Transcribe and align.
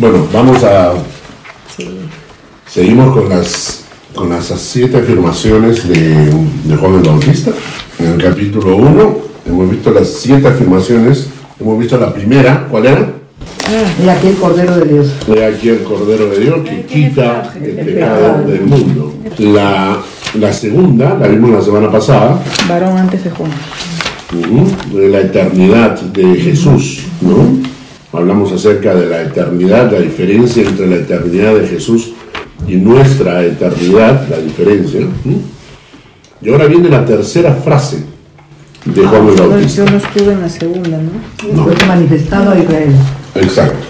Bueno, 0.00 0.26
vamos 0.32 0.62
a... 0.64 0.94
Seguimos 2.66 3.14
con 3.14 3.28
las, 3.28 3.84
con 4.14 4.30
las 4.30 4.46
siete 4.46 4.96
afirmaciones 4.96 5.86
de, 5.86 6.30
de 6.64 6.76
Juan 6.76 6.94
el 6.94 7.02
Bautista. 7.02 7.50
En 7.98 8.06
el 8.12 8.22
capítulo 8.22 8.76
1 8.76 9.18
hemos 9.46 9.70
visto 9.70 9.90
las 9.90 10.08
siete 10.08 10.48
afirmaciones. 10.48 11.28
Hemos 11.60 11.78
visto 11.78 11.98
la 11.98 12.14
primera, 12.14 12.66
¿cuál 12.70 12.86
era? 12.86 13.12
Y 14.02 14.08
aquí 14.08 14.28
el 14.28 14.36
Cordero 14.36 14.76
de 14.78 14.92
Dios. 14.92 15.08
He 15.28 15.44
aquí 15.44 15.68
el 15.68 15.82
Cordero 15.82 16.30
de 16.30 16.38
Dios 16.40 16.56
que 16.64 16.86
quita 16.86 17.52
el 17.62 17.72
pecado 17.72 18.42
del 18.46 18.62
mundo. 18.62 19.14
La, 19.38 19.98
la 20.34 20.52
segunda, 20.52 21.14
la 21.14 21.28
vimos 21.28 21.50
la 21.50 21.60
semana 21.62 21.90
pasada, 21.90 22.42
Varón 22.68 22.96
antes 22.96 23.22
de 23.24 23.30
Juan. 23.30 23.50
ujú, 24.32 24.96
de 24.98 25.08
la 25.08 25.20
eternidad 25.20 26.00
de 26.00 26.34
Jesús, 26.36 27.02
¿no? 27.20 27.70
Hablamos 28.12 28.52
acerca 28.52 28.94
de 28.94 29.06
la 29.06 29.22
eternidad, 29.22 29.92
la 29.92 30.00
diferencia 30.00 30.62
entre 30.64 30.86
la 30.88 30.96
eternidad 30.96 31.54
de 31.54 31.68
Jesús 31.68 32.12
y 32.66 32.74
nuestra 32.76 33.44
eternidad, 33.44 34.28
la 34.28 34.38
diferencia. 34.38 35.00
¿no? 35.00 35.34
Y 36.42 36.50
ahora 36.50 36.66
viene 36.66 36.88
la 36.88 37.04
tercera 37.04 37.54
frase 37.54 38.04
de 38.84 39.02
Juan 39.06 39.28
el 39.28 39.36
Yo, 39.36 39.48
Bautista. 39.48 39.84
yo 39.84 39.90
no 39.90 39.96
estuve 39.98 40.32
en 40.32 40.40
la 40.40 40.48
segunda, 40.48 40.98
¿no? 40.98 41.54
No. 41.54 41.64
Fue 41.64 41.86
manifestado 41.86 42.50
a 42.50 42.58
Israel. 42.58 42.94
Exacto. 43.34 43.86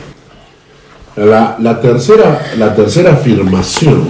La, 1.17 1.57
la 1.61 1.81
tercera, 1.81 2.41
la 2.59 2.75
tercera 2.75 3.13
afirmación 3.15 4.05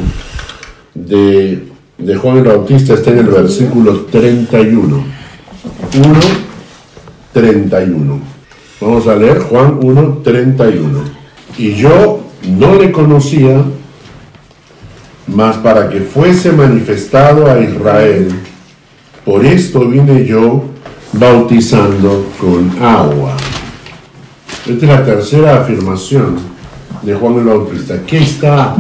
de, 0.95 1.69
de 1.99 2.17
Juan 2.17 2.39
el 2.39 2.45
Bautista 2.45 2.95
está 2.95 3.11
en 3.11 3.19
el 3.19 3.27
versículo 3.27 4.01
31. 4.11 5.05
1, 5.95 6.21
31. 7.33 8.30
Vamos 8.81 9.07
a 9.07 9.15
leer 9.15 9.41
Juan 9.41 9.79
1, 9.83 10.21
31. 10.25 11.01
Y 11.59 11.75
yo 11.75 12.21
no 12.59 12.77
le 12.77 12.91
conocía, 12.91 13.63
mas 15.27 15.57
para 15.59 15.91
que 15.91 16.01
fuese 16.01 16.51
manifestado 16.53 17.51
a 17.51 17.61
Israel, 17.61 18.31
por 19.25 19.45
esto 19.45 19.87
vine 19.87 20.25
yo 20.25 20.65
bautizando 21.13 22.27
con 22.41 22.83
agua. 22.83 23.37
Esta 24.67 24.87
es 24.87 24.91
la 24.91 25.05
tercera 25.05 25.61
afirmación 25.61 26.39
de 27.03 27.15
Juan 27.15 27.35
el 27.35 27.45
Bautista. 27.45 28.01
¿Qué 28.07 28.19
está, 28.19 28.77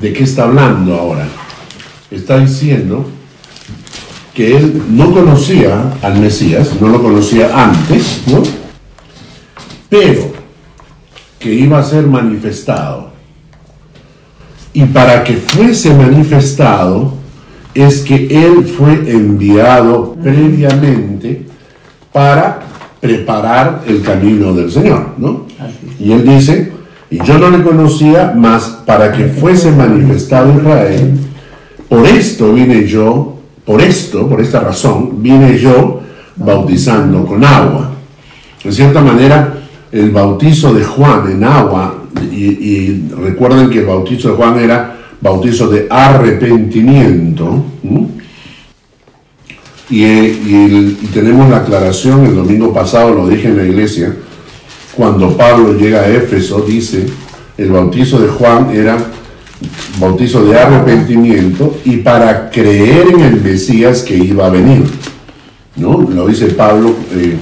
¿De 0.00 0.12
qué 0.12 0.24
está 0.24 0.44
hablando 0.44 0.94
ahora? 0.94 1.26
Está 2.08 2.38
diciendo 2.38 3.04
que 4.32 4.56
él 4.56 4.82
no 4.90 5.12
conocía 5.12 5.92
al 6.02 6.20
Mesías, 6.20 6.70
no 6.80 6.88
lo 6.88 7.02
conocía 7.02 7.50
antes, 7.64 8.22
¿no? 8.28 8.59
Pero 9.90 10.32
que 11.38 11.52
iba 11.52 11.78
a 11.78 11.82
ser 11.82 12.06
manifestado. 12.06 13.10
Y 14.72 14.84
para 14.84 15.24
que 15.24 15.34
fuese 15.34 15.92
manifestado 15.92 17.14
es 17.74 18.00
que 18.00 18.26
él 18.30 18.64
fue 18.64 18.92
enviado 19.10 20.14
previamente 20.22 21.46
para 22.12 22.60
preparar 23.00 23.82
el 23.86 24.02
camino 24.02 24.52
del 24.52 24.70
Señor, 24.70 25.14
¿no? 25.18 25.46
Y 25.98 26.12
él 26.12 26.24
dice, 26.24 26.72
y 27.10 27.22
yo 27.24 27.38
no 27.38 27.50
le 27.50 27.62
conocía 27.62 28.32
más 28.36 28.64
para 28.86 29.10
que 29.12 29.24
fuese 29.24 29.72
manifestado 29.72 30.54
Israel, 30.56 31.18
por 31.88 32.06
esto 32.06 32.52
vine 32.52 32.86
yo, 32.86 33.38
por 33.64 33.80
esto, 33.80 34.28
por 34.28 34.40
esta 34.40 34.60
razón, 34.60 35.22
vine 35.22 35.58
yo 35.58 36.00
bautizando 36.36 37.24
con 37.24 37.44
agua. 37.44 37.90
En 38.62 38.72
cierta 38.72 39.00
manera, 39.00 39.54
el 39.92 40.10
bautizo 40.10 40.72
de 40.74 40.84
Juan 40.84 41.30
en 41.30 41.44
agua, 41.44 42.04
y, 42.30 42.44
y 42.44 43.08
recuerden 43.16 43.70
que 43.70 43.80
el 43.80 43.86
bautizo 43.86 44.30
de 44.30 44.34
Juan 44.34 44.58
era 44.58 44.96
bautizo 45.20 45.68
de 45.68 45.86
arrepentimiento, 45.90 47.64
y- 49.90 50.04
y 50.04 51.10
tenemos 51.12 51.50
la 51.50 51.58
aclaración, 51.58 52.24
el 52.26 52.36
domingo 52.36 52.72
pasado 52.72 53.14
lo 53.14 53.28
dije 53.28 53.48
en 53.48 53.56
la 53.56 53.64
iglesia, 53.64 54.14
cuando 54.94 55.36
Pablo 55.36 55.74
llega 55.76 56.00
a 56.02 56.08
Éfeso, 56.08 56.60
dice, 56.62 57.06
el 57.58 57.70
bautizo 57.70 58.18
de 58.20 58.28
Juan 58.28 58.70
era 58.74 58.96
bautizo 59.98 60.44
de 60.44 60.58
arrepentimiento 60.58 61.78
y 61.84 61.98
para 61.98 62.50
creer 62.50 63.08
en 63.12 63.20
el 63.20 63.40
Mesías 63.42 64.02
que 64.02 64.16
iba 64.16 64.46
a 64.46 64.50
venir. 64.50 64.84
¿no? 65.76 66.00
Lo 66.00 66.26
dice 66.26 66.46
Pablo 66.46 66.94
eh, 67.14 67.36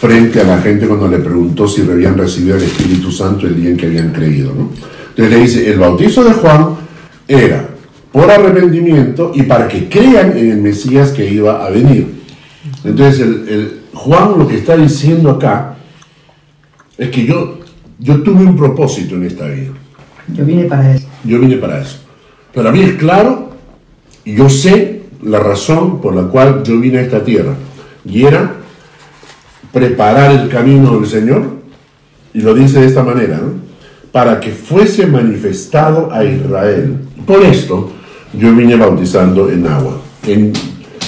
frente 0.00 0.40
a 0.40 0.44
la 0.44 0.58
gente 0.60 0.86
cuando 0.86 1.08
le 1.08 1.18
preguntó 1.18 1.66
si 1.66 1.82
habían 1.82 2.16
recibido 2.16 2.56
el 2.56 2.62
Espíritu 2.62 3.10
Santo 3.10 3.46
el 3.46 3.56
día 3.60 3.70
en 3.70 3.76
que 3.76 3.86
habían 3.86 4.12
creído. 4.12 4.52
¿no? 4.54 4.70
Entonces 5.10 5.30
le 5.34 5.40
dice, 5.42 5.70
el 5.72 5.78
bautizo 5.78 6.22
de 6.24 6.32
Juan 6.34 6.76
era 7.26 7.68
por 8.12 8.30
arrepentimiento 8.30 9.32
y 9.34 9.42
para 9.42 9.66
que 9.68 9.88
crean 9.88 10.36
en 10.38 10.50
el 10.52 10.58
Mesías 10.58 11.10
que 11.10 11.28
iba 11.30 11.64
a 11.66 11.70
venir. 11.70 12.06
Entonces 12.84 13.20
el, 13.20 13.48
el- 13.48 13.78
Juan 13.92 14.38
lo 14.38 14.46
que 14.46 14.58
está 14.58 14.76
diciendo 14.76 15.30
acá 15.30 15.74
es 16.96 17.08
que 17.10 17.26
yo, 17.26 17.58
yo 17.98 18.22
tuve 18.22 18.44
un 18.44 18.56
propósito 18.56 19.16
en 19.16 19.24
esta 19.24 19.46
vida. 19.48 19.72
Yo 20.32 20.44
vine 20.44 20.64
para 20.64 20.94
eso. 20.94 21.08
Yo 21.24 21.40
vine 21.40 21.56
para 21.56 21.80
eso. 21.82 21.98
Para 22.54 22.70
mí 22.70 22.80
es 22.80 22.92
claro 22.94 23.50
y 24.24 24.36
yo 24.36 24.48
sé 24.48 25.02
la 25.22 25.40
razón 25.40 26.00
por 26.00 26.14
la 26.14 26.22
cual 26.28 26.62
yo 26.62 26.78
vine 26.78 26.98
a 26.98 27.02
esta 27.02 27.24
tierra. 27.24 27.54
Y 28.04 28.22
era 28.24 28.54
preparar 29.72 30.32
el 30.32 30.48
camino 30.48 30.98
del 30.98 31.08
Señor. 31.08 31.58
Y 32.34 32.40
lo 32.40 32.54
dice 32.54 32.80
de 32.80 32.86
esta 32.86 33.02
manera. 33.02 33.40
Para 34.12 34.40
que 34.40 34.50
fuese 34.50 35.06
manifestado 35.06 36.12
a 36.12 36.24
Israel. 36.24 36.98
Por 37.26 37.42
esto 37.42 37.90
yo 38.32 38.54
vine 38.54 38.76
bautizando 38.76 39.50
en 39.50 39.66
agua. 39.66 40.00
En 40.26 40.52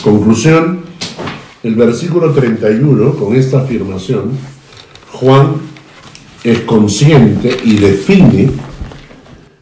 conclusión, 0.02 0.80
el 1.62 1.74
versículo 1.74 2.30
31, 2.32 3.14
con 3.14 3.34
esta 3.34 3.60
afirmación, 3.60 4.30
Juan 5.12 5.56
es 6.42 6.60
consciente 6.60 7.54
y 7.64 7.76
define 7.76 8.50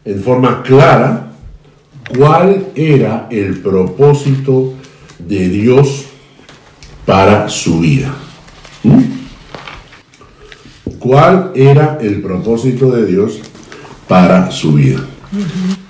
en 0.05 0.23
forma 0.23 0.63
clara 0.63 1.33
cuál 2.17 2.67
era 2.75 3.27
el 3.29 3.59
propósito 3.59 4.73
de 5.19 5.49
Dios 5.49 6.05
para 7.05 7.49
su 7.49 7.79
vida. 7.79 8.15
¿Cuál 10.99 11.51
era 11.55 11.97
el 12.01 12.21
propósito 12.21 12.91
de 12.91 13.05
Dios 13.05 13.39
para 14.07 14.51
su 14.51 14.73
vida? 14.73 14.99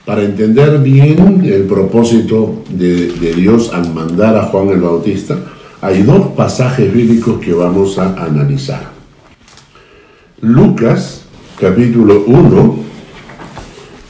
Para 0.05 0.23
entender 0.23 0.79
bien 0.79 1.41
el 1.45 1.63
propósito 1.63 2.63
de, 2.69 3.07
de 3.13 3.33
Dios 3.33 3.71
al 3.73 3.93
mandar 3.93 4.35
a 4.37 4.45
Juan 4.45 4.69
el 4.69 4.81
Bautista, 4.81 5.37
hay 5.81 6.03
dos 6.03 6.27
pasajes 6.35 6.91
bíblicos 6.93 7.39
que 7.39 7.53
vamos 7.53 7.97
a 7.97 8.13
analizar. 8.23 8.91
Lucas, 10.41 11.23
capítulo 11.59 12.23
1, 12.27 12.79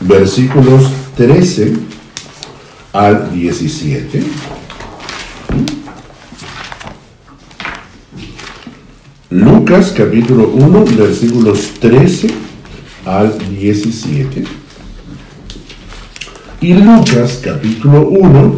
versículos 0.02 0.92
13 1.16 1.74
al 2.94 3.32
17. 3.34 4.24
Lucas 9.32 9.94
capítulo 9.96 10.50
1, 10.56 10.86
versículos 10.98 11.74
13 11.80 12.30
al 13.06 13.38
17. 13.38 14.44
Y 16.62 16.74
Lucas 16.74 17.40
capítulo 17.44 18.10
1, 18.10 18.56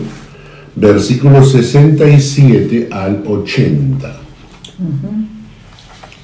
versículos 0.78 1.52
67 1.52 2.88
al 2.90 3.22
80. 3.28 4.16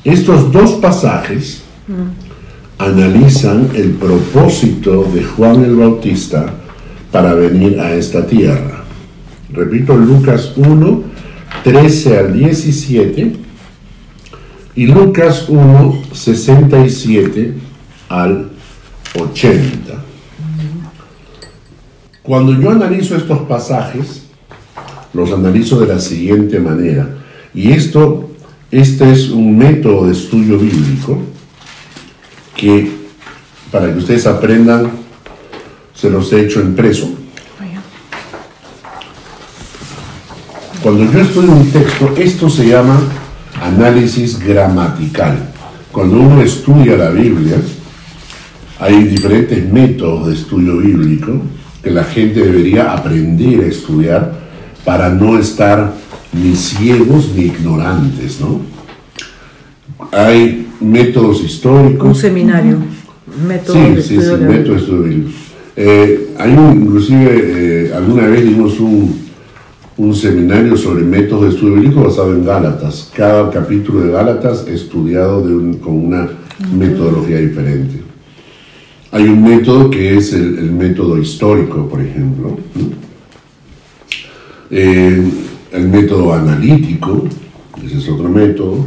Estos 0.05 0.49
dos 0.53 0.71
pasajes 0.75 1.63
analizan 2.77 3.67
el 3.75 3.91
propósito 3.95 5.03
de 5.13 5.25
Juan 5.25 5.65
el 5.65 5.75
Bautista 5.75 6.53
para 7.11 7.33
venir 7.33 7.81
a 7.81 7.93
esta 7.93 8.25
tierra. 8.25 8.85
Repito, 9.51 9.97
Lucas 9.97 10.53
1, 10.55 11.03
13 11.65 12.17
al 12.17 12.33
17 12.33 13.46
y 14.77 14.85
Lucas 14.85 15.45
1, 15.49 16.03
67 16.13 17.53
al 18.09 18.51
80. 19.19 20.03
Cuando 22.21 22.53
yo 22.53 22.69
analizo 22.69 23.15
estos 23.15 23.39
pasajes, 23.47 24.27
los 25.13 25.31
analizo 25.31 25.79
de 25.79 25.87
la 25.87 25.99
siguiente 25.99 26.59
manera. 26.59 27.09
Y 27.55 27.71
esto, 27.71 28.29
este 28.69 29.11
es 29.11 29.29
un 29.31 29.57
método 29.57 30.05
de 30.05 30.11
estudio 30.11 30.59
bíblico 30.59 31.23
que, 32.55 32.91
para 33.71 33.91
que 33.91 33.97
ustedes 33.97 34.27
aprendan, 34.27 34.91
se 35.95 36.11
los 36.11 36.31
he 36.31 36.41
hecho 36.41 36.61
impreso. 36.61 37.09
Cuando 40.83 41.11
yo 41.11 41.19
estudio 41.19 41.51
un 41.51 41.71
texto, 41.71 42.13
esto 42.15 42.47
se 42.47 42.67
llama 42.67 43.01
análisis 43.61 44.39
gramatical. 44.39 45.37
Cuando 45.91 46.19
uno 46.19 46.41
estudia 46.41 46.95
la 46.97 47.09
Biblia, 47.09 47.57
Hay 48.79 49.05
diferentes 49.05 49.73
métodos 49.73 50.27
de 50.27 50.33
estudio 50.35 50.77
bíblico 50.77 51.41
que 51.81 51.89
la 51.89 52.03
gente 52.03 52.41
debería 52.41 52.93
aprender 52.93 53.63
a 53.63 53.67
estudiar 53.67 54.33
para 54.85 55.09
no 55.09 55.39
estar 55.39 55.93
ni 56.31 56.55
ciegos 56.55 57.31
ni 57.35 57.45
ignorantes, 57.45 58.39
¿no? 58.39 58.61
Hay 60.11 60.67
métodos 60.79 61.43
históricos. 61.43 62.07
Un 62.07 62.15
seminario. 62.15 62.77
Método 63.47 63.73
Sí, 63.73 63.95
de 63.95 64.01
sí, 64.03 64.13
estudio 64.15 64.37
sí, 64.37 64.43
de 64.43 64.49
método 64.49 64.73
de 64.75 64.79
estudio 64.79 65.03
bíblico. 65.03 65.29
Eh, 65.75 66.29
hay 66.37 66.51
un- 66.51 66.81
inclusive, 66.83 67.29
eh, 67.87 67.91
alguna 67.95 68.27
vez 68.27 68.43
dimos 68.43 68.79
un, 68.79 69.26
un 69.97 70.13
seminario 70.13 70.77
sobre 70.77 71.03
métodos 71.03 71.43
de 71.45 71.49
estudio 71.49 71.75
bíblico 71.75 72.03
basado 72.03 72.33
en 72.33 72.45
Gálatas. 72.45 73.11
Cada 73.15 73.49
capítulo 73.49 74.01
de 74.01 74.11
Gálatas 74.11 74.67
estudiado 74.67 75.41
de 75.45 75.55
un- 75.55 75.73
con 75.79 75.93
una 76.07 76.29
metodología 76.75 77.37
diferente. 77.39 78.01
Hay 79.11 79.23
un 79.23 79.41
método 79.43 79.89
que 79.89 80.17
es 80.17 80.33
el, 80.33 80.59
el 80.59 80.71
método 80.71 81.17
histórico, 81.17 81.87
por 81.87 82.01
ejemplo. 82.01 82.57
Eh, 84.69 85.23
el 85.71 85.87
método 85.87 86.33
analítico, 86.33 87.23
ese 87.83 87.97
es 87.97 88.09
otro 88.09 88.29
método. 88.29 88.85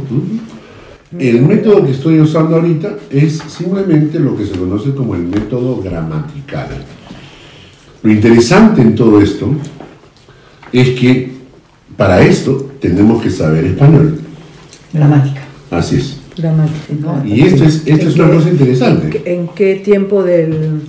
El 1.17 1.41
método 1.41 1.83
que 1.85 1.91
estoy 1.91 2.21
usando 2.21 2.55
ahorita 2.55 2.95
es 3.09 3.39
simplemente 3.49 4.17
lo 4.19 4.37
que 4.37 4.45
se 4.45 4.53
conoce 4.57 4.91
como 4.93 5.15
el 5.15 5.23
método 5.23 5.81
gramatical. 5.81 6.67
Lo 8.03 8.11
interesante 8.11 8.81
en 8.81 8.95
todo 8.95 9.19
esto 9.21 9.49
es 10.73 10.89
que 10.99 11.31
para 11.97 12.21
esto 12.21 12.71
tenemos 12.79 13.21
que 13.21 13.29
saber 13.29 13.65
español. 13.65 14.19
Gramática. 14.93 15.41
Así 15.69 15.97
es. 15.97 16.17
gramática. 16.37 16.93
¿no? 16.99 17.25
Y 17.25 17.41
esto 17.41 17.63
es, 17.63 17.83
esto 17.85 18.07
es 18.09 18.15
una 18.15 18.29
cosa 18.31 18.49
interesante. 18.49 19.21
¿En 19.25 19.47
qué 19.49 19.75
tiempo 19.75 20.23
del, 20.23 20.81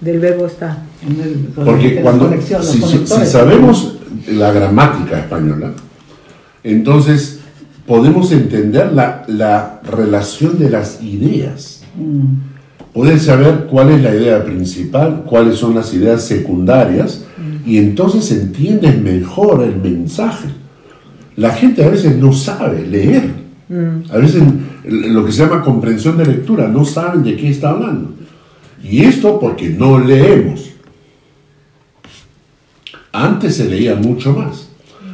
del 0.00 0.18
verbo 0.20 0.46
está? 0.46 0.84
En 1.06 1.20
el- 1.20 1.34
Porque 1.54 2.00
cuando, 2.00 2.32
si, 2.62 3.06
sabemos 3.26 3.98
la 4.28 4.52
gramática 4.52 5.18
española, 5.20 5.72
entonces 6.62 7.40
podemos 7.86 8.32
entender 8.32 8.92
la, 8.92 9.24
la 9.26 9.80
relación 9.84 10.58
de 10.58 10.70
las 10.70 11.02
ideas. 11.02 11.82
Mm, 11.96 12.54
Poder 12.94 13.18
saber 13.18 13.66
cuál 13.68 13.90
es 13.90 14.00
la 14.02 14.14
idea 14.14 14.44
principal, 14.44 15.24
cuáles 15.26 15.56
son 15.56 15.74
las 15.74 15.92
ideas 15.94 16.22
secundarias, 16.22 17.24
y 17.66 17.78
entonces 17.78 18.30
entiendes 18.30 19.00
mejor 19.00 19.62
el 19.62 19.76
mensaje. 19.76 20.48
La 21.36 21.50
gente 21.50 21.84
a 21.84 21.88
veces 21.88 22.16
no 22.16 22.32
sabe 22.32 22.86
leer. 22.86 23.44
A 24.10 24.18
veces 24.18 24.42
lo 24.84 25.24
que 25.24 25.32
se 25.32 25.44
llama 25.44 25.62
comprensión 25.62 26.16
de 26.18 26.26
lectura, 26.26 26.68
no 26.68 26.84
saben 26.84 27.22
de 27.22 27.36
qué 27.36 27.50
está 27.50 27.70
hablando. 27.70 28.12
Y 28.82 29.02
esto 29.02 29.40
porque 29.40 29.70
no 29.70 29.98
leemos. 29.98 30.70
Antes 33.12 33.56
se 33.56 33.68
leía 33.68 33.94
mucho 33.94 34.34
más. 34.34 34.68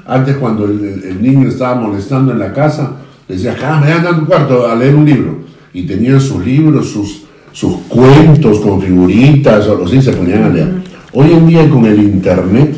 Antes 0.06 0.36
cuando 0.36 0.64
el, 0.64 1.22
niño 1.22 1.48
estaba 1.48 1.80
molestando 1.80 2.32
en 2.32 2.40
la 2.40 2.52
casa, 2.52 2.96
decía, 3.28 3.56
ah, 3.62 3.80
me 3.82 3.92
anda 3.92 4.10
a 4.10 4.18
tu 4.18 4.26
cuarto 4.26 4.66
a 4.66 4.74
leer 4.74 4.96
un 4.96 5.04
libro. 5.04 5.38
Y 5.72 5.84
tenían 5.84 6.20
sus 6.20 6.44
libros, 6.44 6.88
sus, 6.88 7.22
sus 7.52 7.76
cuentos 7.88 8.58
con 8.58 8.82
figuritas, 8.82 9.68
o 9.68 9.84
así 9.84 10.02
se 10.02 10.12
ponían 10.12 10.42
a 10.42 10.48
leer. 10.48 10.89
Hoy 11.12 11.32
en 11.32 11.46
día 11.46 11.68
con 11.68 11.84
el 11.86 12.00
internet 12.02 12.76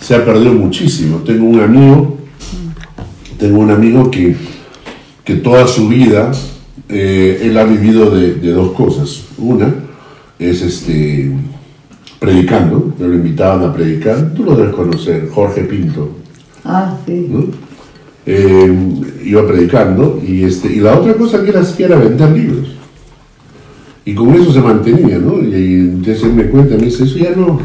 se 0.00 0.14
ha 0.14 0.24
perdido 0.24 0.52
muchísimo. 0.52 1.18
Tengo 1.18 1.44
un 1.44 1.60
amigo, 1.60 2.16
tengo 3.38 3.58
un 3.58 3.70
amigo 3.70 4.10
que, 4.10 4.36
que 5.22 5.34
toda 5.36 5.66
su 5.66 5.88
vida 5.88 6.32
eh, 6.88 7.40
él 7.42 7.58
ha 7.58 7.64
vivido 7.64 8.10
de, 8.10 8.34
de 8.34 8.52
dos 8.52 8.72
cosas. 8.72 9.24
Una 9.36 9.74
es 10.38 10.62
este 10.62 11.30
predicando, 12.18 12.94
me 12.98 13.06
lo 13.06 13.14
invitaban 13.14 13.68
a 13.68 13.72
predicar, 13.74 14.32
tú 14.34 14.44
lo 14.44 14.56
debes 14.56 14.74
conocer, 14.74 15.28
Jorge 15.30 15.64
Pinto. 15.64 16.10
Ah, 16.64 16.96
sí. 17.04 17.26
¿no? 17.28 17.44
Eh, 18.24 18.74
iba 19.22 19.46
predicando 19.46 20.22
y, 20.26 20.44
este, 20.44 20.72
y 20.72 20.76
la 20.76 20.98
otra 20.98 21.12
cosa 21.14 21.42
que 21.42 21.50
era, 21.50 21.60
hacía 21.60 21.86
era 21.86 21.96
vender 21.96 22.30
libros. 22.30 22.73
Y 24.04 24.14
con 24.14 24.34
eso 24.34 24.52
se 24.52 24.60
mantenía, 24.60 25.18
¿no? 25.18 25.42
Y, 25.42 25.74
entonces 25.76 26.22
él 26.24 26.34
me 26.34 26.44
cuenta, 26.48 26.76
me 26.76 26.82
dice, 26.84 27.04
eso 27.04 27.16
ya 27.18 27.30
no, 27.34 27.58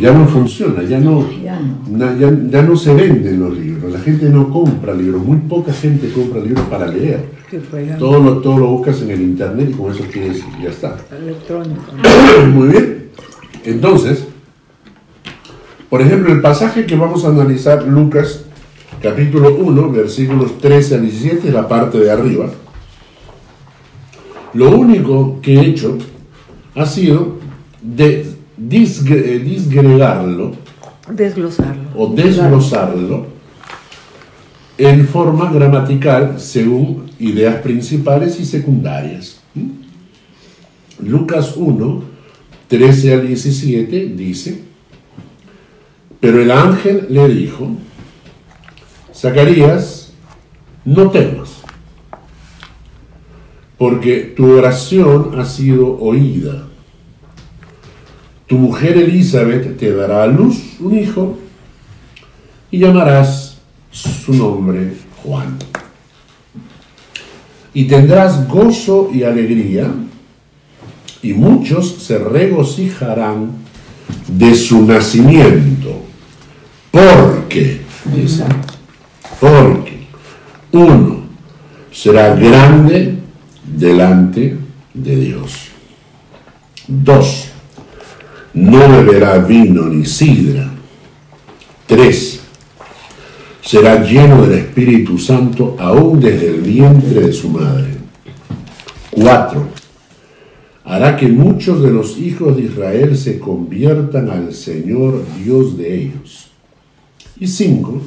ya 0.00 0.12
no 0.12 0.26
funciona, 0.28 0.82
ya 0.84 1.00
no, 1.00 1.28
Ya 1.42 1.58
no. 1.60 1.98
na- 1.98 2.16
ya, 2.16 2.32
ya 2.48 2.62
no 2.62 2.76
se 2.76 2.94
venden 2.94 3.40
los 3.40 3.58
libros, 3.58 3.92
la 3.92 3.98
gente 3.98 4.28
no 4.28 4.48
compra 4.50 4.94
libros, 4.94 5.24
muy 5.24 5.38
poca 5.38 5.72
gente 5.72 6.10
compra 6.12 6.40
libros 6.40 6.64
para 6.66 6.86
leer. 6.86 7.24
Todo 7.98 8.18
lo, 8.22 8.38
todo 8.38 8.58
lo 8.58 8.66
buscas 8.68 9.02
en 9.02 9.10
el 9.10 9.20
internet 9.20 9.68
y 9.70 9.74
con 9.74 9.90
eso 9.92 10.04
tienes, 10.10 10.40
ya 10.62 10.70
está. 10.70 10.96
electrónico. 11.20 11.82
Muy 12.54 12.68
bien. 12.68 13.08
Entonces, 13.64 14.24
por 15.90 16.00
ejemplo, 16.00 16.32
el 16.32 16.40
pasaje 16.40 16.86
que 16.86 16.96
vamos 16.96 17.26
a 17.26 17.28
analizar, 17.28 17.82
Lucas, 17.86 18.44
capítulo 19.02 19.54
1, 19.54 19.90
versículos 19.90 20.56
13 20.60 20.94
al 20.94 21.02
17, 21.02 21.50
la 21.52 21.68
parte 21.68 21.98
de 21.98 22.10
arriba. 22.10 22.46
Lo 24.54 24.70
único 24.76 25.40
que 25.40 25.54
he 25.54 25.66
hecho 25.66 25.98
ha 26.74 26.86
sido 26.86 27.38
de 27.80 28.26
disgre- 28.58 29.22
eh, 29.24 29.38
disgregarlo 29.38 30.52
Desglosarlo. 31.10 31.82
o 31.96 32.08
desglosarlo 32.14 33.26
en 34.78 35.06
forma 35.06 35.50
gramatical 35.52 36.38
según 36.38 37.10
ideas 37.18 37.56
principales 37.62 38.38
y 38.40 38.44
secundarias. 38.44 39.40
¿Mm? 39.54 41.06
Lucas 41.08 41.54
1, 41.56 42.02
13 42.68 43.14
al 43.14 43.26
17 43.28 44.12
dice, 44.16 44.62
pero 46.20 46.40
el 46.40 46.50
ángel 46.50 47.06
le 47.10 47.28
dijo, 47.28 47.70
Zacarías, 49.14 50.12
no 50.84 51.10
temas, 51.10 51.61
porque 53.82 54.32
tu 54.36 54.48
oración 54.48 55.32
ha 55.40 55.44
sido 55.44 55.98
oída. 55.98 56.68
Tu 58.46 58.56
mujer 58.56 58.96
Elizabeth 58.96 59.76
te 59.76 59.92
dará 59.92 60.22
a 60.22 60.28
luz 60.28 60.76
un 60.78 60.96
hijo 60.96 61.36
y 62.70 62.78
llamarás 62.78 63.58
su 63.90 64.34
nombre 64.34 64.92
Juan. 65.24 65.58
Y 67.74 67.86
tendrás 67.88 68.46
gozo 68.46 69.10
y 69.12 69.24
alegría, 69.24 69.92
y 71.20 71.32
muchos 71.32 71.90
se 72.04 72.18
regocijarán 72.18 73.50
de 74.28 74.54
su 74.54 74.86
nacimiento. 74.86 76.02
Porque, 76.92 77.80
dice, 78.14 78.44
porque 79.40 80.06
uno 80.70 81.22
será 81.90 82.36
grande 82.36 83.21
delante 83.76 84.56
de 84.94 85.16
Dios. 85.16 85.68
Dos, 86.86 87.48
no 88.54 88.88
beberá 88.88 89.38
vino 89.38 89.86
ni 89.86 90.04
sidra. 90.04 90.70
Tres, 91.86 92.40
será 93.62 94.02
lleno 94.02 94.42
del 94.46 94.58
Espíritu 94.58 95.18
Santo 95.18 95.76
aún 95.78 96.20
desde 96.20 96.48
el 96.48 96.60
vientre 96.60 97.20
de 97.20 97.32
su 97.32 97.48
madre. 97.48 97.88
Cuatro, 99.10 99.68
hará 100.84 101.16
que 101.16 101.28
muchos 101.28 101.82
de 101.82 101.90
los 101.90 102.18
hijos 102.18 102.56
de 102.56 102.62
Israel 102.62 103.16
se 103.16 103.38
conviertan 103.38 104.28
al 104.30 104.52
Señor 104.52 105.22
Dios 105.42 105.76
de 105.78 105.94
ellos. 105.94 106.50
Y 107.38 107.46
cinco, 107.46 108.00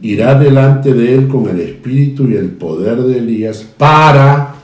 irá 0.00 0.38
delante 0.38 0.92
de 0.92 1.14
él 1.14 1.28
con 1.28 1.48
el 1.48 1.60
espíritu 1.60 2.28
y 2.28 2.34
el 2.34 2.50
poder 2.50 3.02
de 3.02 3.18
Elías 3.18 3.66
para, 3.76 4.55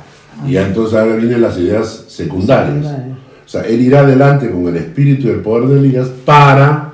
y 0.47 0.57
entonces 0.57 0.99
ahora 0.99 1.17
vienen 1.17 1.41
las 1.41 1.59
ideas 1.59 2.05
secundarias. 2.09 2.87
O 3.45 3.49
sea, 3.49 3.63
él 3.63 3.81
irá 3.81 4.05
delante 4.05 4.51
con 4.51 4.67
el 4.69 4.77
espíritu 4.77 5.29
y 5.29 5.31
el 5.31 5.41
poder 5.41 5.69
de 5.69 5.79
Elías 5.81 6.09
para 6.25 6.93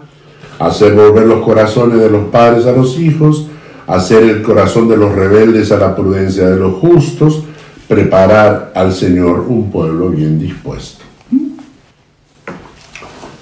hacer 0.58 0.94
volver 0.94 1.26
los 1.26 1.44
corazones 1.44 2.00
de 2.00 2.10
los 2.10 2.26
padres 2.28 2.66
a 2.66 2.72
los 2.72 2.98
hijos, 2.98 3.46
hacer 3.86 4.24
el 4.24 4.42
corazón 4.42 4.88
de 4.88 4.96
los 4.96 5.14
rebeldes 5.14 5.70
a 5.72 5.78
la 5.78 5.94
prudencia 5.94 6.48
de 6.48 6.56
los 6.56 6.74
justos, 6.74 7.44
preparar 7.86 8.72
al 8.74 8.92
Señor 8.92 9.46
un 9.48 9.70
pueblo 9.70 10.10
bien 10.10 10.38
dispuesto. 10.38 11.04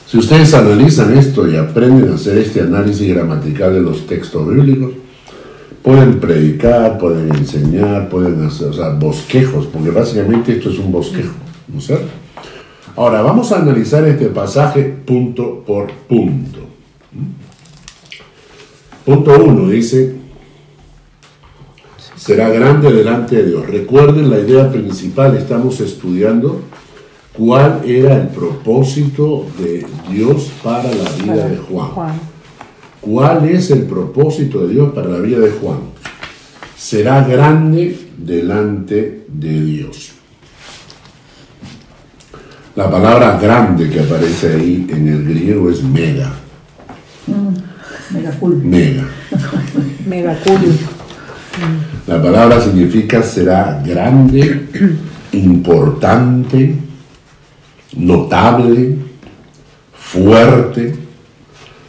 Si 0.06 0.18
ustedes 0.18 0.54
analizan 0.54 1.16
esto 1.18 1.50
y 1.50 1.56
aprenden 1.56 2.12
a 2.12 2.14
hacer 2.14 2.38
este 2.38 2.60
análisis 2.60 3.12
gramatical 3.12 3.74
de 3.74 3.80
los 3.80 4.06
textos 4.06 4.48
bíblicos, 4.48 4.92
pueden 5.86 6.18
predicar, 6.18 6.98
pueden 6.98 7.32
enseñar, 7.32 8.08
pueden 8.08 8.44
hacer, 8.44 8.70
o 8.70 8.72
sea, 8.72 8.88
bosquejos, 8.88 9.66
porque 9.66 9.90
básicamente 9.90 10.54
esto 10.54 10.70
es 10.70 10.80
un 10.80 10.90
bosquejo, 10.90 11.32
¿no 11.68 11.78
es 11.78 11.86
cierto? 11.86 12.08
Ahora, 12.96 13.22
vamos 13.22 13.52
a 13.52 13.60
analizar 13.60 14.04
este 14.08 14.26
pasaje 14.26 14.82
punto 14.82 15.62
por 15.64 15.92
punto. 16.08 16.58
Punto 19.04 19.44
1 19.44 19.68
dice, 19.68 20.16
será 22.16 22.48
grande 22.48 22.92
delante 22.92 23.36
de 23.36 23.46
Dios. 23.50 23.68
Recuerden 23.68 24.28
la 24.28 24.40
idea 24.40 24.68
principal, 24.72 25.36
estamos 25.36 25.78
estudiando 25.78 26.62
cuál 27.32 27.82
era 27.86 28.16
el 28.16 28.26
propósito 28.30 29.46
de 29.56 29.86
Dios 30.10 30.50
para 30.64 30.92
la 30.92 31.08
vida 31.12 31.48
de 31.48 31.58
Juan. 31.58 32.35
¿Cuál 33.06 33.48
es 33.48 33.70
el 33.70 33.82
propósito 33.82 34.66
de 34.66 34.74
Dios 34.74 34.92
para 34.92 35.08
la 35.08 35.20
vida 35.20 35.38
de 35.38 35.50
Juan? 35.50 35.78
Será 36.76 37.22
grande 37.22 37.96
delante 38.18 39.26
de 39.28 39.60
Dios. 39.62 40.10
La 42.74 42.90
palabra 42.90 43.38
grande 43.40 43.88
que 43.88 44.00
aparece 44.00 44.54
ahí 44.54 44.88
en 44.90 45.06
el 45.06 45.24
griego 45.24 45.70
es 45.70 45.84
mega. 45.84 46.32
Mega 48.10 48.32
cool. 48.40 48.56
Mega. 48.56 49.04
Mega 50.06 50.36
cool. 50.44 50.76
La 52.08 52.20
palabra 52.20 52.60
significa 52.60 53.22
será 53.22 53.80
grande, 53.86 54.66
importante, 55.32 56.74
notable, 57.96 58.96
fuerte, 59.94 61.05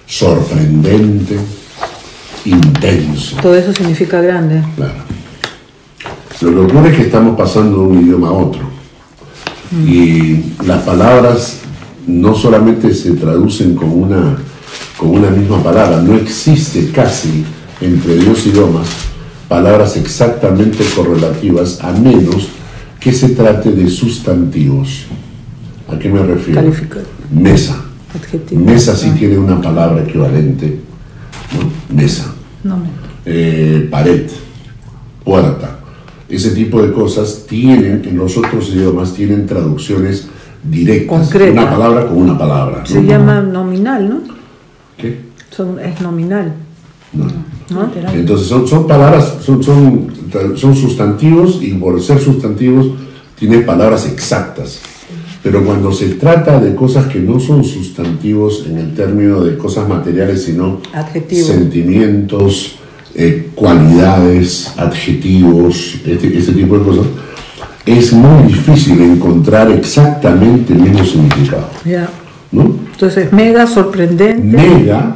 sorprendente, 0.08 1.38
intenso. 2.46 3.36
Todo 3.42 3.56
eso 3.56 3.74
significa 3.74 4.22
grande. 4.22 4.64
Claro. 4.76 4.94
Lo 6.42 6.52
que 6.68 6.72
ocurre 6.74 6.90
es 6.92 6.96
que 6.98 7.02
estamos 7.04 7.38
pasando 7.38 7.78
de 7.82 7.88
un 7.88 8.04
idioma 8.06 8.30
a 8.30 8.32
otro. 8.32 8.62
Y 9.86 10.54
las 10.66 10.84
palabras 10.84 11.58
no 12.06 12.34
solamente 12.34 12.94
se 12.94 13.12
traducen 13.14 13.76
con 13.76 13.90
una, 13.92 14.38
con 14.98 15.10
una 15.10 15.30
misma 15.30 15.62
palabra, 15.62 16.02
no 16.02 16.16
existe 16.16 16.90
casi 16.92 17.44
entre 17.82 18.16
dos 18.18 18.46
idiomas 18.48 18.88
palabras 19.50 19.96
exactamente 19.96 20.84
correlativas 20.96 21.80
a 21.82 21.92
menos 21.94 22.48
que 23.00 23.12
se 23.14 23.30
trate 23.30 23.72
de 23.72 23.90
sustantivos. 23.90 25.06
¿A 25.90 25.98
qué 25.98 26.10
me 26.10 26.22
refiero? 26.22 26.62
Califica- 26.62 27.00
Mesa. 27.32 27.82
Adjetivo. 28.16 28.62
Mesa 28.62 28.96
sí 28.96 29.12
tiene 29.12 29.38
una 29.38 29.62
palabra 29.62 30.04
equivalente. 30.04 30.80
¿no? 31.54 31.96
Mesa 31.96 32.34
No, 32.64 32.78
eh, 33.26 33.88
pared, 33.92 34.30
puerta. 35.24 35.80
Ese 36.30 36.52
tipo 36.52 36.82
de 36.82 36.92
cosas 36.92 37.46
tienen, 37.48 38.04
en 38.06 38.18
los 38.18 38.38
otros 38.38 38.70
idiomas, 38.70 39.14
tienen 39.14 39.46
traducciones 39.46 40.28
directas. 40.64 41.20
Concreta. 41.20 41.52
Una 41.62 41.70
palabra 41.70 42.08
con 42.08 42.18
una 42.18 42.38
palabra. 42.38 42.80
¿no? 42.80 42.86
Se 42.86 43.04
llama 43.04 43.42
nominal, 43.42 44.10
¿no? 44.10 44.22
¿Qué? 44.98 45.22
Son, 45.50 45.80
es 45.80 46.02
nominal, 46.02 46.54
No. 47.14 47.26
¿no? 47.70 47.92
Entonces 48.14 48.48
son, 48.48 48.68
son 48.68 48.88
palabras, 48.88 49.38
son, 49.42 49.64
son, 49.64 50.08
son 50.56 50.76
sustantivos 50.76 51.60
y 51.62 51.74
por 51.74 52.02
ser 52.02 52.20
sustantivos 52.20 52.88
tienen 53.38 53.66
palabras 53.66 54.06
exactas. 54.08 54.80
Pero 55.50 55.64
cuando 55.64 55.94
se 55.94 56.08
trata 56.16 56.60
de 56.60 56.76
cosas 56.76 57.06
que 57.06 57.20
no 57.20 57.40
son 57.40 57.64
sustantivos 57.64 58.66
en 58.70 58.80
el 58.80 58.94
término 58.94 59.46
de 59.46 59.58
cosas 59.58 59.88
materiales, 59.88 60.44
sino 60.44 60.82
Adjetivos. 60.92 61.48
sentimientos, 61.48 62.76
eh, 63.16 63.52
cualidades, 63.56 64.74
adjetivos, 64.76 66.02
este, 66.06 66.38
este 66.38 66.52
tipo 66.52 66.78
de 66.78 66.84
cosas, 66.84 67.06
es 67.86 68.12
muy 68.12 68.52
difícil 68.52 69.00
encontrar 69.00 69.72
exactamente 69.72 70.74
el 70.74 70.80
mismo 70.80 71.06
significado. 71.06 71.70
Ya. 71.86 72.10
¿no? 72.52 72.64
Entonces, 72.92 73.32
mega 73.32 73.66
sorprendente. 73.68 74.46
Mega, 74.46 75.16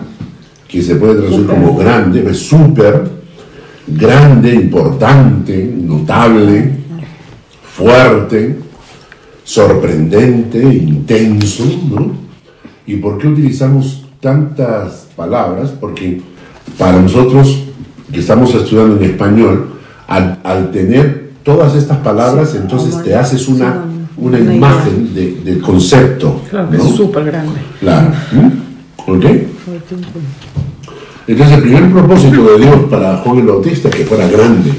que 0.65 0.81
se 0.81 0.95
puede 0.95 1.15
traducir 1.15 1.45
como 1.45 1.75
grande, 1.75 2.25
es 2.31 2.37
súper, 2.37 3.03
grande, 3.85 4.55
importante, 4.55 5.75
notable, 5.77 6.71
fuerte, 7.75 8.70
sorprendente, 9.53 10.63
intenso, 10.63 11.65
¿no? 11.89 12.11
¿Y 12.87 12.95
por 12.97 13.17
qué 13.17 13.27
utilizamos 13.27 14.05
tantas 14.21 15.07
palabras? 15.15 15.71
Porque 15.77 16.21
para 16.77 16.99
nosotros 17.01 17.63
que 18.13 18.19
estamos 18.21 18.53
estudiando 18.55 18.95
en 18.97 19.11
español, 19.11 19.73
al, 20.07 20.39
al 20.43 20.71
tener 20.71 21.31
todas 21.43 21.75
estas 21.75 21.97
palabras, 21.97 22.55
entonces 22.55 23.03
te 23.03 23.13
haces 23.13 23.47
una, 23.49 23.83
una 24.17 24.37
Una 24.39 24.53
imagen 24.55 25.13
de- 25.13 25.41
del 25.43 25.61
concepto. 25.61 26.41
Claro 26.49 26.69
es 26.73 26.83
súper 26.95 27.25
grande. 27.25 27.59
Claro. 27.81 28.07
¿Mm? 28.31 29.11
¿Ok? 29.11 29.25
Entonces 31.27 31.57
el 31.57 31.61
primer 31.63 31.91
propósito 31.91 32.43
de 32.51 32.57
Dios 32.65 32.75
para 32.89 33.17
Juan 33.17 33.37
el 33.39 33.47
Bautista 33.47 33.89
es 33.89 33.95
que 33.95 34.05
fuera 34.05 34.27
grande 34.27 34.71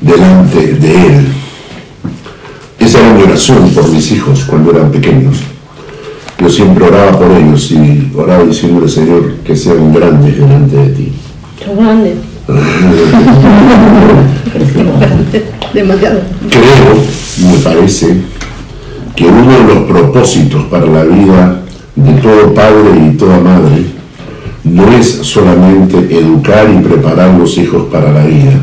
delante 0.00 0.74
de 0.74 1.06
él. 1.06 1.26
Esa 2.86 3.00
era 3.00 3.12
mi 3.14 3.22
oración 3.24 3.68
por 3.70 3.90
mis 3.90 4.12
hijos 4.12 4.44
cuando 4.44 4.70
eran 4.70 4.92
pequeños. 4.92 5.38
Yo 6.38 6.48
siempre 6.48 6.84
oraba 6.84 7.18
por 7.18 7.32
ellos 7.32 7.72
y 7.72 8.12
oraba 8.14 8.44
diciéndole, 8.44 8.88
Señor, 8.88 9.32
que 9.44 9.56
sean 9.56 9.92
grandes 9.92 10.38
delante 10.38 10.76
de 10.76 10.88
ti. 10.90 11.12
Grande. 11.76 12.14
Demasiado. 15.74 16.20
Creo, 16.48 17.50
me 17.50 17.58
parece, 17.58 18.18
que 19.16 19.24
uno 19.24 19.50
de 19.50 19.64
los 19.74 19.78
propósitos 19.90 20.62
para 20.66 20.86
la 20.86 21.02
vida 21.02 21.62
de 21.96 22.12
todo 22.20 22.54
padre 22.54 23.04
y 23.04 23.16
toda 23.16 23.40
madre 23.40 23.84
no 24.62 24.92
es 24.92 25.08
solamente 25.22 25.96
educar 26.16 26.68
y 26.72 26.78
preparar 26.86 27.36
los 27.36 27.58
hijos 27.58 27.88
para 27.90 28.12
la 28.12 28.24
vida, 28.26 28.60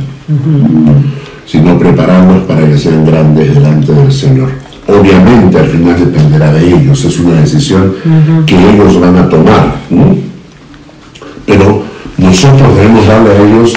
sino 1.46 1.78
prepararlos 1.78 2.44
para 2.44 2.68
que 2.68 2.78
sean 2.78 3.06
grandes 3.06 3.54
delante 3.54 3.92
del 3.92 4.12
Señor. 4.12 4.50
Obviamente 4.88 5.60
al 5.60 5.68
final 5.68 6.00
dependerá 6.00 6.52
de 6.52 6.68
ellos, 6.68 7.04
es 7.06 7.20
una 7.20 7.42
decisión 7.42 7.96
que 8.46 8.56
ellos 8.56 9.00
van 9.00 9.18
a 9.18 9.30
tomar. 9.30 9.76
¿no? 9.90 10.16
Pero 11.46 11.84
nosotros 12.18 12.76
debemos 12.76 13.08
darle 13.08 13.32
a 13.32 13.42
ellos 13.42 13.74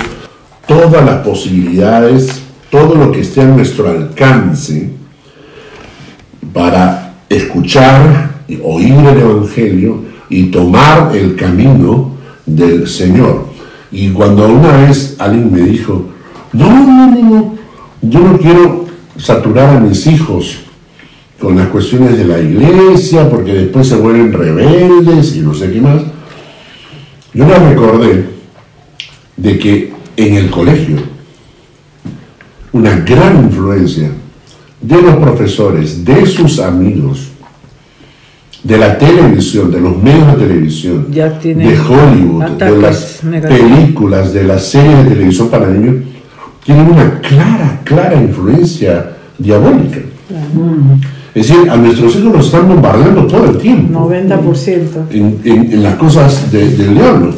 todas 0.66 1.04
las 1.04 1.16
posibilidades, 1.18 2.42
todo 2.70 2.94
lo 2.94 3.12
que 3.12 3.20
esté 3.20 3.42
a 3.42 3.46
nuestro 3.46 3.88
alcance 3.88 4.90
para 6.52 7.14
escuchar, 7.28 8.37
y 8.49 8.58
oír 8.62 8.94
el 8.94 9.18
Evangelio 9.18 10.02
y 10.28 10.44
tomar 10.44 11.14
el 11.14 11.37
camino 11.37 12.12
del 12.44 12.87
Señor. 12.87 13.46
Y 13.90 14.11
cuando 14.11 14.49
una 14.49 14.73
vez 14.78 15.16
alguien 15.18 15.52
me 15.52 15.61
dijo, 15.62 16.06
no, 16.52 16.68
no, 16.68 17.06
no, 17.06 17.23
no, 17.23 17.56
yo 18.09 18.21
no 18.21 18.39
quiero 18.39 18.87
saturar 19.17 19.77
a 19.77 19.81
mis 19.81 20.07
hijos 20.07 20.59
con 21.41 21.57
las 21.57 21.69
cuestiones 21.69 22.17
de 22.17 22.25
la 22.25 22.39
iglesia, 22.39 23.29
porque 23.29 23.53
después 23.53 23.89
se 23.89 23.97
vuelven 23.97 24.33
rebeldes 24.33 25.37
y 25.37 25.41
no 25.41 25.55
sé 25.55 25.73
qué 25.73 25.81
más. 25.81 26.03
Yo 27.35 27.47
me 27.47 27.59
recordé 27.59 28.27
de 29.37 29.59
que 29.59 29.93
en 30.17 30.35
el 30.35 30.51
colegio 30.51 30.97
una 32.73 32.97
gran 33.01 33.45
influencia 33.45 34.11
de 34.81 35.03
los 35.03 35.17
profesores, 35.17 36.05
de 36.05 36.27
sus 36.27 36.59
amigos, 36.59 37.29
de 38.63 38.79
la 38.79 38.99
televisión, 38.99 39.71
de 39.71 39.81
los 39.81 40.03
medios 40.03 40.27
de 40.33 40.47
televisión, 40.47 41.07
de 41.11 41.79
Hollywood, 41.79 42.45
de 42.59 42.79
las 42.79 43.21
películas, 43.23 44.33
de 44.33 44.45
las 44.45 44.65
series 44.67 45.05
de 45.05 45.11
televisión 45.11 45.49
para 45.49 45.69
niños, 45.69 46.05
tienen 46.66 46.88
una 46.90 47.20
clara, 47.20 47.80
clara 47.85 48.20
influencia 48.20 49.16
diabólica. 49.38 50.00
Es 51.35 51.49
decir, 51.49 51.70
a 51.70 51.76
nuestros 51.76 52.16
hijos 52.16 52.32
los 52.32 52.46
están 52.46 52.66
bombardeando 52.68 53.26
todo 53.26 53.44
el 53.50 53.58
tiempo 53.58 54.08
90%. 54.11 55.06
en, 55.11 55.38
en- 55.44 55.73
en 55.73 55.82
las 55.82 55.94
cosas 55.96 56.50
de- 56.50 56.70
del 56.76 56.94
diablo. 56.94 57.35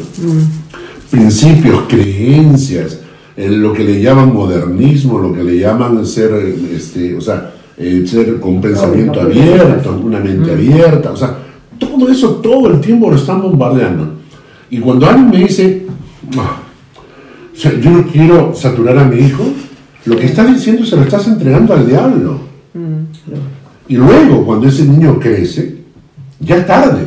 Principios, 1.09 1.83
creencias, 1.87 2.99
lo 3.37 3.73
que 3.73 3.83
le 3.83 4.01
llaman 4.01 4.33
modernismo, 4.33 5.17
lo 5.19 5.33
que 5.33 5.43
le 5.43 5.57
llaman 5.59 6.05
ser, 6.05 6.31
este, 6.75 7.15
o 7.15 7.21
sea, 7.21 7.51
eh, 7.77 8.03
ser 8.05 8.39
con 8.39 8.59
pensamiento 8.61 9.19
abierto, 9.21 9.99
una 10.03 10.19
mente 10.19 10.51
abierta, 10.51 11.11
o 11.11 11.17
sea, 11.17 11.35
todo 11.79 12.09
eso 12.09 12.35
todo 12.35 12.69
el 12.69 12.79
tiempo 12.81 13.09
lo 13.09 13.15
están 13.15 13.41
bombardeando. 13.41 14.13
Y 14.69 14.79
cuando 14.79 15.07
alguien 15.07 15.29
me 15.29 15.37
dice, 15.47 15.87
"Ah, 16.37 16.57
o 17.59 17.61
sea, 17.61 17.77
yo 17.77 17.89
no 17.91 18.07
quiero 18.07 18.55
saturar 18.55 18.97
a 18.97 19.03
mi 19.03 19.17
hijo, 19.17 19.43
lo 20.05 20.15
que 20.15 20.27
estás 20.27 20.47
diciendo 20.47 20.85
se 20.85 20.95
lo 20.95 21.01
estás 21.01 21.27
entregando 21.27 21.73
al 21.73 21.85
diablo. 21.85 22.39
Y 23.89 23.97
luego, 23.97 24.45
cuando 24.45 24.69
ese 24.69 24.85
niño 24.85 25.19
crece, 25.19 25.75
ya 26.39 26.55
es 26.55 26.65
tarde. 26.65 27.01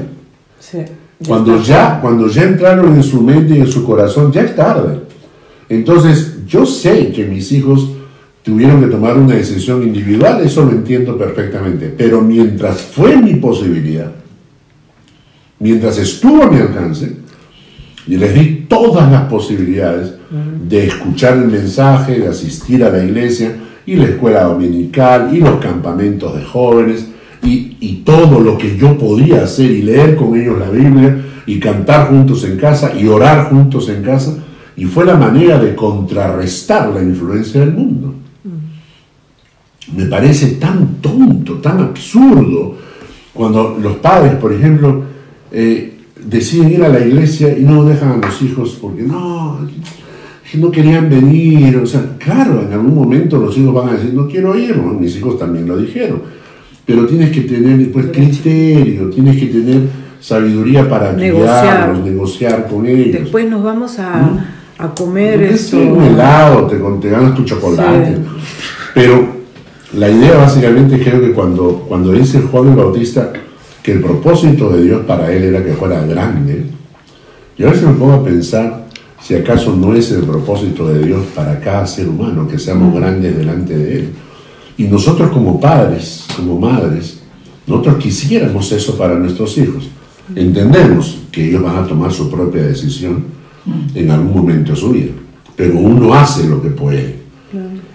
Sí. 0.60 0.80
Cuando 1.26 1.58
ya, 1.62 1.98
cuando 2.02 2.28
ya 2.28 2.42
entraron 2.42 2.94
en 2.94 3.02
su 3.02 3.22
mente 3.22 3.56
y 3.56 3.60
en 3.60 3.66
su 3.66 3.82
corazón, 3.82 4.30
ya 4.30 4.42
es 4.42 4.54
tarde. 4.54 5.00
Entonces, 5.70 6.44
yo 6.46 6.66
sé 6.66 7.10
que 7.12 7.24
mis 7.24 7.50
hijos 7.52 7.88
tuvieron 8.42 8.78
que 8.82 8.88
tomar 8.88 9.16
una 9.16 9.36
decisión 9.36 9.82
individual, 9.82 10.42
eso 10.42 10.66
lo 10.66 10.72
entiendo 10.72 11.16
perfectamente. 11.16 11.94
Pero 11.96 12.20
mientras 12.20 12.82
fue 12.82 13.16
mi 13.16 13.36
posibilidad, 13.36 14.12
mientras 15.60 15.96
estuvo 15.96 16.42
a 16.42 16.50
mi 16.50 16.58
alcance, 16.58 17.22
y 18.06 18.18
les 18.18 18.34
di 18.34 18.66
todas 18.68 19.10
las 19.10 19.22
posibilidades 19.30 20.20
de 20.68 20.86
escuchar 20.86 21.36
el 21.36 21.46
mensaje, 21.46 22.18
de 22.18 22.28
asistir 22.28 22.84
a 22.84 22.90
la 22.90 23.04
iglesia, 23.04 23.56
y 23.84 23.96
la 23.96 24.06
escuela 24.06 24.44
dominical, 24.44 25.30
y 25.32 25.40
los 25.40 25.56
campamentos 25.60 26.36
de 26.36 26.44
jóvenes, 26.44 27.08
y, 27.42 27.76
y 27.80 28.02
todo 28.04 28.40
lo 28.40 28.56
que 28.56 28.76
yo 28.76 28.96
podía 28.96 29.42
hacer 29.42 29.70
y 29.70 29.82
leer 29.82 30.16
con 30.16 30.38
ellos 30.38 30.58
la 30.58 30.70
Biblia 30.70 31.24
y 31.44 31.58
cantar 31.58 32.08
juntos 32.08 32.44
en 32.44 32.56
casa 32.56 32.92
y 32.96 33.06
orar 33.08 33.50
juntos 33.50 33.88
en 33.88 34.02
casa. 34.02 34.38
Y 34.76 34.84
fue 34.84 35.04
la 35.04 35.16
manera 35.16 35.58
de 35.58 35.74
contrarrestar 35.74 36.90
la 36.90 37.02
influencia 37.02 37.60
del 37.60 37.72
mundo. 37.72 38.14
Me 39.94 40.06
parece 40.06 40.52
tan 40.52 41.00
tonto, 41.00 41.54
tan 41.54 41.80
absurdo, 41.80 42.76
cuando 43.34 43.76
los 43.80 43.96
padres, 43.96 44.34
por 44.36 44.52
ejemplo, 44.52 45.02
eh, 45.50 45.98
deciden 46.24 46.70
ir 46.70 46.84
a 46.84 46.88
la 46.88 47.00
iglesia 47.00 47.56
y 47.56 47.62
no 47.62 47.84
dejan 47.84 48.12
a 48.12 48.26
los 48.26 48.40
hijos 48.42 48.78
porque 48.80 49.02
no, 49.02 49.58
que 50.52 50.58
no 50.58 50.70
querían 50.70 51.08
venir. 51.08 51.78
O 51.78 51.86
sea, 51.86 52.04
claro, 52.18 52.60
en 52.60 52.72
algún 52.74 52.94
momento 52.94 53.38
los 53.38 53.56
hijos 53.56 53.72
van 53.74 53.88
a 53.88 53.92
decir, 53.94 54.12
no 54.12 54.28
quiero 54.28 54.56
ir, 54.56 54.76
mis 54.76 55.16
hijos 55.16 55.38
también 55.38 55.66
lo 55.66 55.78
dijeron. 55.78 56.20
Pero 56.84 57.06
tienes 57.06 57.30
que 57.30 57.42
tener 57.42 57.78
después 57.78 58.06
criterio, 58.12 59.08
tienes 59.08 59.38
que 59.38 59.46
tener 59.46 59.80
sabiduría 60.20 60.86
para 60.86 61.14
Negociar. 61.14 61.64
guiarlos, 61.64 62.04
negociar 62.04 62.68
con 62.68 62.84
ellos. 62.84 63.22
Después 63.22 63.48
nos 63.48 63.62
vamos 63.62 63.98
a, 63.98 64.46
a 64.76 64.94
comer 64.94 65.42
esto. 65.42 65.78
un 65.78 66.02
helado, 66.02 66.66
te, 66.66 66.76
te 66.76 67.10
ganas 67.10 67.34
tu 67.34 67.44
chocolate. 67.44 68.16
Sí. 68.16 68.22
Pero 68.94 69.26
la 69.96 70.10
idea 70.10 70.36
básicamente 70.36 71.02
creo 71.02 71.20
que 71.22 71.32
cuando, 71.32 71.86
cuando 71.88 72.12
dice 72.12 72.42
Juan 72.42 72.68
el 72.68 72.76
Bautista 72.76 73.32
que 73.82 73.92
el 73.92 74.00
propósito 74.00 74.68
de 74.70 74.82
Dios 74.84 75.00
para 75.06 75.32
él 75.32 75.44
era 75.44 75.64
que 75.64 75.72
fuera 75.72 76.04
grande, 76.04 76.66
yo 77.56 77.68
a 77.68 77.70
veces 77.70 77.88
me 77.88 77.94
pongo 77.94 78.12
a 78.12 78.24
pensar 78.24 78.81
si 79.22 79.34
acaso 79.34 79.76
no 79.76 79.94
es 79.94 80.10
el 80.10 80.24
propósito 80.24 80.88
de 80.88 81.06
Dios 81.06 81.24
para 81.34 81.60
cada 81.60 81.86
ser 81.86 82.08
humano, 82.08 82.48
que 82.48 82.58
seamos 82.58 82.94
grandes 82.94 83.36
delante 83.36 83.76
de 83.76 83.98
Él. 83.98 84.08
Y 84.76 84.84
nosotros 84.84 85.30
como 85.30 85.60
padres, 85.60 86.26
como 86.36 86.58
madres, 86.58 87.20
nosotros 87.66 87.96
quisiéramos 87.96 88.72
eso 88.72 88.98
para 88.98 89.14
nuestros 89.14 89.56
hijos. 89.58 89.88
Entendemos 90.34 91.18
que 91.30 91.48
ellos 91.48 91.62
van 91.62 91.76
a 91.76 91.86
tomar 91.86 92.12
su 92.12 92.30
propia 92.30 92.62
decisión 92.62 93.24
en 93.94 94.10
algún 94.10 94.34
momento 94.34 94.72
de 94.72 94.76
su 94.76 94.90
vida, 94.90 95.12
pero 95.54 95.78
uno 95.78 96.14
hace 96.14 96.48
lo 96.48 96.60
que 96.60 96.70
puede. 96.70 97.22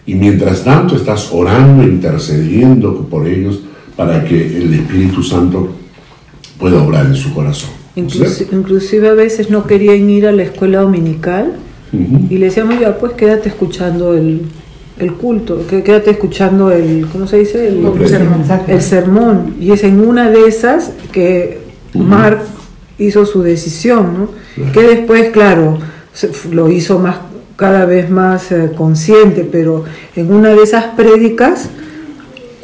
Y 0.05 0.15
mientras 0.15 0.63
tanto 0.63 0.95
estás 0.95 1.29
orando, 1.33 1.83
intercediendo 1.83 3.05
por 3.09 3.27
ellos 3.27 3.59
para 3.97 4.23
que 4.23 4.57
el 4.57 4.73
Espíritu 4.73 5.21
Santo 5.21 5.69
pueda 6.57 6.81
obrar 6.81 7.07
en 7.07 7.15
su 7.15 7.33
corazón. 7.33 7.71
Inclusi- 7.97 8.47
inclusive 8.51 9.09
a 9.09 9.13
veces 9.13 9.49
no 9.49 9.65
querían 9.65 10.09
ir 10.09 10.27
a 10.27 10.31
la 10.31 10.43
escuela 10.43 10.81
dominical 10.81 11.53
y 12.29 12.37
le 12.37 12.45
decíamos, 12.47 12.79
ya 12.79 12.97
pues 12.97 13.13
quédate 13.13 13.49
escuchando 13.49 14.13
el, 14.13 14.41
el 14.99 15.13
culto, 15.13 15.65
que- 15.67 15.83
quédate 15.83 16.11
escuchando 16.11 16.69
el, 16.71 17.07
¿cómo 17.11 17.27
se 17.27 17.37
dice? 17.39 17.67
El, 17.69 17.81
el 18.73 18.81
sermón. 18.81 19.55
Y 19.59 19.71
es 19.71 19.83
en 19.83 19.99
una 20.01 20.29
de 20.29 20.45
esas 20.47 20.91
que 21.11 21.59
Mark 21.93 22.41
hizo 22.99 23.25
su 23.25 23.41
decisión, 23.41 24.13
¿no? 24.17 24.29
Claro. 24.55 24.71
Que 24.73 24.81
después, 24.95 25.29
claro, 25.31 25.79
se- 26.13 26.29
lo 26.51 26.69
hizo 26.69 26.99
más 26.99 27.17
cada 27.55 27.85
vez 27.85 28.09
más 28.11 28.51
eh, 28.51 28.71
consciente, 28.77 29.47
pero 29.51 29.83
en 30.15 30.31
una 30.31 30.49
de 30.49 30.61
esas 30.61 30.85
prédicas, 30.95 31.69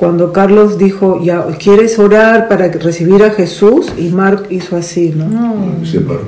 cuando 0.04 0.34
Carlos 0.34 0.78
dijo, 0.78 1.22
ya, 1.24 1.46
¿quieres 1.58 1.98
orar 1.98 2.50
para 2.50 2.68
recibir 2.70 3.24
a 3.24 3.30
Jesús? 3.30 3.94
Y 3.98 4.10
Mark 4.10 4.48
hizo 4.50 4.76
así, 4.76 5.14
¿no? 5.16 5.26
Sí, 5.86 6.00
pero- 6.06 6.24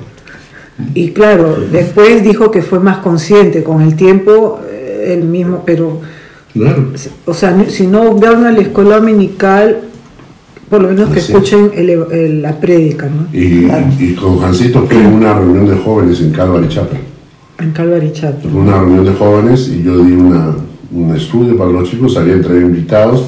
Y 0.93 1.09
claro, 1.09 1.57
después 1.69 2.23
dijo 2.23 2.51
que 2.51 2.61
fue 2.61 2.79
más 2.79 2.99
consciente, 2.99 3.63
con 3.63 3.81
el 3.81 3.97
tiempo 3.97 4.61
eh, 4.71 5.13
él 5.17 5.25
mismo, 5.25 5.63
pero, 5.65 5.99
Claro. 6.53 6.85
o 7.25 7.33
sea, 7.33 7.65
si 7.67 7.85
no 7.85 8.13
van 8.15 8.45
a 8.45 8.51
la 8.53 8.59
escuela 8.59 8.95
dominical, 8.97 9.79
por 10.69 10.81
lo 10.81 10.87
menos 10.87 11.09
que 11.09 11.19
Sí. 11.19 11.33
escuchen 11.33 11.71
el- 11.75 11.89
el- 12.13 12.41
la 12.41 12.57
prédica, 12.57 13.07
¿no? 13.07 13.27
Y, 13.37 13.67
y 13.99 14.15
con 14.15 14.39
Jancito 14.39 14.85
fue 14.87 15.01
en 15.01 15.07
una 15.15 15.33
reunión 15.33 15.67
de 15.67 15.75
jóvenes 15.75 16.21
en 16.21 16.31
Calvary 16.31 16.69
Chapel. 16.69 16.99
En 17.59 17.71
Calvary 17.71 18.13
Chapel. 18.13 18.49
Fue 18.49 18.61
una 18.61 18.79
reunión 18.79 19.03
de 19.03 19.11
jóvenes 19.11 19.67
y 19.67 19.83
yo 19.83 19.97
di 20.01 20.13
una, 20.13 20.55
un 20.93 21.13
estudio 21.13 21.57
para 21.57 21.71
los 21.71 21.89
chicos, 21.89 22.15
había 22.15 22.39
traído 22.41 22.67
invitados 22.67 23.25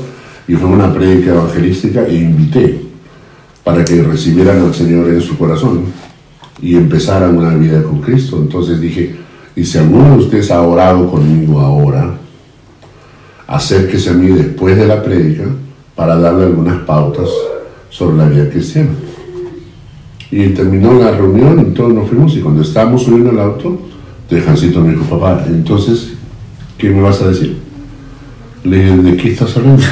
y 0.48 0.56
fue 0.56 0.70
una 0.70 0.94
prédica 0.94 1.32
evangelística 1.32 2.08
e 2.08 2.16
invité 2.16 2.82
para 3.64 3.84
que 3.84 4.02
recibieran 4.02 4.62
al 4.62 4.74
Señor 4.74 5.10
en 5.10 5.20
su 5.20 5.38
corazón 5.38 5.86
y 6.62 6.76
empezaran 6.76 7.38
una 7.38 7.54
vida 7.56 7.84
con 7.84 8.02
Cristo. 8.02 8.38
Entonces 8.38 8.80
dije, 8.80 9.16
y 9.56 9.66
si 9.66 9.78
alguno 9.78 10.12
de 10.12 10.24
ustedes 10.24 10.50
ha 10.52 10.62
orado 10.62 11.10
conmigo 11.12 11.60
ahora, 11.60 12.18
acérquese 13.46 14.12
a 14.12 14.14
mí 14.14 14.28
después 14.28 14.78
de 14.78 14.88
la 14.88 15.04
prédica 15.04 15.46
para 15.96 16.18
darle 16.18 16.46
algunas 16.46 16.78
pautas 16.84 17.28
sobre 17.90 18.18
la 18.18 18.30
vida 18.30 18.50
cristiana. 18.50 18.92
Y 20.32 20.50
terminó 20.50 20.94
la 20.94 21.12
reunión 21.12 21.60
y 21.60 21.74
todos 21.74 21.94
nos 21.94 22.08
fuimos 22.08 22.36
y 22.36 22.42
cuando 22.42 22.62
estábamos 22.62 23.04
subiendo 23.04 23.32
al 23.32 23.40
auto, 23.40 23.80
de 24.30 24.42
Jancito 24.42 24.82
me 24.82 24.92
dijo, 24.92 25.06
papá, 25.06 25.46
entonces, 25.48 26.14
¿qué 26.78 26.90
me 26.90 27.02
vas 27.02 27.22
a 27.22 27.30
decir? 27.30 27.58
Le 28.64 28.78
dije, 28.78 28.98
¿de 28.98 29.18
qué 29.18 29.32
estás 29.32 29.56
hablando? 29.58 29.84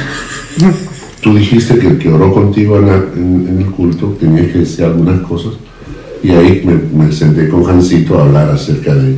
Tú 1.22 1.34
dijiste 1.34 1.78
que 1.78 1.88
el 1.88 1.98
que 1.98 2.08
oró 2.08 2.32
contigo 2.32 2.78
en, 2.78 2.86
la- 2.86 3.04
en- 3.16 3.46
en 3.48 3.58
el 3.58 3.70
culto 3.72 4.16
tenías 4.20 4.52
que 4.52 4.58
decir 4.60 4.84
algunas 4.84 5.20
cosas 5.20 5.54
y 6.22 6.30
ahí 6.30 6.62
me, 6.64 7.04
me 7.04 7.12
senté 7.12 7.48
con 7.48 7.64
Jancito 7.64 8.18
a 8.18 8.24
hablar 8.24 8.50
acerca 8.50 8.94
de 8.94 9.16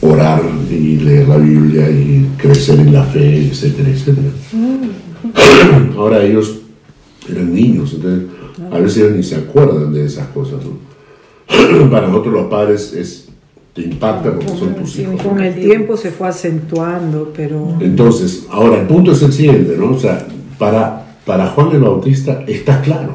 orar 0.00 0.40
y 0.70 0.96
leer 0.98 1.28
la 1.28 1.36
Biblia 1.38 1.90
y 1.90 2.28
crecer 2.36 2.78
en 2.80 2.92
la 2.92 3.02
fe, 3.04 3.48
etcétera, 3.48 3.88
etcétera. 3.88 4.28
Ahora 5.96 6.22
ellos 6.22 6.60
eran 7.30 7.52
niños, 7.52 7.92
entonces 7.94 8.28
a 8.72 8.78
veces 8.78 8.96
ellos 8.98 9.12
ni 9.16 9.22
se 9.22 9.36
acuerdan 9.36 9.92
de 9.92 10.04
esas 10.04 10.28
cosas. 10.28 10.58
¿no? 10.64 11.90
Para 11.90 12.06
nosotros 12.08 12.34
los 12.34 12.46
padres 12.46 12.92
es, 12.94 13.28
te 13.74 13.82
impacta 13.82 14.32
porque 14.34 14.48
son 14.56 14.74
tus 14.74 14.92
Sí, 14.92 15.02
hijos. 15.02 15.22
con 15.22 15.40
el 15.40 15.54
tiempo 15.54 15.96
se 15.96 16.10
fue 16.10 16.28
acentuando, 16.28 17.32
pero 17.36 17.76
Entonces, 17.80 18.46
ahora 18.50 18.80
el 18.80 18.86
punto 18.86 19.12
es 19.12 19.22
el 19.22 19.32
siguiente, 19.32 19.74
¿no? 19.78 19.90
O 19.92 19.98
sea, 19.98 20.26
para, 20.58 21.16
para 21.24 21.46
Juan 21.48 21.70
el 21.72 21.80
Bautista 21.80 22.42
está 22.46 22.80
claro. 22.80 23.14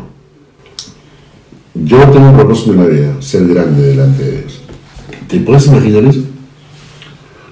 Yo 1.76 1.98
tengo 2.10 2.30
un 2.30 2.36
propósito 2.36 2.74
en 2.74 2.80
la 2.80 2.86
vida, 2.86 3.22
ser 3.22 3.48
grande 3.48 3.82
delante 3.82 4.24
de 4.24 4.32
Dios. 4.42 4.62
¿Te 5.28 5.40
puedes 5.40 5.66
imaginar 5.68 6.06
eso? 6.06 6.22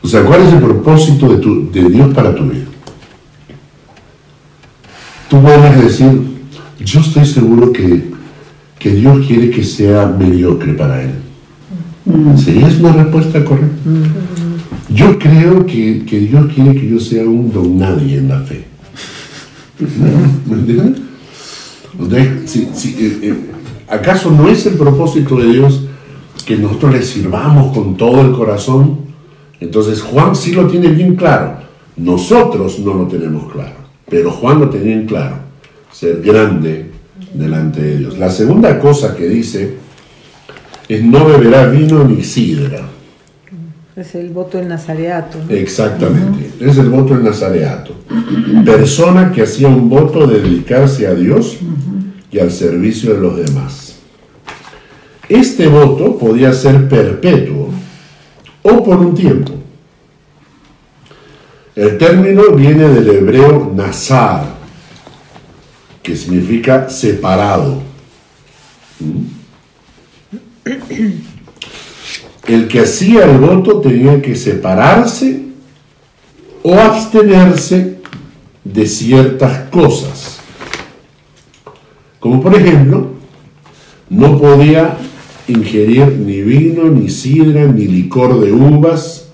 O 0.03 0.07
sea, 0.07 0.23
¿cuál 0.23 0.41
es 0.43 0.53
el 0.53 0.59
propósito 0.59 1.29
de, 1.29 1.37
tu- 1.37 1.71
de 1.71 1.89
Dios 1.89 2.13
para 2.13 2.33
tu 2.35 2.43
vida? 2.43 2.65
Tú 5.29 5.41
puedes 5.41 5.81
decir, 5.83 6.21
yo 6.83 6.99
estoy 6.99 7.25
seguro 7.25 7.71
que, 7.71 8.11
que 8.77 8.91
Dios 8.91 9.25
quiere 9.25 9.49
que 9.49 9.63
sea 9.63 10.05
mediocre 10.07 10.73
para 10.73 11.01
Él. 11.03 11.11
¿Sería 12.37 12.67
esa 12.67 12.79
una 12.79 13.03
respuesta 13.03 13.43
correcta? 13.45 13.75
Yo 14.89 15.17
creo 15.17 15.65
que, 15.65 16.03
que 16.05 16.19
Dios 16.19 16.51
quiere 16.53 16.73
que 16.73 16.87
yo 16.89 16.99
sea 16.99 17.23
un 17.23 17.51
don 17.51 17.77
nadie 17.77 18.17
en 18.17 18.27
la 18.27 18.39
fe. 18.41 18.65
¿Me 19.81 20.57
eh, 22.19 23.19
eh, 23.21 23.35
¿Acaso 23.87 24.31
no 24.31 24.47
es 24.47 24.65
el 24.65 24.75
propósito 24.75 25.37
de 25.37 25.53
Dios 25.53 25.81
que 26.45 26.55
nosotros 26.55 26.93
le 26.93 27.01
sirvamos 27.01 27.75
con 27.75 27.97
todo 27.97 28.21
el 28.21 28.31
corazón? 28.31 28.99
Entonces 29.59 30.01
Juan 30.01 30.35
sí 30.35 30.53
lo 30.53 30.67
tiene 30.67 30.89
bien 30.89 31.15
claro. 31.15 31.57
Nosotros 31.97 32.79
no 32.79 32.93
lo 32.93 33.07
tenemos 33.07 33.51
claro, 33.51 33.75
pero 34.09 34.31
Juan 34.31 34.59
lo 34.59 34.69
tenía 34.69 34.93
en 34.93 35.05
claro. 35.05 35.35
Ser 35.91 36.21
grande 36.21 36.91
delante 37.33 37.81
de 37.81 37.97
Dios. 37.97 38.17
La 38.17 38.29
segunda 38.29 38.79
cosa 38.79 39.15
que 39.15 39.27
dice 39.27 39.77
es 40.87 41.03
no 41.03 41.25
beberá 41.25 41.67
vino 41.67 42.03
ni 42.03 42.23
sidra. 42.23 42.87
Es 43.95 44.15
el 44.15 44.29
voto 44.29 44.57
del 44.57 44.67
nazareato. 44.67 45.37
¿no? 45.37 45.53
Exactamente, 45.53 46.51
es 46.59 46.77
el 46.77 46.89
voto 46.89 47.13
del 47.13 47.23
nazareato. 47.23 47.95
Persona 48.65 49.31
que 49.31 49.43
hacía 49.43 49.67
un 49.67 49.89
voto 49.89 50.25
de 50.27 50.39
dedicarse 50.41 51.07
a 51.07 51.13
Dios 51.13 51.57
y 52.31 52.39
al 52.39 52.51
servicio 52.51 53.13
de 53.13 53.19
los 53.19 53.37
demás. 53.37 53.95
Este 55.27 55.67
voto 55.67 56.17
podía 56.17 56.53
ser 56.53 56.87
perpetuo 56.87 57.69
o 58.63 58.83
por 58.83 58.97
un 58.97 59.13
tiempo. 59.13 59.53
El 61.75 61.97
término 61.97 62.51
viene 62.51 62.89
del 62.89 63.09
hebreo 63.09 63.71
nazar, 63.73 64.55
que 66.03 66.15
significa 66.15 66.89
separado. 66.89 67.81
El 72.47 72.67
que 72.67 72.79
hacía 72.79 73.25
el 73.25 73.37
voto 73.37 73.81
tenía 73.81 74.21
que 74.21 74.35
separarse 74.35 75.43
o 76.63 76.73
abstenerse 76.75 77.99
de 78.63 78.85
ciertas 78.85 79.69
cosas. 79.69 80.39
Como 82.19 82.41
por 82.41 82.55
ejemplo, 82.55 83.11
no 84.09 84.39
podía 84.39 84.97
ingerir 85.47 86.07
ni 86.19 86.41
vino, 86.41 86.85
ni 86.85 87.09
sidra, 87.09 87.65
ni 87.65 87.87
licor 87.87 88.39
de 88.39 88.51
uvas, 88.51 89.29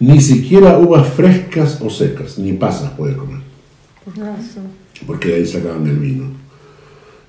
ni 0.00 0.20
siquiera 0.20 0.78
uvas 0.78 1.08
frescas 1.08 1.80
o 1.80 1.88
secas, 1.88 2.38
ni 2.38 2.54
pasas 2.54 2.90
puede 2.92 3.16
comer, 3.16 3.40
porque 5.06 5.28
de 5.28 5.34
ahí 5.36 5.46
sacaban 5.46 5.86
el 5.86 5.96
vino. 5.96 6.41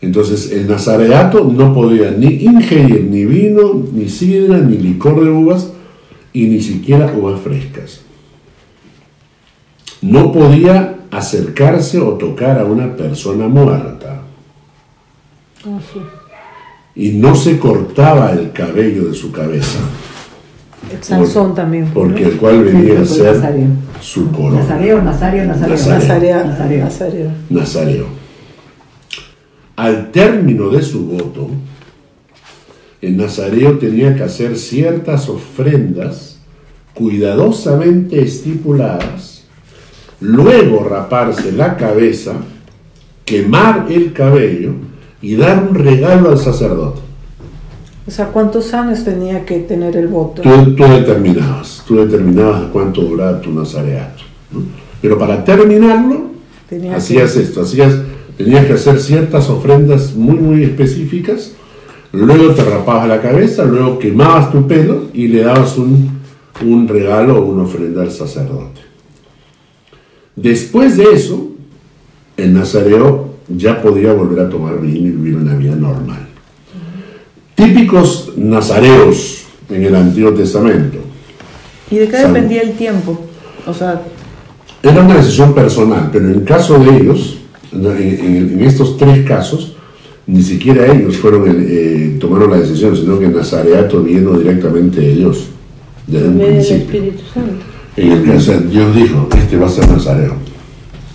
Entonces 0.04 0.52
el 0.52 0.68
nazareato 0.68 1.46
no 1.46 1.74
podía 1.74 2.12
ni 2.12 2.28
ingerir 2.28 3.08
ni 3.10 3.24
vino, 3.24 3.82
ni 3.94 4.10
sidra, 4.10 4.58
ni 4.58 4.76
licor 4.78 5.24
de 5.24 5.30
uvas, 5.30 5.72
y 6.34 6.48
ni 6.48 6.60
siquiera 6.62 7.14
uvas 7.18 7.40
frescas. 7.40 8.02
No 10.02 10.34
podía 10.34 10.96
acercarse 11.10 12.00
o 12.00 12.16
tocar 12.16 12.60
a 12.60 12.66
una 12.66 12.98
persona 12.98 13.48
muerta. 13.48 14.24
Ah, 15.66 15.80
sí. 15.94 16.00
Y 16.96 17.12
no 17.14 17.34
se 17.34 17.58
cortaba 17.58 18.34
el 18.34 18.52
cabello 18.52 19.06
de 19.06 19.14
su 19.14 19.32
cabeza, 19.32 19.80
Sansón 21.00 21.56
también. 21.56 21.90
porque 21.94 22.24
¿no? 22.24 22.28
el 22.28 22.38
cual 22.38 22.64
venía 22.66 23.00
a 23.00 23.06
ser 23.06 23.36
Nazario. 23.38 23.68
su 24.02 24.30
corona. 24.32 24.60
Nazareo, 24.62 25.02
Nazario. 25.02 25.46
Nazareo. 25.46 25.76
Nazarea- 25.78 26.44
Nazareo. 26.46 26.84
Nazareo. 26.84 27.32
Nazareo. 27.50 28.23
Al 29.76 30.12
término 30.12 30.70
de 30.70 30.82
su 30.82 31.06
voto, 31.06 31.50
el 33.02 33.18
nazareo 33.18 33.78
tenía 33.80 34.16
que 34.16 34.24
hacer 34.24 34.58
ciertas 34.58 35.28
ofrendas 35.30 36.38
cuidadosamente 36.94 38.22
estipuladas, 38.22 39.44
luego 40.20 40.84
raparse 40.84 41.52
la 41.52 41.76
cabeza, 41.76 42.34
quemar 43.26 43.88
el 43.90 44.14
cabello 44.14 44.74
y 45.22 45.36
dar 45.36 45.68
un 45.68 45.76
regalo 45.76 46.30
al 46.30 46.38
sacerdote. 46.38 47.02
O 48.06 48.12
sea, 48.12 48.28
¿cuántos 48.28 48.74
años 48.74 49.04
tenía 49.04 49.46
que 49.46 49.60
tener 49.60 49.96
el 49.96 50.08
voto? 50.08 50.42
Tú, 50.42 50.76
tú 50.76 50.84
determinabas, 50.84 51.84
tú 51.88 51.96
determinabas 51.96 52.64
cuánto 52.72 53.02
duraba 53.02 53.40
tu 53.40 53.52
nazareato. 53.52 54.24
¿no? 54.52 54.62
Pero 55.02 55.18
para 55.18 55.44
terminarlo, 55.44 56.32
Tenía 56.70 56.96
hacías 56.96 57.36
esto, 57.36 57.62
hacías, 57.62 57.94
tenías 58.38 58.66
que 58.66 58.74
hacer 58.74 59.00
ciertas 59.00 59.50
ofrendas 59.50 60.14
muy, 60.16 60.36
muy 60.36 60.64
específicas, 60.64 61.54
luego 62.12 62.54
te 62.54 62.64
rapabas 62.64 63.08
la 63.08 63.22
cabeza, 63.22 63.66
luego 63.66 64.00
quemabas 64.00 64.52
tu 64.52 64.68
pelo 64.68 65.10
y 65.14 65.28
le 65.28 65.42
dabas 65.42 65.78
un, 65.78 66.20
un 66.62 66.88
regalo 66.88 67.40
o 67.40 67.46
una 67.46 67.64
ofrenda 67.64 68.02
al 68.02 68.12
sacerdote. 68.12 68.82
Después 70.36 70.98
de 70.98 71.14
eso, 71.14 71.52
el 72.38 72.54
nazareo 72.54 73.34
ya 73.48 73.82
podía 73.82 74.14
volver 74.14 74.46
a 74.46 74.50
tomar 74.50 74.80
vino 74.82 75.08
y 75.08 75.12
vivir 75.12 75.36
una 75.36 75.56
vida 75.56 75.76
normal. 75.76 76.28
Típicos 77.56 78.34
nazareos 78.36 79.44
en 79.70 79.84
el 79.84 79.96
Antiguo 79.96 80.34
Testamento. 80.34 80.98
¿Y 81.92 81.98
de 81.98 82.08
qué 82.08 82.18
dependía 82.18 82.62
el 82.62 82.74
tiempo? 82.74 83.20
O 83.68 83.74
sea, 83.74 84.02
Era 84.82 85.02
una 85.02 85.16
decisión 85.16 85.54
personal, 85.54 86.10
pero 86.12 86.28
en 86.28 86.42
caso 86.42 86.78
de 86.80 86.98
ellos, 86.98 87.38
en, 87.74 88.62
estos 88.62 88.98
tres 88.98 89.26
casos, 89.28 89.76
ni 90.28 90.42
siquiera 90.42 90.86
ellos 90.94 91.18
fueron 91.18 91.48
el- 91.50 91.66
eh, 91.68 92.18
tomaron 92.20 92.52
la 92.52 92.58
decisión, 92.58 92.96
sino 92.96 93.20
que 93.20 93.26
el 93.26 93.36
nazareato 93.36 94.02
vino 94.04 94.38
directamente 94.38 95.02
de 95.02 95.16
Dios, 95.16 95.46
desde 96.08 96.28
un 96.30 96.38
del 96.38 96.48
principio. 96.54 96.84
Espíritu 96.86 97.24
Santo. 97.34 97.52
En 97.96 98.12
el 98.12 98.24
caso, 98.24 98.54
Dios 98.60 98.96
dijo, 98.96 99.28
este 99.38 99.58
va 99.58 99.68
a 99.68 99.70
ser 99.70 99.88
nazareo. 99.90 100.36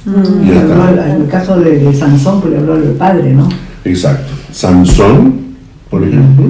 Al- 0.07 1.11
en 1.11 1.23
el 1.23 1.29
caso 1.29 1.59
de, 1.61 1.79
de 1.79 1.93
Sansón, 1.95 2.41
pues 2.41 2.53
le 2.53 2.59
habló 2.61 2.75
al 2.75 2.83
padre, 2.93 3.33
¿no? 3.35 3.49
Exacto. 3.85 4.33
Sansón, 4.53 5.35
por 5.91 6.03
ejemplo, 6.03 6.47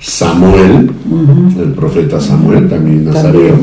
Samuel, 0.00 0.90
el 1.58 1.72
profeta 1.72 2.20
Samuel, 2.20 2.68
también 2.68 3.04
nazareo. 3.04 3.56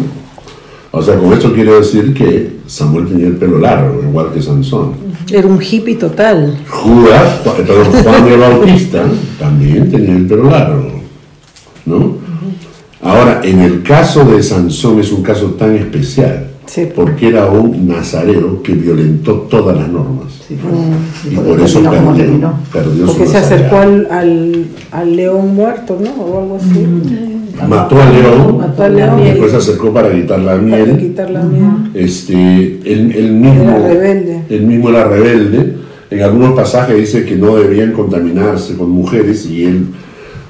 O 0.98 1.02
sea, 1.04 1.16
con 1.20 1.32
esto 1.32 1.54
quiere 1.54 1.74
decir 1.74 2.12
que 2.14 2.58
Samuel 2.66 3.06
tenía 3.08 3.28
el 3.28 3.36
pelo 3.36 3.60
largo, 3.60 4.02
igual 4.02 4.32
que 4.34 4.42
Sansón. 4.42 4.94
Era 5.32 5.46
un 5.48 5.62
hippie 5.62 5.96
total. 5.96 6.58
Judas, 6.68 7.42
Ju- 7.46 7.54
perdón, 7.56 7.86
Juan 8.04 8.28
el 8.28 8.40
Bautista 8.40 9.04
también 9.38 9.92
tenía 9.92 10.16
el 10.16 10.26
pelo 10.26 10.50
largo, 10.50 10.88
¿no? 11.86 12.16
Ahora, 13.04 13.42
en 13.44 13.60
el 13.60 13.84
caso 13.84 14.26
de 14.26 14.42
Sansón 14.42 15.00
es 15.00 15.12
un 15.12 15.22
caso 15.22 15.52
tan 15.52 15.76
especial, 15.76 16.48
Sí. 16.66 16.88
porque 16.96 17.28
era 17.28 17.46
un 17.46 17.88
nazareo 17.88 18.64
que 18.64 18.74
violentó 18.74 19.34
todas 19.50 19.78
las 19.78 19.88
normas. 19.90 20.34
Sí, 20.48 20.58
pues, 20.60 21.32
Y 21.34 21.36
por 21.36 21.46
por 21.46 21.62
eso 21.62 21.80
terminó 21.82 22.14
perdió, 22.16 22.54
perdió 22.74 23.06
su 23.08 23.14
Porque 23.14 23.28
se 23.28 23.38
acercó 23.38 23.78
al, 23.78 24.08
al, 24.10 24.66
al 24.92 25.16
león 25.16 25.54
muerto, 25.54 25.98
¿no? 26.04 26.10
O 26.24 26.42
algo 26.42 26.56
así. 26.58 26.86
Mató 27.68 28.02
al 28.02 28.14
león, 28.14 28.58
Mató 28.60 28.84
al 28.84 28.96
león. 28.96 29.22
después 29.24 29.52
se 29.52 29.58
acercó 29.58 29.94
para 29.94 30.12
quitar 30.12 30.40
la 30.40 30.52
Para 30.52 30.62
miel. 30.62 30.98
quitar 30.98 31.30
la 31.30 31.42
miel. 31.44 31.64
Este, 31.94 32.34
él, 32.34 33.12
él 33.16 33.32
mismo, 33.34 33.64
Era 33.64 33.88
rebelde. 33.88 34.42
él 34.50 34.62
mismo 34.64 34.90
era 34.90 35.06
rebelde. 35.06 35.74
En 36.10 36.22
algunos 36.22 36.54
pasajes 36.54 36.96
dice 36.98 37.26
que 37.26 37.36
no 37.36 37.56
debían 37.56 37.92
contaminarse 37.94 38.76
con 38.76 38.90
mujeres 38.92 39.46
y 39.48 39.66
él, 39.66 39.86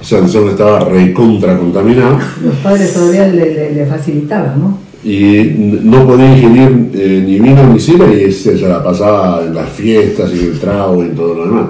Sansón 0.01 0.49
estaba 0.49 0.79
recontra 0.81 1.57
contaminado 1.57 2.19
Los 2.45 2.55
padres 2.57 2.93
todavía 2.93 3.27
le, 3.27 3.51
le- 3.53 3.73
le 3.73 3.85
facilitaban, 3.87 4.59
¿no? 4.59 4.77
y 5.03 5.79
no 5.83 6.05
podía 6.05 6.35
ingerir 6.35 6.89
eh, 6.93 7.23
ni 7.25 7.39
vino 7.39 7.63
ni 7.71 7.79
sidra 7.79 8.11
y 8.13 8.31
se, 8.31 8.57
se 8.57 8.67
la 8.67 8.83
pasaba 8.83 9.41
en 9.45 9.55
las 9.55 9.69
fiestas 9.69 10.31
y 10.33 10.39
en 10.39 10.45
el 10.51 10.59
trago 10.59 11.01
y 11.03 11.07
en 11.07 11.15
todo 11.15 11.33
lo 11.35 11.45
demás. 11.45 11.65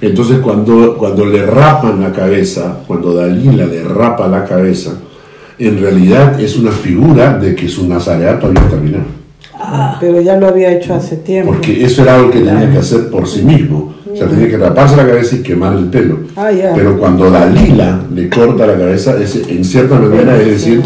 Entonces 0.00 0.38
cuando, 0.38 0.96
cuando 0.96 1.24
le 1.24 1.44
rapan 1.46 2.00
la 2.00 2.12
cabeza, 2.12 2.78
cuando 2.86 3.14
Dalila 3.14 3.66
le 3.66 3.82
rapa 3.82 4.28
la 4.28 4.44
cabeza, 4.44 4.92
en 5.58 5.80
realidad 5.80 6.38
es 6.40 6.56
una 6.56 6.70
figura 6.70 7.38
de 7.38 7.54
que 7.54 7.68
su 7.68 7.88
nazareato 7.88 8.46
había 8.46 8.68
terminado. 8.68 9.04
Pero 10.00 10.20
ya 10.20 10.36
lo 10.36 10.48
había 10.48 10.72
hecho 10.72 10.94
hace 10.94 11.16
tiempo. 11.16 11.52
Porque 11.52 11.84
eso 11.84 12.02
era 12.02 12.16
algo 12.16 12.30
que 12.30 12.40
tenía 12.40 12.70
que 12.70 12.78
hacer 12.78 13.08
por 13.10 13.26
sí 13.26 13.42
mismo. 13.42 13.94
O 14.10 14.16
sea, 14.16 14.28
tenía 14.28 14.48
que 14.48 14.58
raparse 14.58 14.96
la 14.96 15.06
cabeza 15.06 15.36
y 15.36 15.42
quemar 15.42 15.74
el 15.74 15.86
pelo. 15.86 16.20
Ah, 16.36 16.52
ya. 16.52 16.72
Pero 16.74 16.98
cuando 16.98 17.30
Dalila 17.30 18.00
le 18.14 18.28
corta 18.28 18.66
la 18.66 18.74
cabeza, 18.74 19.16
es, 19.20 19.36
en 19.48 19.64
cierta 19.64 19.98
manera 19.98 20.40
es 20.40 20.46
decir, 20.46 20.82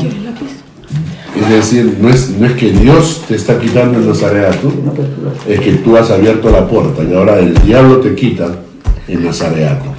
es 1.36 1.48
decir, 1.48 1.96
no 2.00 2.08
es, 2.08 2.30
no 2.38 2.46
es 2.46 2.52
que 2.52 2.70
Dios 2.70 3.24
te 3.28 3.34
está 3.34 3.58
quitando 3.58 3.98
el 3.98 4.08
nazareato, 4.08 4.68
pues, 4.94 5.08
es 5.48 5.60
que 5.60 5.72
tú 5.74 5.96
has 5.96 6.10
abierto 6.10 6.50
la 6.50 6.66
puerta 6.66 7.02
y 7.04 7.14
ahora 7.14 7.38
el 7.38 7.54
diablo 7.54 7.98
te 7.98 8.14
quita 8.14 8.48
el 9.08 9.24
nazareato. 9.24 9.94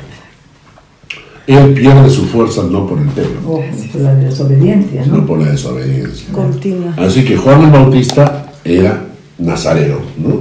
Él 1.47 1.73
pierde 1.73 2.09
su 2.09 2.25
fuerza 2.25 2.63
no 2.63 2.87
por 2.87 2.99
el 2.99 3.07
pelo, 3.09 3.29
oh, 3.45 3.63
por 3.91 4.01
la 4.01 4.15
desobediencia, 4.15 5.03
sino 5.03 5.17
¿no? 5.17 5.25
por 5.25 5.39
la 5.39 5.49
desobediencia. 5.49 6.31
Continua. 6.31 6.93
Así 6.97 7.25
que 7.25 7.35
Juan 7.35 7.63
el 7.63 7.71
Bautista 7.71 8.53
era 8.63 9.05
nazareo, 9.37 10.01
¿no? 10.17 10.39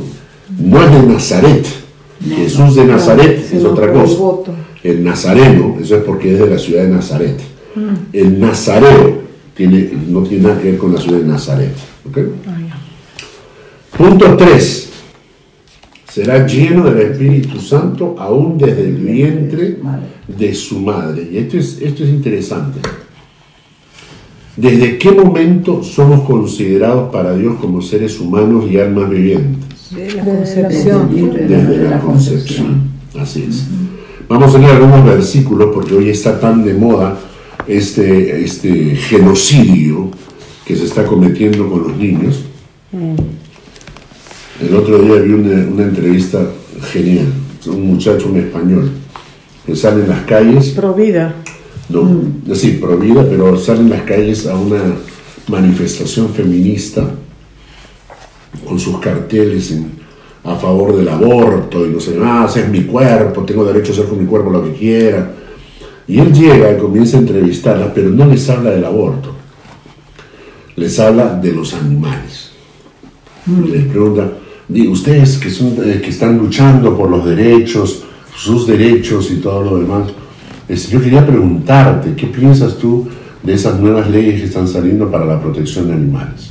No 0.59 0.83
es 0.85 0.92
de 0.92 1.12
Nazaret. 1.12 1.66
Jesús 2.29 2.75
de 2.75 2.85
Nazaret 2.85 3.51
es 3.51 3.64
otra 3.64 3.92
cosa. 3.92 4.14
voto. 4.18 4.55
El 4.83 5.03
nazareno, 5.03 5.77
eso 5.81 5.96
es 5.96 6.05
porque 6.05 6.35
es 6.35 6.38
de 6.38 6.46
la 6.46 6.59
ciudad 6.59 6.83
de 6.83 6.90
Nazaret. 6.90 7.40
El 8.12 8.40
nazareo 8.40 9.20
tiene, 9.55 9.90
no 10.09 10.23
tiene 10.23 10.49
nada 10.49 10.61
que 10.61 10.70
ver 10.73 10.79
con 10.79 10.94
la 10.94 11.01
ciudad 11.01 11.18
de 11.18 11.27
Nazaret. 11.27 11.73
¿ok? 12.09 12.18
Punto 13.96 14.37
3. 14.37 14.89
Será 16.11 16.44
lleno 16.44 16.90
del 16.90 17.12
Espíritu 17.12 17.61
Santo 17.61 18.16
aún 18.18 18.59
desde 18.59 18.83
el 18.83 18.96
vientre 18.96 19.79
de 20.27 20.55
su 20.55 20.81
madre. 20.81 21.29
Y 21.31 21.38
esto 21.38 21.57
es, 21.57 21.81
esto 21.81 22.03
es 22.03 22.11
interesante. 22.11 22.81
¿Desde 24.57 24.99
qué 24.99 25.12
momento 25.12 25.83
somos 25.85 26.23
considerados 26.23 27.12
para 27.12 27.35
Dios 27.37 27.57
como 27.61 27.81
seres 27.81 28.18
humanos 28.18 28.64
y 28.68 28.79
almas 28.79 29.09
vivientes? 29.09 29.94
De 29.94 30.12
la 30.12 30.25
concepción. 30.25 31.14
Desde, 31.14 31.46
Desde 31.46 31.88
la 31.88 32.01
concepción. 32.01 32.83
Así 33.16 33.46
es. 33.49 33.66
Vamos 34.29 34.55
a 34.55 34.59
leer 34.59 34.73
algunos 34.73 35.05
versículos 35.05 35.70
porque 35.73 35.94
hoy 35.94 36.09
está 36.09 36.40
tan 36.40 36.64
de 36.64 36.75
moda 36.75 37.18
este, 37.66 38.44
este 38.44 38.96
genocidio 38.96 40.09
que 40.64 40.77
se 40.77 40.85
está 40.85 41.05
cometiendo 41.05 41.68
con 41.70 41.85
los 41.85 41.96
niños. 41.96 42.44
El 44.61 44.75
otro 44.77 44.99
día 44.99 45.16
vi 45.23 45.33
una, 45.33 45.66
una 45.68 45.83
entrevista 45.85 46.40
genial, 46.92 47.27
un 47.66 47.87
muchacho, 47.87 48.29
un 48.29 48.38
español, 48.38 48.90
que 49.66 49.75
sale 49.75 50.03
en 50.03 50.09
las 50.11 50.20
calles 50.25 50.70
Provida. 50.70 51.35
no, 51.88 52.55
sí, 52.55 52.79
pro 52.81 52.96
vida, 52.96 53.25
pero 53.29 53.57
salen 53.57 53.85
en 53.85 53.90
las 53.90 54.03
calles 54.03 54.46
a 54.46 54.55
una 54.57 54.81
manifestación 55.49 56.29
feminista 56.31 57.09
con 58.66 58.79
sus 58.79 58.99
carteles 58.99 59.70
en- 59.73 59.99
a 60.44 60.57
favor 60.57 60.96
del 60.96 61.09
aborto 61.09 61.87
y 61.87 61.90
no 61.90 62.01
sé 62.01 62.14
más, 62.16 62.57
es 62.57 62.68
mi 62.68 62.85
cuerpo, 62.85 63.42
tengo 63.44 63.64
derecho 63.64 63.92
a 63.92 63.94
hacer 63.94 64.07
con 64.07 64.18
mi 64.20 64.27
cuerpo 64.27 64.51
lo 64.51 64.64
que 64.64 64.73
quiera. 64.73 65.33
Y 66.09 66.18
él 66.18 66.33
llega 66.33 66.73
y 66.73 66.79
comienza 66.79 67.18
a 67.18 67.20
entrevistarlas, 67.20 67.90
pero 67.94 68.09
no 68.11 68.25
les 68.27 68.49
habla 68.49 68.70
del 68.70 68.85
aborto, 68.85 69.35
les 70.77 70.99
habla 70.99 71.35
de 71.37 71.53
los 71.53 71.75
animales. 71.75 72.51
Y 73.46 73.68
les 73.70 73.85
pregunta, 73.87 74.23
"Di, 74.25 74.39
ustedes 74.89 75.39
que, 75.39 75.51
son, 75.51 75.75
eh, 75.85 76.01
que 76.03 76.11
están 76.11 76.39
luchando 76.39 76.97
por 76.97 77.11
los 77.11 77.25
derechos, 77.25 78.05
sus 78.37 78.67
derechos 78.67 79.31
y 79.31 79.37
todo 79.37 79.63
lo 79.63 79.79
demás, 79.79 80.09
yo 80.91 81.01
quería 81.03 81.27
preguntarte, 81.27 82.15
¿qué 82.15 82.27
piensas 82.29 82.77
tú 82.77 83.09
de 83.43 83.55
esas 83.55 83.81
nuevas 83.81 84.09
leyes 84.09 84.41
que 84.41 84.47
están 84.47 84.69
saliendo 84.69 85.11
para 85.11 85.25
la 85.25 85.41
protección 85.41 85.89
de 85.89 85.95
animales? 85.95 86.51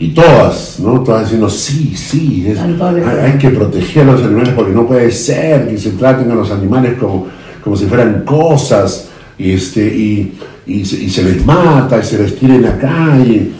y 0.00 0.08
todas, 0.08 0.80
¿no? 0.80 1.02
Todas 1.02 1.24
diciendo, 1.24 1.50
sí, 1.50 1.94
sí, 1.94 2.46
es- 2.48 2.58
hay, 2.58 3.38
que 3.38 3.50
proteger 3.50 4.08
a 4.08 4.12
los 4.12 4.22
animales 4.22 4.54
porque 4.56 4.72
no 4.72 4.86
puede 4.86 5.10
ser 5.12 5.68
que 5.68 5.76
se 5.76 5.90
traten 5.90 6.30
a 6.30 6.34
los 6.34 6.50
animales 6.50 6.94
como, 6.98 7.26
como 7.62 7.76
si 7.76 7.84
fueran 7.84 8.22
cosas 8.24 9.10
y, 9.38 9.52
este, 9.52 9.84
y, 9.86 10.32
y 10.66 10.86
se, 10.86 11.04
y 11.04 11.10
se 11.10 11.22
les 11.22 11.44
mata 11.44 12.00
y 12.00 12.02
se 12.02 12.16
les 12.16 12.34
tira 12.34 12.54
en 12.54 12.62
la 12.62 12.78
calle. 12.78 13.50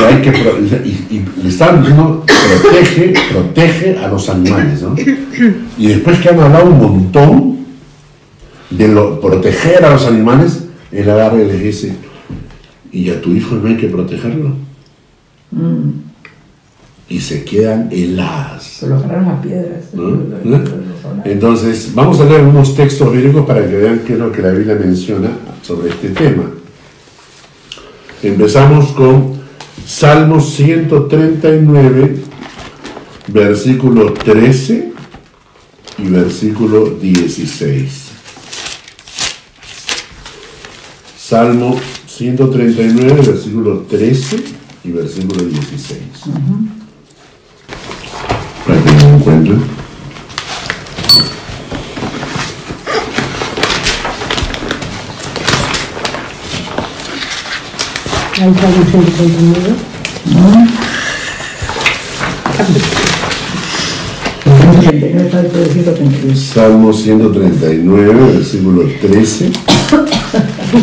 Y, 0.00 0.04
hay 0.04 0.22
que, 0.22 0.32
pro- 0.32 0.58
y, 0.58 1.14
y 1.16 1.24
le 1.42 1.50
protege, 2.60 3.14
protege 3.30 3.98
a 3.98 4.08
los 4.08 4.28
animales, 4.28 4.82
¿no? 4.82 4.94
Y 5.78 5.86
después 5.88 6.18
que 6.20 6.28
han 6.30 6.40
hablado 6.40 6.66
un 6.70 6.78
montón 6.78 7.58
de 8.70 8.88
lo, 8.88 9.20
proteger 9.20 9.84
a 9.84 9.90
los 9.90 10.06
animales, 10.06 10.64
él 10.90 11.08
agarra 11.08 11.40
y 11.42 11.46
les 11.46 11.60
dice, 11.62 11.94
¿y 12.92 13.10
a 13.10 13.20
tu 13.20 13.32
hijo 13.34 13.54
no 13.56 13.68
hay 13.68 13.76
que 13.76 13.88
protegerlo? 13.88 14.54
Y 17.08 17.20
se 17.20 17.44
quedan 17.44 17.88
heladas. 17.92 18.64
Se 18.64 18.86
lo 18.88 18.96
agarraron 18.96 19.28
a 19.28 19.40
piedras. 19.42 19.84
Entonces, 21.24 21.92
vamos 21.94 22.20
a 22.20 22.24
leer 22.24 22.42
unos 22.42 22.74
textos 22.74 23.12
bíblicos 23.12 23.46
para 23.46 23.60
que 23.68 23.76
vean 23.76 24.00
qué 24.06 24.14
es 24.14 24.18
lo 24.18 24.32
que 24.32 24.42
la 24.42 24.50
Biblia 24.50 24.74
menciona 24.74 25.30
sobre 25.62 25.90
este 25.90 26.08
tema. 26.08 26.44
Empezamos 28.22 28.92
con 28.92 29.43
Salmo 29.86 30.40
139, 30.40 32.22
versículo 33.28 34.12
13 34.12 34.92
y 35.98 36.08
versículo 36.08 36.90
16. 36.90 38.04
Salmo 41.18 41.76
139, 42.06 43.22
versículo 43.22 43.78
13 43.88 44.44
y 44.84 44.90
versículo 44.90 45.44
16. 45.44 46.00
Para 48.66 48.82
que 48.82 48.90
lo 48.90 49.16
encuentren. 49.16 49.83
Ahí 58.40 58.50
está 58.50 58.68
el 58.68 58.74
139. 58.90 59.74
lo- 64.44 64.80
39 64.80 65.26
está 65.26 65.42
después 65.42 65.68
de 65.68 65.72
132. 65.74 66.38
Salmo 66.38 66.92
139, 66.92 68.32
versículo 68.34 68.82
13, 69.00 69.50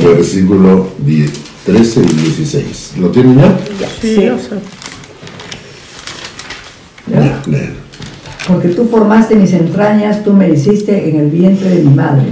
versículo 0.03 0.87
10, 1.05 1.31
13 1.65 2.01
y 2.01 2.03
16. 2.13 2.93
¿Lo 2.99 3.09
tienen 3.09 3.37
ya? 3.37 3.57
Sí, 4.01 4.15
Ya. 7.11 7.41
Porque 8.47 8.69
tú 8.69 8.87
formaste 8.89 9.35
mis 9.35 9.53
entrañas, 9.53 10.23
tú 10.23 10.33
me 10.33 10.49
hiciste 10.49 11.09
en 11.09 11.19
el 11.19 11.29
vientre 11.29 11.69
de 11.69 11.83
mi 11.83 11.93
madre. 11.93 12.23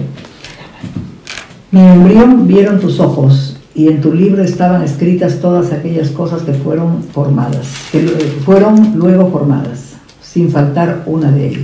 Mi 1.71 1.82
embrión 1.82 2.47
vieron 2.47 2.79
tus 2.79 2.99
ojos, 2.99 3.49
y 3.80 3.88
en 3.88 4.02
tu 4.02 4.13
libro 4.13 4.44
estaban 4.44 4.84
escritas 4.84 5.39
todas 5.39 5.72
aquellas 5.72 6.10
cosas 6.10 6.42
que 6.42 6.52
fueron 6.54 7.02
formadas, 7.13 7.68
que 7.92 8.02
lu- 8.04 8.12
fueron 8.44 8.94
luego 8.98 9.32
formadas, 9.32 9.94
sin 10.22 10.52
faltar 10.52 11.04
una 11.06 11.32
de 11.32 11.48
ellas. 11.48 11.62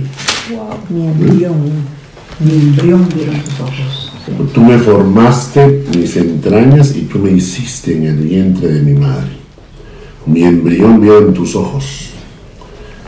Mi 0.88 1.06
embrión. 1.06 1.56
Mi 2.40 2.52
embrión 2.52 3.06
vieron 3.14 3.36
tus 3.40 3.60
ojos. 3.60 4.12
sí. 4.24 4.32
Tú 4.54 4.60
me 4.62 4.78
formaste 4.78 5.84
mis 5.96 6.16
entrañas 6.16 6.96
y 6.96 7.02
tú 7.02 7.18
me 7.18 7.32
hiciste 7.32 7.96
en 7.96 8.04
el 8.04 8.16
vientre 8.16 8.68
de 8.68 8.80
mi 8.82 8.98
madre. 8.98 9.32
Mi 10.24 10.42
embrión 10.42 11.00
vio 11.00 11.18
en 11.18 11.34
tus 11.34 11.54
ojos 11.54 12.10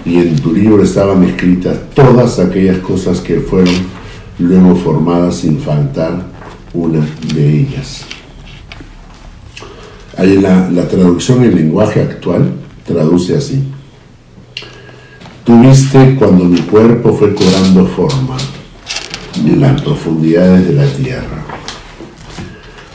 y 0.04 0.16
en 0.18 0.36
tu 0.36 0.52
libro 0.52 0.82
estaban 0.82 1.22
escritas 1.24 1.78
todas 1.94 2.38
aquellas 2.38 2.78
cosas 2.78 3.20
que 3.20 3.40
fueron 3.40 3.74
luego 4.38 4.76
formadas 4.76 5.36
sin 5.36 5.58
faltar 5.58 6.26
una 6.74 7.00
de 7.34 7.60
ellas. 7.60 8.04
Ahí 10.18 10.36
la, 10.38 10.68
la 10.68 10.88
traducción 10.88 11.44
en 11.44 11.54
lenguaje 11.54 12.02
actual 12.02 12.50
traduce 12.84 13.36
así. 13.36 13.62
Tuviste 15.44 16.16
cuando 16.16 16.44
mi 16.44 16.60
cuerpo 16.62 17.14
fue 17.14 17.34
cobrando 17.34 17.86
forma 17.86 18.36
en 19.36 19.60
las 19.60 19.80
profundidades 19.80 20.66
de 20.66 20.74
la 20.74 20.86
tierra. 20.86 21.44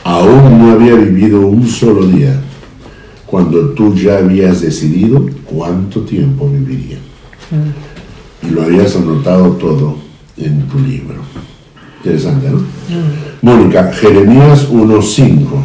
Aún 0.04 0.58
no 0.58 0.72
había 0.72 0.94
vivido 0.96 1.46
un 1.46 1.66
solo 1.66 2.06
día 2.06 2.38
cuando 3.24 3.70
tú 3.70 3.94
ya 3.94 4.18
habías 4.18 4.60
decidido 4.60 5.26
cuánto 5.46 6.02
tiempo 6.02 6.46
viviría. 6.48 6.98
Y 8.42 8.50
lo 8.50 8.64
habías 8.64 8.94
anotado 8.96 9.52
todo 9.52 9.96
en 10.36 10.68
tu 10.68 10.78
libro. 10.78 11.16
Interesante, 12.04 12.50
¿no? 12.50 12.60
Mónica, 13.40 13.90
Jeremías 13.94 14.70
1.5. 14.70 15.64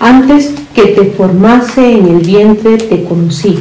Antes 0.00 0.54
que 0.74 0.87
te 0.98 1.12
formase 1.12 1.96
en 1.96 2.08
el 2.08 2.26
vientre 2.26 2.76
te 2.76 3.04
conocí, 3.04 3.56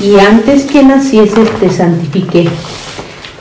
y 0.00 0.20
antes 0.20 0.66
que 0.66 0.84
nacieses 0.84 1.50
te 1.58 1.68
santifiqué. 1.68 2.48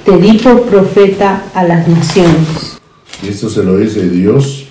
Te 0.04 0.18
di 0.18 0.40
por 0.40 0.64
profeta 0.64 1.46
a 1.54 1.64
las 1.64 1.88
naciones. 1.88 2.80
Y 3.22 3.28
esto 3.28 3.52
se 3.52 3.64
lo 3.64 3.78
dice 3.78 4.10
Dios 4.10 4.66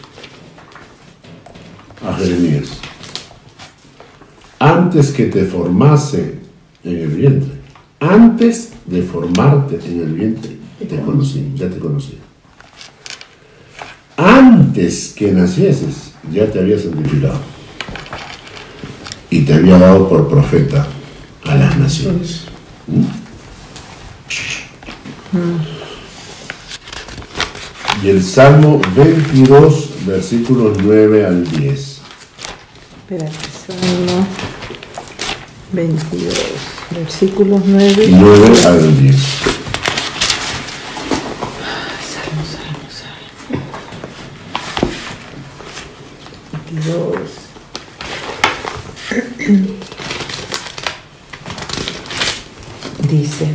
a 2.05 2.15
Jeremías. 2.15 2.81
Antes 4.59 5.13
que 5.13 5.27
te 5.27 5.45
formase 5.45 6.41
en 6.83 6.97
el 6.97 7.09
vientre, 7.09 7.53
antes 8.01 8.73
de 8.87 9.03
formarte 9.03 9.79
en 9.87 10.01
el 10.01 10.13
vientre, 10.15 10.57
te 10.81 11.01
conocí, 11.01 11.53
ya 11.55 11.71
te 11.71 11.79
conocí. 11.79 12.19
Antes 14.17 15.15
que 15.17 15.31
nacieses, 15.31 16.11
ya 16.33 16.51
te 16.51 16.59
había 16.59 16.77
santificado. 16.77 17.56
Y 19.31 19.43
te 19.43 19.55
había 19.55 19.79
dado 19.79 20.09
por 20.09 20.29
profeta 20.29 20.87
a 21.45 21.55
las 21.55 21.77
naciones. 21.77 22.43
Y 28.03 28.09
el 28.09 28.23
Salmo 28.23 28.81
22, 28.95 29.91
versículos 30.07 30.79
9 30.83 31.27
al 31.27 31.45
10. 31.51 32.01
espérate, 33.09 33.33
Salmo 33.67 34.27
22, 35.73 36.35
versículos 36.91 37.63
9. 37.65 38.07
9 38.11 38.47
al 38.67 39.03
10. 39.03 39.17
Salmo, 42.13 42.43
salmo, 42.53 42.87
salmo. 42.91 43.63
22. 46.75 47.17
Dice, 53.09 53.47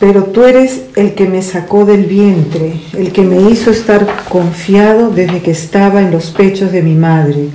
pero 0.00 0.24
tú 0.24 0.44
eres 0.44 0.84
el 0.96 1.12
que 1.12 1.28
me 1.28 1.42
sacó 1.42 1.84
del 1.84 2.06
vientre, 2.06 2.80
el 2.96 3.12
que 3.12 3.20
me 3.20 3.50
hizo 3.50 3.70
estar 3.70 4.24
confiado 4.30 5.10
desde 5.10 5.42
que 5.42 5.50
estaba 5.50 6.00
en 6.00 6.10
los 6.10 6.30
pechos 6.30 6.72
de 6.72 6.82
mi 6.82 6.94
madre. 6.94 7.48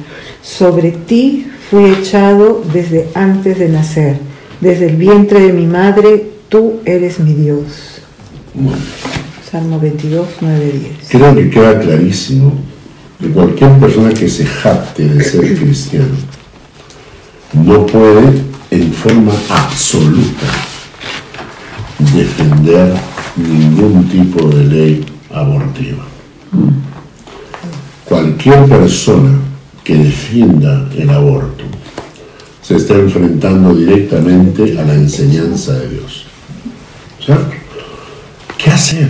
Sobre 0.44 0.92
ti 0.92 1.48
fui 1.72 1.86
echado 1.86 2.64
desde 2.72 3.10
antes 3.16 3.58
de 3.58 3.68
nacer. 3.68 4.20
Desde 4.62 4.90
el 4.90 4.96
vientre 4.96 5.40
de 5.40 5.54
mi 5.54 5.66
madre, 5.66 6.24
tú 6.48 6.82
eres 6.86 7.20
mi 7.20 7.34
Dios. 7.34 8.02
Bueno, 8.54 8.78
Salmo 9.52 9.80
22, 9.80 10.28
9, 10.40 10.72
10. 10.72 11.10
creo 11.10 11.36
que 11.36 11.50
queda 11.50 11.80
clarísimo 11.80 12.54
que 13.20 13.30
cualquier 13.30 13.72
persona 13.80 14.14
que 14.14 14.30
se 14.30 14.46
jacte 14.46 15.08
de 15.08 15.24
ser 15.24 15.58
cristiano 15.58 16.16
no 17.54 17.88
puede 17.88 18.44
en 18.70 18.94
forma 18.94 19.34
absoluta 19.50 20.65
defender 22.00 22.94
ningún 23.36 24.08
tipo 24.10 24.48
de 24.48 24.64
ley 24.66 25.06
abortiva. 25.32 26.06
Cualquier 28.06 28.66
persona 28.66 29.40
que 29.84 29.96
defienda 29.96 30.90
el 30.98 31.10
aborto 31.10 31.64
se 32.62 32.78
está 32.78 32.96
enfrentando 32.96 33.76
directamente 33.76 34.80
a 34.80 34.84
la 34.84 34.96
enseñanza 34.96 35.74
de 35.74 35.90
Dios. 35.90 36.26
¿Cierto? 37.24 37.52
¿Qué 38.58 38.70
hacer? 38.72 39.10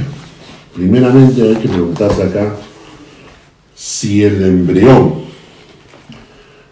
Primeramente 0.74 1.42
hay 1.42 1.56
que 1.56 1.70
preguntarse 1.70 2.24
acá 2.24 2.56
si 3.74 4.24
el 4.24 4.44
embrión, 4.44 5.26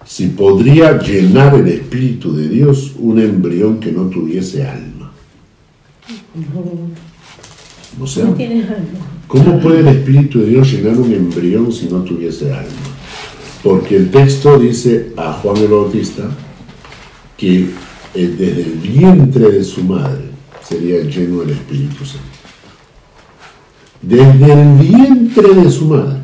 si 0.06 0.28
podría 0.28 0.98
llenar 0.98 1.56
el 1.56 1.68
Espíritu 1.68 2.36
de 2.36 2.50
Dios 2.50 2.94
un 2.98 3.20
embrión 3.20 3.80
que 3.80 3.92
no 3.92 4.04
tuviese 4.04 4.68
alma. 4.68 4.93
O 8.00 8.08
sea, 8.08 8.26
No 8.26 8.34
tienes 8.34 8.68
algo. 8.70 8.98
¿cómo 9.28 9.60
puede 9.60 9.80
el 9.82 9.88
Espíritu 9.88 10.40
de 10.40 10.48
Dios 10.48 10.72
llenar 10.72 10.98
un 10.98 11.12
embrión 11.14 11.72
si 11.72 11.88
no 11.88 12.02
tuviese 12.02 12.52
alma? 12.52 12.72
Porque 13.62 13.96
el 13.96 14.12
texto 14.12 14.58
dice 14.60 15.14
a 15.16 15.34
Juan 15.34 15.58
el 15.58 15.68
Bautista 15.68 16.24
que 17.38 17.70
eh, 18.16 18.36
desde 18.38 18.64
el 18.64 18.74
vientre 18.74 19.52
de 19.52 19.64
su 19.64 19.84
madre 19.84 20.24
sería 20.68 21.02
lleno 21.04 21.42
del 21.42 21.52
Espíritu 21.52 22.06
Santo. 22.06 22.28
Desde 24.02 24.54
el 24.54 24.78
vientre 24.80 25.54
de 25.54 25.72
su 25.72 25.86
madre. 25.86 26.24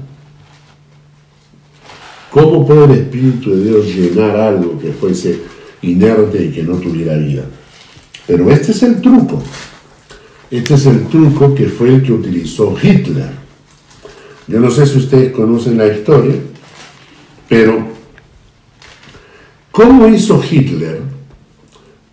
¿Cómo 2.31 2.65
puede 2.65 2.85
el 2.85 2.91
Espíritu 2.91 3.55
de 3.55 3.63
Dios 3.63 3.85
llenar 3.87 4.35
algo 4.35 4.79
que 4.79 4.91
fuese 4.91 5.39
inerte 5.81 6.45
y 6.45 6.51
que 6.51 6.63
no 6.63 6.75
tuviera 6.75 7.15
vida? 7.15 7.45
Pero 8.27 8.49
este 8.51 8.71
es 8.71 8.83
el 8.83 9.01
truco. 9.01 9.41
Este 10.51 10.73
es 10.73 10.85
el 10.87 11.07
truco 11.07 11.53
que 11.53 11.65
fue 11.67 11.89
el 11.89 12.03
que 12.03 12.11
utilizó 12.11 12.75
Hitler. 12.81 13.29
Yo 14.47 14.59
no 14.59 14.71
sé 14.71 14.87
si 14.87 14.97
ustedes 14.97 15.31
conocen 15.31 15.77
la 15.77 15.87
historia, 15.87 16.35
pero 17.47 17.85
¿cómo 19.71 20.07
hizo 20.07 20.41
Hitler 20.43 21.01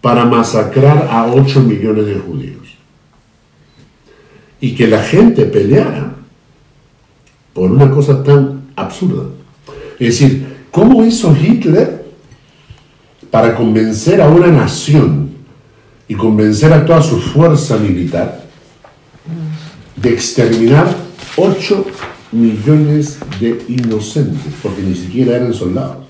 para 0.02 0.26
masacrar 0.26 1.08
a 1.10 1.32
8 1.32 1.60
millones 1.62 2.06
de 2.06 2.14
judíos? 2.16 2.76
Y 4.60 4.74
que 4.74 4.86
la 4.86 5.02
gente 5.02 5.46
peleara 5.46 6.14
por 7.54 7.70
una 7.70 7.90
cosa 7.90 8.22
tan 8.22 8.66
absurda. 8.76 9.30
Es 9.98 10.20
decir, 10.20 10.46
¿cómo 10.70 11.02
hizo 11.06 11.34
Hitler 11.34 12.04
para 13.30 13.54
convencer 13.54 14.20
a 14.20 14.28
una 14.28 14.48
nación 14.48 15.25
y 16.08 16.14
convencer 16.14 16.72
a 16.72 16.84
toda 16.84 17.02
su 17.02 17.20
fuerza 17.20 17.76
militar 17.78 18.46
de 19.96 20.10
exterminar 20.10 20.94
8 21.36 21.86
millones 22.32 23.18
de 23.40 23.64
inocentes, 23.68 24.52
porque 24.62 24.82
ni 24.82 24.94
siquiera 24.94 25.36
eran 25.36 25.54
soldados. 25.54 26.06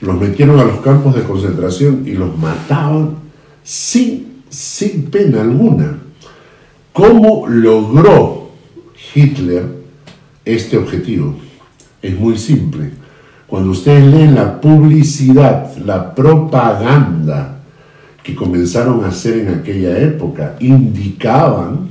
Los 0.00 0.20
metieron 0.20 0.60
a 0.60 0.64
los 0.64 0.80
campos 0.80 1.14
de 1.14 1.22
concentración 1.22 2.02
y 2.06 2.12
los 2.12 2.36
mataban 2.36 3.16
sin, 3.62 4.42
sin 4.48 5.04
pena 5.10 5.40
alguna. 5.40 5.98
¿Cómo 6.92 7.46
logró 7.48 8.50
Hitler 9.14 9.66
este 10.44 10.76
objetivo? 10.76 11.34
Es 12.02 12.18
muy 12.18 12.36
simple. 12.38 12.90
Cuando 13.46 13.70
ustedes 13.70 14.04
leen 14.04 14.34
la 14.34 14.60
publicidad, 14.60 15.76
la 15.78 16.14
propaganda 16.14 17.55
que 18.26 18.34
comenzaron 18.34 19.04
a 19.04 19.08
hacer 19.10 19.38
en 19.38 19.54
aquella 19.54 19.96
época, 20.00 20.56
indicaban 20.58 21.90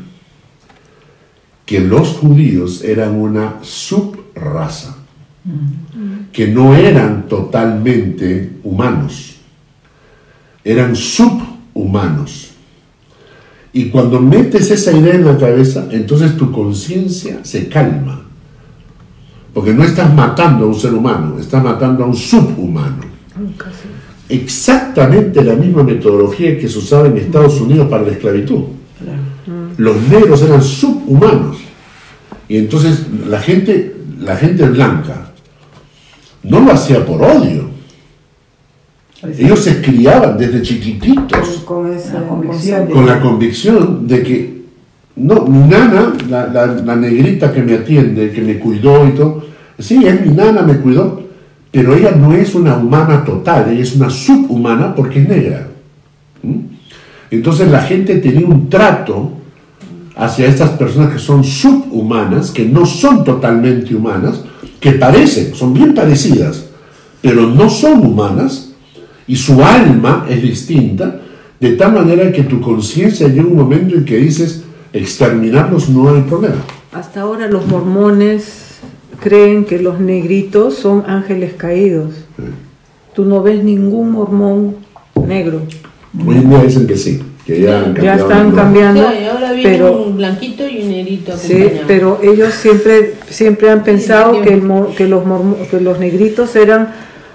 que 1.65 1.79
los 1.79 2.09
judíos 2.09 2.83
eran 2.83 3.15
una 3.15 3.59
subraza, 3.61 4.97
que 6.33 6.49
no 6.49 6.75
eran 6.75 7.29
totalmente 7.29 8.57
humanos, 8.65 9.37
eran 10.61 10.93
subhumanos. 10.97 12.51
Y 13.71 13.85
cuando 13.85 14.19
metes 14.19 14.71
esa 14.71 14.91
idea 14.91 15.15
en 15.15 15.23
la 15.23 15.37
cabeza, 15.37 15.87
entonces 15.89 16.35
tu 16.35 16.51
conciencia 16.51 17.45
se 17.45 17.69
calma. 17.69 18.23
Porque 19.53 19.73
no 19.73 19.85
estás 19.85 20.13
matando 20.13 20.65
a 20.65 20.67
un 20.67 20.75
ser 20.75 20.93
humano, 20.93 21.39
estás 21.39 21.63
matando 21.63 22.03
a 22.03 22.07
un 22.07 22.15
subhumano. 22.15 23.05
Exactamente 24.29 25.43
la 25.43 25.53
misma 25.55 25.83
metodología 25.83 26.57
que 26.57 26.67
se 26.67 26.77
usaba 26.79 27.07
en 27.07 27.17
Estados 27.17 27.59
Unidos 27.61 27.87
para 27.89 28.03
la 28.03 28.11
esclavitud. 28.11 28.61
Los 29.77 30.01
negros 30.09 30.41
eran 30.41 30.63
subhumanos. 30.63 31.57
Y 32.47 32.57
entonces 32.57 33.05
la 33.27 33.39
gente, 33.39 33.95
la 34.19 34.35
gente 34.35 34.67
blanca 34.67 35.31
no 36.43 36.59
lo 36.59 36.71
hacía 36.71 37.05
por 37.05 37.21
odio. 37.21 37.65
Ellos 39.37 39.59
se 39.59 39.81
criaban 39.81 40.37
desde 40.37 40.61
chiquititos 40.61 41.63
con 41.65 41.91
esa 41.91 42.19
La 42.19 42.27
convicción 42.27 42.87
de- 42.87 42.93
con 42.93 43.05
la 43.07 43.19
convicción 43.21 44.07
de 44.07 44.23
que 44.23 44.55
no, 45.15 45.45
mi 45.45 45.59
nana, 45.67 46.13
la, 46.29 46.47
la- 46.47 46.67
la 46.67 46.95
negrita 46.95 47.51
que 47.51 47.63
me 47.63 47.73
atiende, 47.75 48.31
que 48.31 48.41
me 48.41 48.59
cuidó 48.59 49.07
y 49.07 49.11
todo, 49.11 49.43
sí, 49.79 50.05
es 50.05 50.25
mi 50.25 50.33
nana, 50.35 50.61
me 50.61 50.77
cuidó, 50.77 51.23
pero 51.75 51.93
ella 51.93 52.11
no 52.11 52.31
es 52.31 52.55
una 52.55 52.77
humana 52.77 53.25
total, 53.25 53.69
ella 53.69 53.83
es 53.83 53.97
una 53.97 54.09
subhumana 54.09 54.95
porque 54.95 55.21
es 55.21 55.27
negra. 55.27 55.67
¿Mm? 56.41 56.59
Entonces 57.31 57.69
la 57.69 57.81
gente 57.81 58.15
tenía 58.19 58.47
un 58.47 58.69
trato 58.69 59.33
hacia 60.15 60.47
estas 60.47 60.69
personas 60.69 61.11
que 61.11 61.19
son 61.19 61.43
subhumanas, 61.43 62.51
que 62.51 62.63
no 62.63 62.85
son 62.85 63.25
totalmente 63.25 63.93
humanas, 63.93 64.41
que 64.79 64.93
parecen, 64.93 65.53
son 65.53 65.73
bien 65.73 65.93
parecidas, 65.93 66.67
pero 67.21 67.45
no 67.45 67.69
son 67.69 68.05
humanas, 68.05 68.71
y 69.27 69.35
su 69.35 69.61
alma 69.61 70.25
es 70.29 70.41
distinta, 70.41 71.19
de 71.59 71.71
tal 71.73 71.91
manera 71.91 72.31
que 72.31 72.43
tu 72.43 72.61
conciencia 72.61 73.27
llega 73.27 73.47
un 73.47 73.57
momento 73.57 73.95
en 73.95 74.05
que 74.05 74.15
dices, 74.15 74.63
exterminarlos 74.93 75.89
no 75.89 76.07
hay 76.07 76.21
problema. 76.21 76.63
Hasta 76.93 77.19
ahora 77.19 77.49
los 77.49 77.67
mormones 77.67 78.64
creen 79.25 79.65
que 79.65 79.79
los 79.79 79.99
negritos 79.99 80.75
son 80.75 81.03
ángeles 81.07 81.53
caídos. 81.57 82.13
Tú 83.15 83.25
no 83.25 83.41
ves 83.41 83.63
ningún 83.63 84.11
mormón 84.11 84.75
negro. 85.27 85.63
Hoy 86.27 86.35
en 86.35 86.47
día 86.49 86.61
dicen 86.61 86.85
que 86.85 86.95
sí, 86.95 87.23
que 87.43 87.59
ya 87.61 87.79
han 87.85 87.95
Ya 87.95 88.15
están 88.17 88.51
cambiando, 88.51 89.01
y 89.01 89.25
ahora 89.25 89.51
viene 89.51 89.69
pero 89.71 90.03
un 90.03 90.15
blanquito 90.17 90.67
y 90.67 90.83
un 90.83 90.89
negrito 90.91 91.35
sí, 91.35 91.71
pero 91.87 92.19
ellos 92.21 92.53
siempre 92.53 93.15
siempre 93.27 93.71
han 93.71 93.83
pensado 93.83 94.41
que, 94.43 94.53
el 94.53 94.61
que 94.95 95.07
los 95.07 95.25
mormo- 95.25 95.57
que 95.71 95.81
los 95.81 95.97
negritos 95.99 96.55
eran 96.55 96.89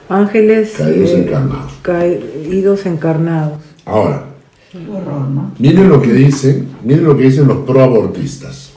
ángeles 0.09 0.74
Caídos 0.79 1.11
eh, 1.11 1.24
encarnados. 1.26 1.72
caídos 1.83 2.87
encarnados. 2.87 3.59
Ahora, 3.85 4.26
Qué 4.70 4.79
horror, 4.79 5.29
¿no? 5.29 5.50
miren 5.59 5.88
lo 5.88 6.00
que 6.00 6.12
dicen, 6.12 6.68
miren 6.85 7.03
lo 7.05 7.16
que 7.16 7.24
dicen 7.24 7.48
los 7.48 7.59
proabortistas. 7.66 8.70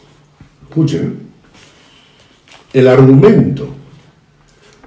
Escuchen, 0.68 1.20
el 2.74 2.88
argumento 2.88 3.68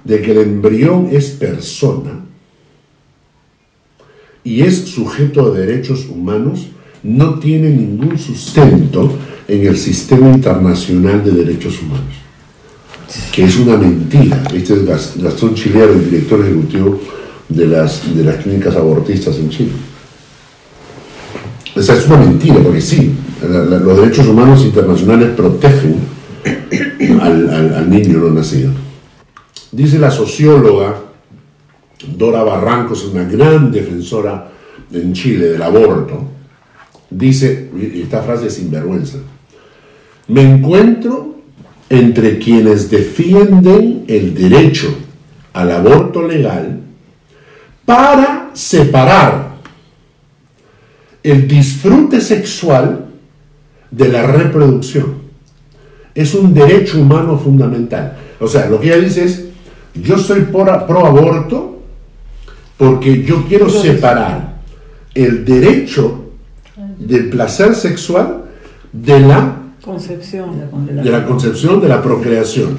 de 0.03 0.21
que 0.21 0.31
el 0.31 0.37
embrión 0.39 1.09
es 1.11 1.29
persona 1.31 2.21
y 4.43 4.61
es 4.61 4.77
sujeto 4.89 5.51
de 5.51 5.65
derechos 5.65 6.07
humanos 6.09 6.67
no 7.03 7.39
tiene 7.39 7.69
ningún 7.69 8.17
sustento 8.17 9.11
en 9.47 9.65
el 9.67 9.77
sistema 9.77 10.29
internacional 10.29 11.23
de 11.23 11.31
derechos 11.31 11.81
humanos, 11.81 12.15
que 13.31 13.43
es 13.45 13.57
una 13.57 13.77
mentira. 13.77 14.43
Este 14.53 14.73
es 14.73 14.85
Gas- 14.85 15.13
Gastón 15.17 15.53
Chilero, 15.55 15.93
el 15.93 16.09
director 16.09 16.43
ejecutivo 16.43 16.99
de 17.47 17.67
las, 17.67 18.15
de 18.15 18.23
las 18.23 18.37
clínicas 18.37 18.75
abortistas 18.75 19.37
en 19.37 19.49
Chile. 19.49 19.71
O 21.75 21.81
sea, 21.81 21.95
es 21.95 22.07
una 22.07 22.17
mentira, 22.17 22.55
porque 22.61 22.81
sí, 22.81 23.13
los 23.41 23.97
derechos 23.97 24.27
humanos 24.27 24.63
internacionales 24.63 25.29
protegen 25.35 26.16
al, 27.21 27.73
al- 27.75 27.89
niño 27.89 28.19
no 28.19 28.29
nacido. 28.31 28.71
Dice 29.71 29.99
la 29.99 30.11
socióloga 30.11 30.95
Dora 32.15 32.43
Barrancos, 32.43 33.05
una 33.05 33.23
gran 33.23 33.71
defensora 33.71 34.49
en 34.91 35.13
Chile 35.13 35.47
del 35.47 35.61
aborto, 35.61 36.25
dice, 37.09 37.69
y 37.75 38.01
esta 38.01 38.21
frase 38.21 38.47
es 38.47 38.53
sinvergüenza, 38.53 39.17
me 40.27 40.41
encuentro 40.41 41.35
entre 41.89 42.37
quienes 42.37 42.89
defienden 42.89 44.03
el 44.07 44.33
derecho 44.33 44.93
al 45.53 45.71
aborto 45.71 46.21
legal 46.27 46.81
para 47.85 48.51
separar 48.53 49.55
el 51.23 51.47
disfrute 51.47 52.21
sexual 52.21 53.05
de 53.89 54.09
la 54.09 54.23
reproducción. 54.27 55.26
Es 56.17 56.33
un 56.33 56.51
derecho 56.51 56.99
humano 56.99 57.37
fundamental. 57.37 58.13
O 58.39 58.47
sea, 58.47 58.65
lo 58.67 58.79
que 58.79 58.87
ella 58.87 58.97
dice 59.05 59.23
es, 59.25 59.45
yo 59.93 60.17
soy 60.17 60.41
por- 60.41 60.85
pro 60.87 61.05
aborto 61.05 61.77
porque 62.75 63.23
yo 63.23 63.45
quiero 63.47 63.69
separar 63.69 64.55
el 65.13 65.45
derecho 65.45 66.25
del 66.97 67.29
placer 67.29 67.75
sexual 67.75 68.45
de 68.91 69.19
la, 69.19 69.53
Concepción. 69.83 70.49
de 71.03 71.11
la 71.11 71.23
concepción, 71.25 71.79
de 71.81 71.87
la 71.87 72.01
procreación. 72.01 72.77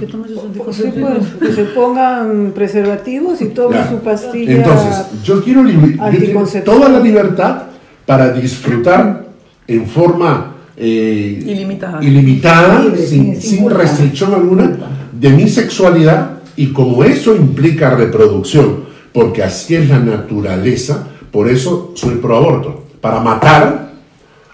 Sí, 0.73 0.85
pues, 0.99 1.27
que 1.41 1.53
se 1.55 1.65
pongan 1.67 2.51
preservativos 2.55 3.41
y 3.41 3.47
tomen 3.51 3.79
Claro. 3.83 3.91
su 3.99 4.03
pastilla. 4.05 4.53
Entonces, 4.57 5.23
yo 5.23 5.43
quiero 5.45 5.63
yo 5.69 6.03
Anticoncepción. 6.03 6.65
toda 6.77 6.89
la 6.89 6.99
libertad 7.01 7.63
para 8.05 8.33
disfrutar 8.33 9.27
en 9.69 9.87
forma 9.87 10.55
eh, 10.79 11.43
Ilimitada. 11.45 12.03
ilimitada, 12.05 12.83
Libre, 12.85 13.07
sin, 13.07 13.69
restricción 13.71 14.33
alguna, 14.35 14.77
de 15.13 15.31
mi 15.31 15.49
sexualidad 15.49 16.39
y 16.57 16.69
como 16.69 17.03
eso 17.05 17.35
implica 17.35 17.91
reproducción, 17.97 18.85
porque 19.13 19.43
así 19.43 19.75
es 19.75 19.89
la 19.89 19.99
naturaleza, 19.99 21.09
por 21.33 21.49
eso 21.49 21.93
soy 21.95 22.17
pro 22.17 22.37
aborto, 22.37 22.85
para 23.01 23.21
matar 23.21 23.93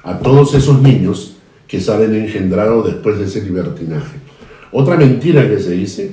a 0.03 0.19
todos 0.19 0.55
esos 0.55 0.81
niños 0.83 1.37
que 1.69 1.81
salen 1.81 2.15
engendrados 2.15 2.87
después 2.87 3.19
de 3.19 3.25
ese 3.25 3.43
libertinaje. 3.43 4.17
Otra 4.73 4.97
mentira 4.97 5.49
que 5.49 5.59
se 5.61 5.73
dice 5.73 6.13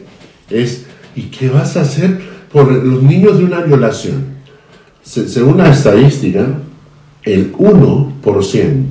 es, 0.49 0.85
¿y 1.15 1.23
qué 1.23 1.49
vas 1.49 1.75
a 1.77 1.81
hacer 1.81 2.19
por 2.51 2.71
los 2.71 3.01
niños 3.03 3.37
de 3.37 3.45
una 3.45 3.61
violación? 3.61 4.25
Se- 5.03 5.27
según 5.27 5.57
la 5.57 5.69
estadística, 5.71 6.45
el 7.23 7.51
1% 7.53 8.85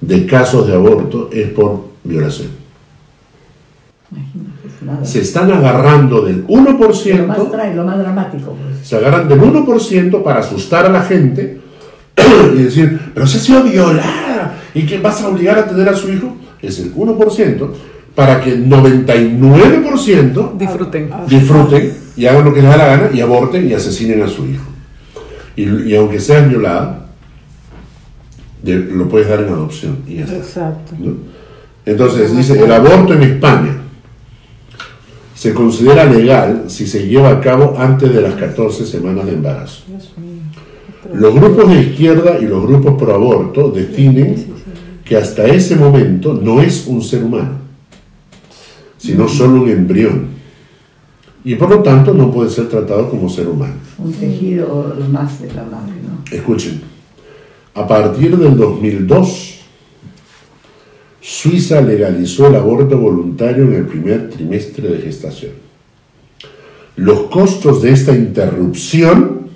de 0.00 0.26
casos 0.26 0.66
de 0.66 0.74
aborto 0.74 1.30
es 1.32 1.48
por 1.50 1.88
violación. 2.04 2.48
Imagínate. 4.10 5.06
Se 5.06 5.20
están 5.20 5.50
agarrando 5.52 6.22
del 6.22 6.44
Lo 6.48 6.56
más 6.56 6.76
1%, 6.78 7.50
trae, 7.50 7.74
lo 7.74 7.84
más 7.84 7.98
dramático, 7.98 8.54
pues. 8.54 8.86
se 8.86 8.96
agarran 8.96 9.28
del 9.28 9.40
1% 9.40 10.22
para 10.22 10.40
asustar 10.40 10.86
a 10.86 10.88
la 10.88 11.02
gente 11.02 11.60
y 12.54 12.62
decir, 12.62 12.98
pero 13.12 13.26
se 13.26 13.38
ha 13.38 13.40
sido 13.40 13.62
violada 13.64 14.54
y 14.74 14.86
que 14.86 14.98
vas 14.98 15.20
a 15.22 15.28
obligar 15.28 15.58
a 15.58 15.66
tener 15.66 15.88
a 15.88 15.94
su 15.94 16.10
hijo, 16.10 16.36
es 16.62 16.78
el 16.78 16.94
1%, 16.94 17.70
para 18.14 18.40
que 18.40 18.52
el 18.52 18.68
99% 18.68 20.56
Disfruten. 20.56 21.10
disfruten 21.28 21.92
y 22.16 22.26
hagan 22.26 22.44
lo 22.44 22.54
que 22.54 22.62
les 22.62 22.70
da 22.70 22.76
la 22.76 22.86
gana 22.86 23.10
y 23.12 23.20
aborten 23.20 23.68
y 23.68 23.74
asesinen 23.74 24.22
a 24.22 24.28
su 24.28 24.46
hijo. 24.46 24.64
Y, 25.54 25.90
y 25.90 25.96
aunque 25.96 26.18
seas 26.20 26.48
violada, 26.48 27.07
lo 28.64 29.08
puedes 29.08 29.28
dar 29.28 29.40
en 29.40 29.48
adopción 29.48 29.98
y 30.06 30.16
ya 30.16 30.24
está. 30.24 30.36
Exacto. 30.36 30.94
¿no? 30.98 31.12
Entonces 31.84 32.36
dice, 32.36 32.62
el 32.62 32.70
aborto 32.70 33.14
en 33.14 33.22
España 33.22 33.76
se 35.34 35.54
considera 35.54 36.04
legal 36.04 36.64
si 36.66 36.86
se 36.86 37.06
lleva 37.06 37.30
a 37.30 37.40
cabo 37.40 37.76
antes 37.78 38.12
de 38.12 38.20
las 38.20 38.34
14 38.34 38.84
semanas 38.84 39.24
de 39.24 39.32
embarazo. 39.32 39.84
Los 41.14 41.34
grupos 41.34 41.70
de 41.70 41.80
izquierda 41.80 42.38
y 42.40 42.46
los 42.46 42.62
grupos 42.66 43.00
pro 43.00 43.14
aborto 43.14 43.70
definen 43.70 44.34
que 45.04 45.16
hasta 45.16 45.46
ese 45.46 45.76
momento 45.76 46.34
no 46.34 46.60
es 46.60 46.86
un 46.86 47.00
ser 47.00 47.22
humano, 47.22 47.52
sino 48.98 49.26
solo 49.28 49.62
un 49.62 49.70
embrión. 49.70 50.26
Y 51.44 51.54
por 51.54 51.70
lo 51.70 51.82
tanto 51.82 52.12
no 52.12 52.30
puede 52.30 52.50
ser 52.50 52.68
tratado 52.68 53.08
como 53.08 53.30
ser 53.30 53.48
humano. 53.48 53.74
Un 53.96 54.12
tejido 54.12 54.94
más 55.10 55.40
de 55.40 55.54
la 55.54 55.62
madre, 55.62 55.94
¿no? 56.02 56.36
Escuchen, 56.36 56.82
a 57.78 57.86
partir 57.86 58.36
del 58.36 58.56
2002, 58.56 59.60
Suiza 61.20 61.80
legalizó 61.80 62.48
el 62.48 62.56
aborto 62.56 62.98
voluntario 62.98 63.66
en 63.66 63.74
el 63.74 63.86
primer 63.86 64.30
trimestre 64.30 64.88
de 64.88 64.98
gestación. 64.98 65.52
Los 66.96 67.30
costos 67.30 67.82
de 67.82 67.92
esta 67.92 68.16
interrupción 68.16 69.46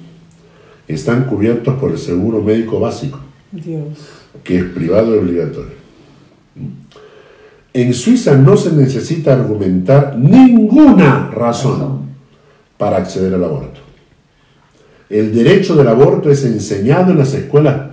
están 0.87 1.25
cubiertos 1.25 1.75
por 1.81 1.91
el 1.91 1.99
seguro 1.99 2.41
médico 2.41 2.79
básico, 2.79 3.19
Dios. 3.51 3.99
que 4.45 4.59
es 4.59 4.65
privado 4.67 5.17
y 5.17 5.19
obligatorio. 5.19 5.83
En 7.73 7.93
Suiza 7.93 8.37
no 8.37 8.57
se 8.57 8.71
necesita 8.71 9.33
argumentar 9.33 10.17
ninguna 10.17 11.29
razón 11.29 12.03
para 12.79 12.99
acceder 12.99 13.35
al 13.35 13.43
aborto. 13.43 13.81
El 15.11 15.35
derecho 15.35 15.75
del 15.75 15.89
aborto 15.89 16.31
es 16.31 16.45
enseñado 16.45 17.11
en 17.11 17.19
las 17.19 17.35
escuelas 17.35 17.92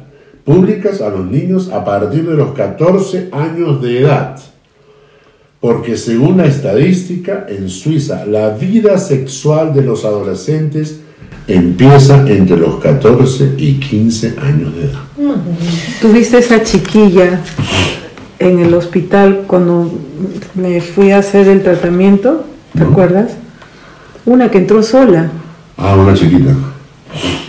públicas 0.54 1.00
a 1.02 1.10
los 1.10 1.28
niños 1.28 1.70
a 1.72 1.86
partir 1.86 2.28
de 2.28 2.34
los 2.34 2.54
14 2.54 3.30
años 3.32 3.80
de 3.84 4.00
edad. 4.02 4.36
Porque 5.60 5.96
según 5.96 6.38
la 6.38 6.46
estadística, 6.48 7.46
en 7.48 7.70
Suiza 7.70 8.26
la 8.26 8.50
vida 8.50 8.98
sexual 8.98 9.76
de 9.76 9.84
los 9.84 10.06
adolescentes 10.06 11.02
empieza 11.48 12.28
entre 12.28 12.58
los 12.58 12.78
14 12.80 13.54
y 13.58 13.74
15 13.74 14.36
años 14.42 14.76
de 14.76 14.86
edad. 14.86 15.00
Tuviste 16.02 16.40
esa 16.40 16.64
chiquilla 16.64 17.42
en 18.40 18.58
el 18.58 18.74
hospital 18.74 19.44
cuando 19.46 19.92
me 20.56 20.82
fui 20.82 21.12
a 21.12 21.20
hacer 21.20 21.48
el 21.48 21.62
tratamiento, 21.62 22.46
¿te 22.74 22.80
No. 22.86 22.90
acuerdas? 22.90 23.34
Una 24.26 24.50
que 24.50 24.58
entró 24.58 24.82
sola. 24.82 25.30
Ah, 25.78 25.96
una 25.96 26.16
chiquita. 26.16 26.56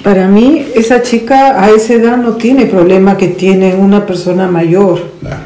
Para 0.02 0.28
mí, 0.28 0.66
esa 0.74 1.02
chica 1.02 1.62
a 1.62 1.70
esa 1.70 1.94
edad 1.94 2.16
no 2.16 2.32
tiene 2.32 2.66
problema 2.66 3.16
que 3.16 3.28
tiene 3.28 3.74
una 3.74 4.06
persona 4.06 4.46
mayor. 4.48 5.00
Claro. 5.20 5.42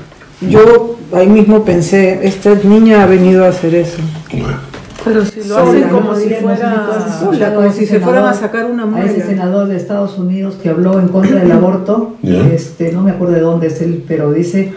Yo 0.49 0.97
ahí 1.13 1.27
mismo 1.27 1.65
pensé, 1.65 2.21
esta 2.23 2.55
niña 2.55 3.03
ha 3.03 3.07
venido 3.07 3.45
a 3.45 3.49
hacer 3.49 3.75
eso. 3.75 3.99
Bueno. 4.31 4.75
Pero 5.05 5.25
si 5.27 5.45
lo 5.47 5.59
hacen 5.59 5.91
¿no? 5.91 6.01
como 6.01 6.17
si 6.17 6.31
no 6.31 6.37
fuera 6.37 6.89
sola, 7.21 7.49
a 7.49 7.55
como 7.55 7.73
si 7.73 7.85
se 7.85 8.01
fueran 8.01 8.25
a 8.25 8.33
sacar 8.33 8.65
una 8.65 8.85
A 8.85 9.05
ese 9.05 9.15
muela. 9.17 9.27
senador 9.27 9.69
de 9.69 9.77
Estados 9.77 10.19
Unidos 10.19 10.55
que 10.63 10.71
habló 10.71 10.99
en 10.99 11.09
contra 11.09 11.41
del 11.41 11.53
aborto, 11.53 12.15
este, 12.23 12.91
no 12.93 13.03
me 13.03 13.11
acuerdo 13.11 13.35
de 13.35 13.41
dónde 13.41 13.67
es 13.67 13.83
él, 13.83 14.03
pero 14.09 14.33
dice 14.33 14.73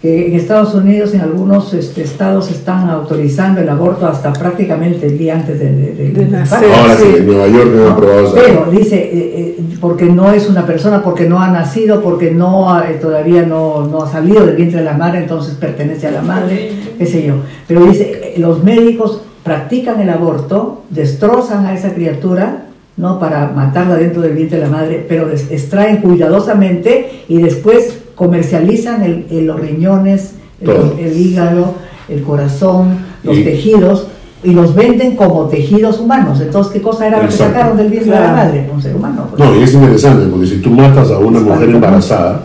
que 0.00 0.28
en 0.28 0.34
Estados 0.34 0.74
Unidos, 0.74 1.12
en 1.14 1.22
algunos 1.22 1.74
este, 1.74 2.02
estados, 2.02 2.50
están 2.52 2.88
autorizando 2.88 3.60
el 3.60 3.68
aborto 3.68 4.06
hasta 4.06 4.32
prácticamente 4.32 5.06
el 5.06 5.18
día 5.18 5.34
antes 5.34 5.58
de, 5.58 5.72
de- 5.72 5.92
de- 5.94 6.08
De 6.10 6.20
del 6.20 6.30
nacer. 6.30 6.70
Ahora 6.72 6.94
sí, 6.96 7.14
en 7.16 7.26
Nueva 7.26 7.48
York 7.48 7.70
no 7.74 7.88
aprobado 7.90 8.32
Pero 8.34 8.70
dice, 8.70 8.96
eh, 8.96 9.10
eh, 9.58 9.62
porque 9.80 10.04
no 10.06 10.30
es 10.32 10.48
una 10.48 10.64
persona, 10.64 11.02
porque 11.02 11.28
no 11.28 11.40
ha 11.40 11.50
nacido, 11.50 12.00
porque 12.00 12.30
no 12.30 12.72
ha- 12.72 12.88
eh, 12.90 12.94
todavía 13.00 13.42
no, 13.42 13.86
no 13.88 14.04
ha 14.04 14.08
salido 14.12 14.46
del 14.46 14.54
vientre 14.54 14.78
de 14.78 14.84
la 14.84 14.94
madre, 14.96 15.18
entonces 15.18 15.54
pertenece 15.54 16.06
a 16.06 16.12
la 16.12 16.22
madre, 16.22 16.70
qué 16.96 17.04
sé 17.06 17.26
yo. 17.26 17.34
Pero 17.66 17.84
dice, 17.84 18.34
eh, 18.36 18.38
los 18.38 18.62
médicos 18.62 19.22
practican 19.42 20.00
el 20.00 20.10
aborto, 20.10 20.82
destrozan 20.90 21.66
a 21.66 21.74
esa 21.74 21.92
criatura, 21.92 22.66
¿no? 22.96 23.18
Para 23.18 23.48
matarla 23.48 23.96
dentro 23.96 24.22
del 24.22 24.32
vientre 24.34 24.58
de 24.58 24.64
la 24.64 24.70
madre, 24.70 25.04
pero 25.08 25.28
extraen 25.30 25.96
cuidadosamente 25.98 27.24
y 27.28 27.40
después 27.42 27.97
comercializan 28.18 29.02
el- 29.02 29.26
el- 29.30 29.46
los 29.46 29.60
riñones, 29.60 30.32
el, 30.60 30.70
el 30.98 31.16
hígado, 31.16 31.74
el 32.08 32.22
corazón, 32.22 32.98
los 33.22 33.38
Y- 33.38 33.44
tejidos 33.44 34.08
y 34.42 34.50
los 34.52 34.74
venden 34.74 35.14
como 35.16 35.44
tejidos 35.46 35.98
humanos. 36.00 36.40
Entonces, 36.40 36.72
¿qué 36.72 36.82
cosa 36.82 37.06
era 37.06 37.22
lo 37.22 37.28
que 37.28 37.34
sacaron 37.34 37.76
del 37.76 37.88
vientre 37.88 38.10
de 38.12 38.18
la 38.20 38.32
Claro. 38.32 38.36
madre? 38.36 38.70
Un 38.74 38.82
ser 38.82 38.96
humano. 38.96 39.26
pues. 39.30 39.38
No, 39.48 39.56
y 39.58 39.62
es 39.62 39.72
interesante 39.72 40.26
porque 40.26 40.46
si 40.46 40.56
tú 40.58 40.70
matas 40.70 41.10
a 41.10 41.18
una 41.18 41.40
mujer 41.40 41.68
embarazada, 41.70 42.42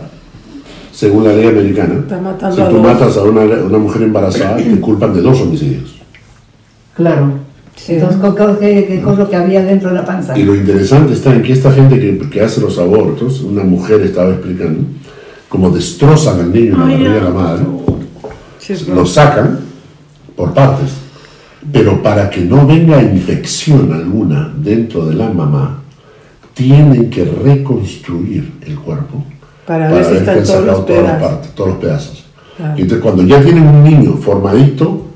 según 0.92 1.24
la 1.24 1.32
ley 1.32 1.48
americana, 1.48 2.04
si 2.54 2.62
tú 2.62 2.78
matas 2.78 3.16
a 3.16 3.22
una, 3.24 3.40
una 3.42 3.78
mujer 3.78 4.02
embarazada, 4.02 4.56
te 4.56 4.80
culpan 4.80 5.12
de 5.12 5.20
dos 5.22 5.40
homicidios. 5.40 5.96
Claro. 6.94 7.32
Sí. 7.76 7.94
Entonces, 7.94 8.20
¿co- 8.20 8.36
co- 8.36 8.58
¿qué, 8.60 8.86
qué 8.86 9.02
cosa 9.02 9.28
que 9.28 9.34
había 9.34 9.62
dentro 9.64 9.88
de 9.90 9.96
la 9.96 10.04
panza? 10.04 10.38
Y 10.38 10.44
lo 10.44 10.54
interesante 10.54 11.12
está 11.12 11.34
en 11.34 11.42
que 11.42 11.52
esta 11.52 11.72
gente 11.72 11.98
que, 11.98 12.30
que 12.30 12.40
hace 12.40 12.60
los 12.60 12.78
abortos, 12.78 13.40
una 13.40 13.64
mujer 13.64 14.00
estaba 14.02 14.30
explicando, 14.30 14.80
como 15.54 15.70
destrozan 15.70 16.40
al 16.40 16.52
niño 16.52 16.72
en 16.72 16.78
la 16.80 16.84
barriga 16.84 17.12
de 17.12 17.20
la 17.20 17.30
madre, 17.30 17.64
Sí, 18.58 18.74
lo 18.92 19.06
sacan 19.06 19.60
por 20.34 20.52
partes, 20.52 20.90
pero 21.72 22.02
para 22.02 22.28
que 22.28 22.40
no 22.40 22.66
venga 22.66 23.00
infección 23.00 23.92
alguna 23.92 24.52
dentro 24.56 25.06
de 25.06 25.14
la 25.14 25.30
mamá, 25.30 25.78
tienen 26.54 27.08
que 27.08 27.24
reconstruir 27.24 28.54
el 28.62 28.80
cuerpo 28.80 29.22
Para 29.64 29.92
ver 29.92 30.04
si 30.04 30.10
que 30.10 30.16
están 30.18 30.38
han 30.38 30.44
todos 30.44 30.48
sacado 30.48 30.76
los 30.78 30.86
todas 30.86 31.02
las 31.04 31.22
partes, 31.22 31.50
todos 31.54 31.70
los 31.70 31.78
pedazos. 31.78 32.24
Claro. 32.56 32.74
Y 32.76 32.82
entonces 32.82 33.02
cuando 33.04 33.22
ya 33.22 33.40
tienen 33.40 33.68
un 33.68 33.84
niño 33.84 34.16
formadito, 34.16 35.06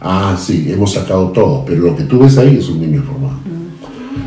ah, 0.00 0.36
sí, 0.38 0.70
hemos 0.70 0.92
sacado 0.92 1.30
todo, 1.30 1.64
pero 1.66 1.82
lo 1.82 1.96
que 1.96 2.04
tú 2.04 2.20
ves 2.20 2.38
ahí 2.38 2.58
es 2.58 2.68
un 2.68 2.80
niño 2.80 3.02
formado. 3.02 3.38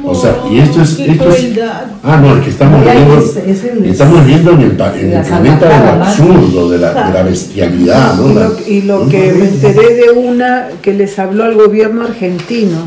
O 0.08 0.14
sea, 0.16 0.38
y 0.52 0.60
esto 0.60 0.82
es... 0.82 1.00
Esto 1.00 1.30
es 1.30 1.60
ah, 2.04 2.18
no, 2.22 2.36
es 2.38 2.44
que 2.44 2.50
estamos 2.52 2.86
Ya 2.86 2.94
viendo, 2.94 3.18
es- 3.18 3.36
es 3.38 3.64
el- 3.64 3.86
estamos 3.86 4.26
viendo 4.26 4.52
en 4.52 4.62
el, 4.62 4.72
en 4.72 5.24
planeta 5.24 5.68
del 5.68 6.02
absurdo, 6.02 6.70
de 6.70 6.78
la, 6.78 7.08
de 7.08 7.14
la 7.14 7.24
bestialidad, 7.24 8.16
¿no? 8.16 8.30
Y 8.32 8.34
La- 8.34 8.48
lo, 8.50 8.56
y 8.68 8.82
lo 8.82 9.00
¿no? 9.06 9.10
que 9.10 9.34
me 9.34 9.46
enteré 9.48 9.94
de 9.96 10.12
una 10.12 10.68
que 10.82 10.94
les 10.94 11.18
habló 11.20 11.44
al 11.46 11.56
gobierno 11.56 12.04
argentino, 12.04 12.78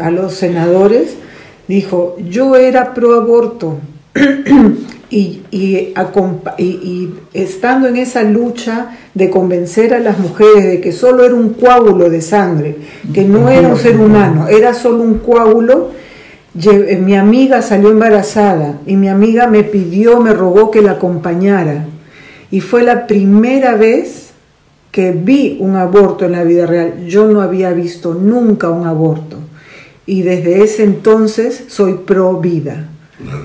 a 0.00 0.10
los 0.10 0.34
senadores, 0.34 1.14
dijo, 1.68 2.16
yo 2.28 2.56
era 2.56 2.92
pro 2.94 3.14
aborto 3.14 3.78
y, 5.10 5.40
y, 5.50 5.92
y- 6.58 6.62
y 6.62 7.14
estando 7.32 7.88
en 7.88 7.96
esa 7.96 8.22
lucha 8.24 8.88
de 9.14 9.30
convencer 9.30 9.94
a 9.94 10.00
las 10.00 10.18
mujeres 10.18 10.64
de 10.64 10.80
que 10.80 10.92
solo 10.92 11.24
era 11.24 11.34
un 11.34 11.50
coágulo 11.54 12.10
de 12.10 12.20
sangre, 12.20 12.76
que 13.14 13.24
no 13.24 13.48
era 13.48 13.68
un 13.68 13.76
ser 13.78 13.98
humano, 13.98 14.48
era 14.48 14.74
solo 14.74 15.02
un 15.02 15.18
coágulo, 15.18 15.90
mi 16.54 17.16
amiga 17.16 17.62
salió 17.62 17.90
embarazada 17.90 18.80
y 18.86 18.96
mi 18.96 19.08
amiga 19.08 19.46
me 19.46 19.64
pidió, 19.64 20.20
me 20.20 20.32
rogó 20.32 20.70
que 20.70 20.82
la 20.82 20.92
acompañara. 20.92 21.86
Y 22.50 22.60
fue 22.60 22.82
la 22.82 23.06
primera 23.06 23.74
vez 23.74 24.30
que 24.90 25.12
vi 25.12 25.58
un 25.60 25.76
aborto 25.76 26.24
en 26.24 26.32
la 26.32 26.44
vida 26.44 26.66
real. 26.66 27.04
Yo 27.06 27.28
no 27.28 27.42
había 27.42 27.72
visto 27.72 28.14
nunca 28.14 28.70
un 28.70 28.86
aborto. 28.86 29.36
Y 30.06 30.22
desde 30.22 30.64
ese 30.64 30.84
entonces 30.84 31.64
soy 31.68 31.94
pro 32.06 32.40
vida. 32.40 32.88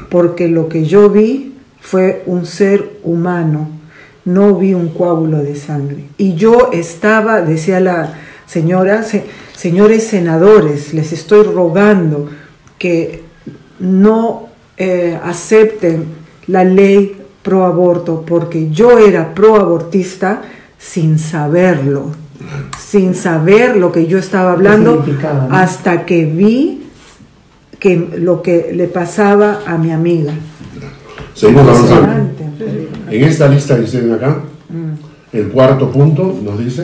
Porque 0.10 0.48
lo 0.48 0.70
que 0.70 0.86
yo 0.86 1.10
vi 1.10 1.56
fue 1.82 2.24
un 2.26 2.46
ser 2.46 3.00
humano 3.04 3.68
no 4.26 4.56
vi 4.56 4.74
un 4.74 4.90
coágulo 4.90 5.44
de 5.44 5.56
sangre. 5.56 6.06
Y 6.18 6.36
yo 6.36 6.70
estaba, 6.72 7.42
decía 7.42 7.80
la 7.80 8.14
señora, 8.46 9.06
señores 9.56 10.04
senadores, 10.04 10.94
les 10.94 11.12
estoy 11.12 11.44
rogando 11.44 12.30
que 12.84 13.24
no 13.80 14.50
eh, 14.76 15.18
acepten 15.24 16.04
la 16.48 16.66
ley 16.66 17.16
pro 17.42 17.64
aborto, 17.64 18.26
porque 18.28 18.72
yo 18.72 19.00
era 19.00 19.34
pro 19.34 19.56
abortista 19.56 20.42
sin 20.78 21.18
saberlo, 21.18 22.12
sin 22.78 23.16
saber 23.16 23.78
lo 23.78 23.90
que 23.90 24.06
yo 24.06 24.18
estaba 24.18 24.52
hablando, 24.52 25.06
hasta 25.50 26.06
que 26.06 26.26
vi 26.26 26.84
que 27.80 27.96
lo 28.18 28.42
que 28.42 28.74
le 28.74 28.90
pasaba 28.90 29.62
a 29.66 29.78
mi 29.78 29.92
amiga. 29.92 30.34
Seguimos 31.36 31.66
avanzando. 31.70 32.34
En 33.10 33.24
esta 33.24 33.48
lista 33.48 33.76
que 33.78 33.84
dicen 33.84 34.12
acá, 34.12 34.42
mm. 34.68 35.38
el 35.38 35.48
cuarto 35.48 35.90
punto 35.90 36.38
nos 36.44 36.60
dice 36.60 36.84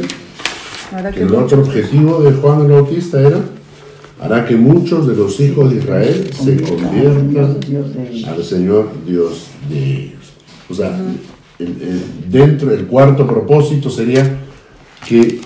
que 1.14 1.24
el 1.24 1.36
otro 1.36 1.60
objetivo 1.60 2.22
de 2.22 2.32
Juan 2.32 2.62
el 2.62 2.72
Bautista 2.72 3.20
era 3.20 3.41
hará 4.20 4.45
que 4.45 4.55
muchos 4.55 5.07
de 5.07 5.15
los 5.15 5.39
hijos 5.39 5.72
de 5.72 5.78
Israel 5.78 6.30
se 6.34 6.61
conviertan 6.61 7.57
al 8.28 8.43
Señor 8.43 8.89
Dios 9.05 9.47
de 9.70 9.93
ellos. 9.95 10.34
O 10.70 10.74
sea, 10.74 10.97
dentro 12.30 12.70
del 12.70 12.86
cuarto 12.86 13.26
propósito 13.26 13.89
sería 13.89 14.39
que 15.07 15.39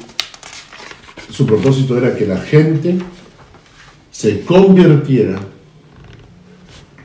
su 1.31 1.45
propósito 1.45 1.97
era 1.97 2.15
que 2.15 2.25
la 2.25 2.37
gente 2.37 2.97
se 4.11 4.41
convirtiera, 4.41 5.39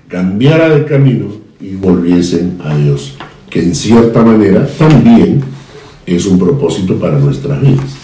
cambiara 0.09 0.69
de 0.71 0.85
camino 0.85 1.33
y 1.61 1.75
volviesen 1.75 2.59
a 2.63 2.77
Dios, 2.77 3.17
que 3.51 3.63
en 3.63 3.75
cierta 3.75 4.23
manera 4.23 4.67
también 4.79 5.43
es 6.05 6.27
un 6.27 6.39
propósito 6.39 6.99
para 6.99 7.19
nuestras 7.19 7.61
vidas. 7.61 7.97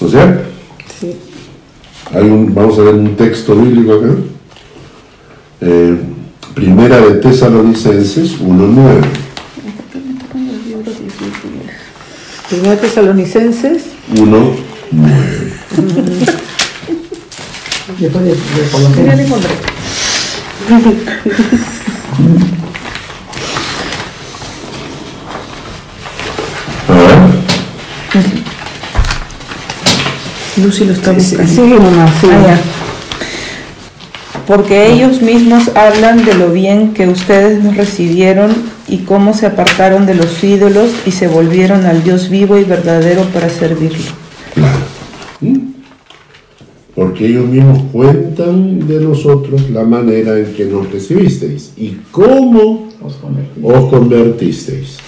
O 0.00 0.08
sea, 0.08 0.49
hay 2.12 2.24
un, 2.24 2.54
vamos 2.54 2.78
a 2.78 2.82
ver 2.82 2.94
un 2.94 3.16
texto 3.16 3.54
bíblico 3.54 3.94
acá. 3.94 4.08
Eh, 5.60 5.96
primera 6.54 7.00
de 7.00 7.14
Tesalonicenses 7.16 8.40
1.9. 8.40 9.00
Primera 12.48 12.70
de 12.70 12.76
Tesalonicenses 12.76 13.82
1.9. 14.14 14.56
Después 17.98 18.24
de, 18.24 18.30
de 18.30 19.06
Ya 19.06 19.14
le 19.14 19.22
encontré. 19.24 19.50
Lucy 30.62 30.84
lo 30.84 30.92
está 30.92 31.12
buscando. 31.12 31.66
Nomás, 31.66 32.20
sigue. 32.20 32.32
Ah, 32.32 32.58
Porque 34.46 34.92
ellos 34.92 35.22
mismos 35.22 35.70
hablan 35.76 36.24
de 36.24 36.34
lo 36.34 36.50
bien 36.50 36.92
que 36.94 37.08
ustedes 37.08 37.62
nos 37.62 37.76
recibieron 37.76 38.54
y 38.88 38.98
cómo 38.98 39.34
se 39.34 39.46
apartaron 39.46 40.06
de 40.06 40.14
los 40.14 40.42
ídolos 40.42 40.90
y 41.06 41.12
se 41.12 41.28
volvieron 41.28 41.86
al 41.86 42.02
Dios 42.02 42.28
vivo 42.28 42.58
y 42.58 42.64
verdadero 42.64 43.22
para 43.24 43.48
servirlo. 43.48 43.98
¿Mm? 45.40 45.70
porque 47.00 47.28
ellos 47.28 47.46
mismos 47.46 47.82
cuentan 47.92 48.86
de 48.86 49.00
nosotros 49.00 49.70
la 49.70 49.84
manera 49.84 50.38
en 50.38 50.52
que 50.52 50.66
nos 50.66 50.92
recibisteis 50.92 51.72
y 51.78 51.96
cómo 52.10 52.90
os 53.62 53.86
convertisteis, 53.88 54.98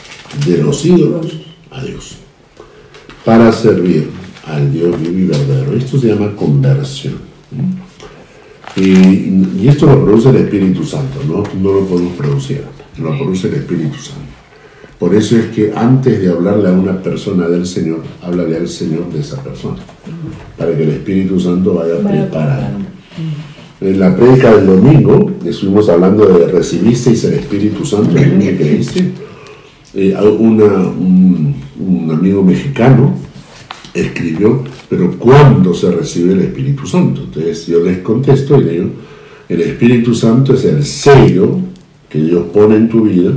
de 0.46 0.56
los 0.56 0.86
ídolos 0.86 1.26
a 1.70 1.84
Dios, 1.84 2.16
para 3.26 3.52
servir 3.52 4.08
al 4.46 4.72
Dios 4.72 5.00
vivo 5.00 5.18
y 5.18 5.24
verdadero. 5.26 5.76
Esto 5.76 5.98
se 5.98 6.08
llama 6.08 6.34
conversión. 6.34 7.14
Y, 8.76 9.68
esto 9.68 9.86
lo 9.86 10.04
produce 10.04 10.30
el 10.30 10.36
Espíritu 10.36 10.84
Santo, 10.84 11.20
¿no? 11.26 11.42
no 11.60 11.80
lo 11.80 11.86
podemos 11.86 12.12
producir, 12.14 12.62
lo 12.98 13.16
produce 13.18 13.48
el 13.48 13.54
Espíritu 13.54 13.96
Santo. 13.96 14.22
Por 14.98 15.14
eso 15.14 15.36
es 15.36 15.46
que 15.46 15.72
antes 15.74 16.20
de 16.20 16.30
hablarle 16.30 16.68
a 16.68 16.72
una 16.72 17.02
persona 17.02 17.48
del 17.48 17.66
Señor, 17.66 18.02
háblale 18.22 18.56
al 18.56 18.68
Señor 18.68 19.12
de 19.12 19.20
esa 19.20 19.42
persona, 19.42 19.78
para 20.56 20.76
que 20.76 20.84
el 20.84 20.90
Espíritu 20.90 21.38
Santo 21.38 21.74
vaya 21.74 21.98
preparando. 21.98 22.86
En 23.80 23.98
la 23.98 24.16
prédica 24.16 24.54
del 24.54 24.66
domingo 24.66 25.32
estuvimos 25.44 25.88
hablando 25.88 26.24
de 26.26 26.46
recibisteis 26.46 27.24
el 27.24 27.34
Espíritu 27.34 27.84
Santo 27.84 28.14
que 28.14 28.56
creíste. 28.56 29.12
Eh, 29.94 30.16
un, 30.16 31.54
un 31.78 32.10
amigo 32.10 32.42
mexicano 32.42 33.12
escribió, 33.94 34.62
pero 34.88 35.12
¿cuándo 35.18 35.74
se 35.74 35.90
recibe 35.90 36.32
el 36.32 36.40
Espíritu 36.40 36.86
Santo? 36.86 37.22
Entonces 37.24 37.66
yo 37.66 37.80
les 37.84 37.98
contesto 37.98 38.58
y 38.58 38.64
le 38.64 38.72
digo, 38.72 38.90
el 39.48 39.60
Espíritu 39.60 40.14
Santo 40.14 40.54
es 40.54 40.64
el 40.64 40.84
sello 40.84 41.58
que 42.08 42.20
Dios 42.20 42.44
pone 42.52 42.76
en 42.76 42.88
tu 42.88 43.02
vida 43.02 43.32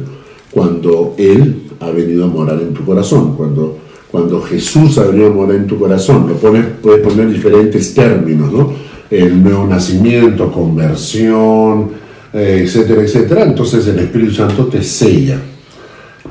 cuando 0.52 1.16
Él 1.18 1.64
ha 1.80 1.90
venido 1.90 2.26
a 2.26 2.28
morar 2.28 2.62
en 2.62 2.74
tu 2.74 2.86
corazón, 2.86 3.36
cuando, 3.36 3.78
cuando 4.10 4.42
Jesús 4.42 4.98
ha 4.98 5.06
venido 5.06 5.28
a 5.28 5.34
morar 5.34 5.58
en 5.58 5.68
tu 5.68 5.78
corazón. 5.78 6.28
Lo 6.28 6.36
pones, 6.36 6.66
puedes 6.82 7.06
poner 7.06 7.30
diferentes 7.30 7.94
términos, 7.94 8.52
¿no? 8.52 8.72
El 9.10 9.44
nuevo 9.44 9.68
nacimiento, 9.68 10.52
conversión, 10.52 11.90
eh, 12.34 12.62
etcétera, 12.64 13.02
etcétera. 13.02 13.44
Entonces 13.44 13.86
el 13.88 14.00
Espíritu 14.00 14.34
Santo 14.34 14.66
te 14.68 14.82
sella. 14.82 15.40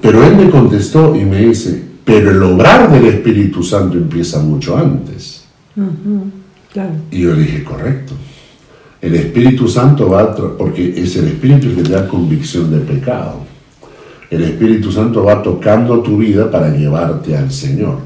Pero 0.01 0.25
Él 0.25 0.37
me 0.37 0.51
contestó 0.51 1.15
y 1.15 1.25
me 1.25 1.47
dice, 1.47 1.83
pero 2.05 2.31
el 2.31 2.43
obrar 2.43 2.91
del 2.91 3.07
Espíritu 3.07 3.63
Santo 3.63 3.97
empieza 3.97 4.41
mucho 4.41 4.77
antes. 4.77 5.45
Y 7.11 7.21
yo 7.21 7.35
le 7.35 7.43
dije, 7.43 7.65
correcto. 7.65 8.15
El 9.01 9.15
Espíritu 9.15 9.69
Santo 9.69 10.09
va, 10.09 10.35
porque 10.35 10.95
es 10.97 11.17
el 11.17 11.29
Espíritu 11.29 11.75
que 11.75 11.83
te 11.83 11.93
da 11.93 12.09
convicción 12.09 12.71
de 12.71 12.79
pecado 12.79 13.45
el 14.35 14.43
Espíritu 14.43 14.91
Santo 14.91 15.25
va 15.25 15.43
tocando 15.43 16.01
tu 16.01 16.19
vida 16.19 16.51
para 16.51 16.71
llevarte 16.71 17.37
al 17.37 17.51
Señor. 17.53 17.99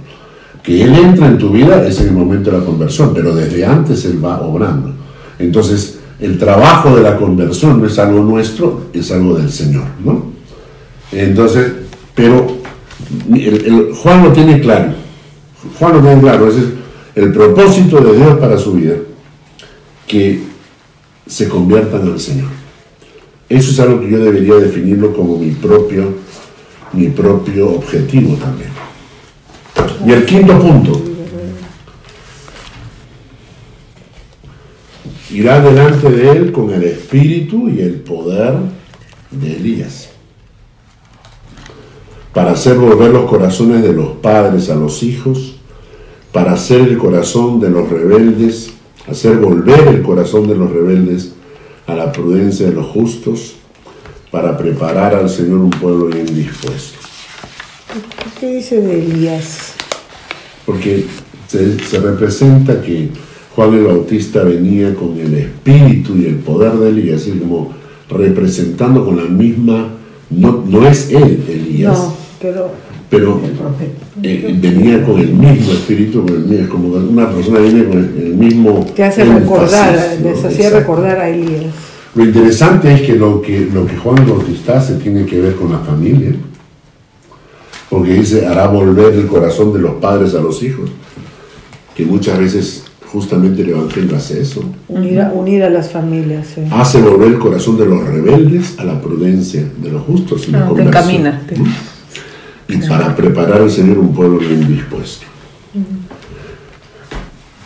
Que 0.63 0.83
Él 0.83 0.95
entra 0.95 1.27
en 1.27 1.39
tu 1.39 1.51
vida 1.51 1.87
es 1.87 2.01
en 2.01 2.09
el 2.09 2.15
momento 2.15 2.51
de 2.51 2.59
la 2.59 2.65
conversión, 2.65 3.13
pero 3.15 3.35
desde 3.35 3.65
antes 3.65 4.05
Él 4.05 4.23
va 4.23 4.41
obrando. 4.41 4.93
Entonces, 5.39 6.01
el 6.21 6.39
trabajo 6.39 6.95
de 6.97 7.03
la 7.03 7.17
conversión 7.17 7.81
no 7.81 7.87
es 7.87 7.99
algo 7.99 8.23
nuestro, 8.23 8.89
es 8.93 9.11
algo 9.13 9.39
del 9.39 9.51
Señor, 9.51 9.85
¿no? 10.05 10.27
Entonces, 11.13 11.73
pero 12.15 12.58
Juan 14.03 14.25
lo 14.25 14.33
tiene 14.33 14.61
claro. 14.61 14.93
Juan 15.79 15.93
lo 15.95 16.01
tiene 16.01 16.21
claro, 16.21 16.49
ese 16.49 16.61
es 16.61 16.67
el 17.15 17.33
propósito 17.33 18.01
de 18.01 18.17
Dios 18.17 18.39
para 18.39 18.59
su 18.59 18.75
vida, 18.75 18.95
que 20.07 20.43
se 21.27 21.49
conviertan 21.49 22.03
al 22.03 22.21
Señor. 22.21 22.49
Eso 23.49 23.71
es 23.71 23.81
algo 23.81 24.01
que 24.01 24.11
yo 24.11 24.19
debería 24.19 24.55
definirlo 24.57 25.15
como 25.15 25.39
mi 25.39 25.51
propio, 25.53 26.15
mi 26.93 27.09
propio 27.09 27.71
objetivo 27.77 28.35
también. 28.37 28.71
Y 30.07 30.13
el 30.13 30.25
quinto 30.25 30.59
punto. 30.59 31.03
Irá 35.31 35.61
delante 35.61 36.11
de 36.11 36.31
él 36.31 36.53
con 36.53 36.73
el 36.73 36.83
espíritu 36.85 37.69
y 37.69 37.81
el 37.81 37.97
poder 37.97 38.55
de 39.31 39.57
Elías, 39.57 40.08
para 42.33 42.53
hacer 42.53 42.77
volver 42.77 43.11
los 43.11 43.29
corazones 43.29 43.83
de 43.83 43.93
los 43.93 44.09
padres 44.17 44.71
a 44.71 44.75
los 44.75 45.03
hijos, 45.03 45.57
para 46.33 46.53
hacer 46.53 46.83
el 46.83 46.99
corazón 46.99 47.61
de 47.61 47.71
los 47.71 47.89
rebeldes, 47.89 48.71
hacer 49.09 49.39
volver 49.39 49.89
el 49.89 50.03
corazón 50.03 50.47
de 50.47 50.55
los 50.55 50.71
rebeldes 50.71 51.33
a 51.87 51.95
la 51.95 52.13
prudencia 52.13 52.67
de 52.67 52.73
los 52.73 52.87
justos, 52.87 53.55
para 54.31 54.57
preparar 54.59 55.15
al 55.15 55.31
Señor 55.31 55.59
un 55.59 55.71
pueblo 55.71 56.07
bien 56.07 56.27
dispuesto. 56.27 56.99
¿Qué 58.39 58.57
dice 58.57 58.81
de 58.81 59.05
Elías? 59.05 59.73
Porque 60.67 61.07
se, 61.49 61.99
representa 61.99 62.83
que 62.83 63.09
Juan 63.57 63.75
el 63.75 63.85
Bautista 63.85 64.43
venía 64.43 64.95
con 64.95 65.19
el 65.19 65.35
espíritu 65.35 66.15
y 66.17 66.27
el 66.27 66.37
poder 66.37 66.73
de 66.75 66.91
Elías, 66.91 67.27
y 67.27 67.33
como 67.33 67.73
representando 68.11 69.05
con 69.05 69.17
la 69.17 69.25
misma, 69.25 69.95
no, 70.31 70.65
no 70.67 70.87
es 70.87 71.11
él 71.11 71.45
Elías, 71.49 71.99
no, 71.99 72.15
pero, 72.41 72.71
pero 73.11 73.41
eh, 74.23 74.57
venía 74.61 75.05
con 75.05 75.19
el 75.19 75.33
mismo 75.33 75.73
espíritu, 75.73 76.25
como 76.71 76.89
una 76.89 77.31
persona 77.31 77.59
viene 77.61 77.85
con 77.85 77.99
el, 77.99 78.35
mismo... 78.35 78.87
Te 78.95 79.05
hace 79.05 79.25
recordar, 79.25 80.17
les 80.23 80.45
hacía 80.45 80.71
recordar 80.71 81.19
a 81.19 81.29
Elías. 81.29 81.75
Lo 82.15 82.25
interesante 82.25 82.93
es 82.93 83.03
que 83.03 83.15
lo 83.15 83.43
que, 83.43 83.69
lo 83.73 83.87
que 83.87 83.97
Juan 83.97 84.27
Bautista 84.27 84.79
hace 84.79 84.95
tiene 84.95 85.25
que 85.27 85.41
ver 85.41 85.55
con 85.55 85.73
la 85.73 85.79
familia, 85.79 86.33
porque 87.91 88.15
dice, 88.15 88.47
hará 88.47 88.67
volver 88.67 89.15
el 89.15 89.27
corazón 89.27 89.73
de 89.73 89.81
los 89.81 89.95
padres 89.95 90.35
a 90.35 90.41
los 90.41 90.63
hijos, 90.63 90.91
que 91.95 92.05
muchas 92.05 92.39
veces 92.39 92.85
justamente 93.13 93.63
el 93.63 93.71
Evangelio 93.71 94.17
hace 94.17 94.41
eso. 94.41 94.63
Unir 94.89 95.21
a, 95.21 95.33
unir 95.33 95.63
a 95.63 95.71
las 95.71 95.91
familias. 95.91 96.55
Hace 96.71 97.01
volver 97.01 97.29
el 97.29 97.39
corazón 97.39 97.79
de 97.79 97.87
los 97.87 98.07
rebeldes 98.07 98.79
a 98.79 98.85
la 98.85 99.01
prudencia 99.01 99.65
de 99.81 99.91
los 99.91 100.03
justos. 100.03 100.49
Y 100.49 100.53
te 100.53 100.83
encamina. 100.83 101.43
y 101.51 101.98
para 102.89 103.15
preparar 103.17 103.63
al 103.63 103.71
Señor 103.71 103.99
un 103.99 104.15
pueblo 104.15 104.39
bien 104.39 104.67
dispuesto. 104.69 105.27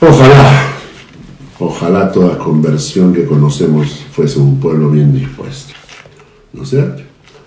Ojalá, 0.01 0.63
ojalá 1.59 2.13
toda 2.13 2.39
conversión 2.39 3.13
que 3.13 3.25
conocemos 3.25 4.05
fuese 4.13 4.39
un 4.39 4.59
pueblo 4.59 4.91
bien 4.91 5.13
dispuesto. 5.13 5.75
¿No 6.53 6.63
es 6.63 6.71
cierto? 6.71 7.03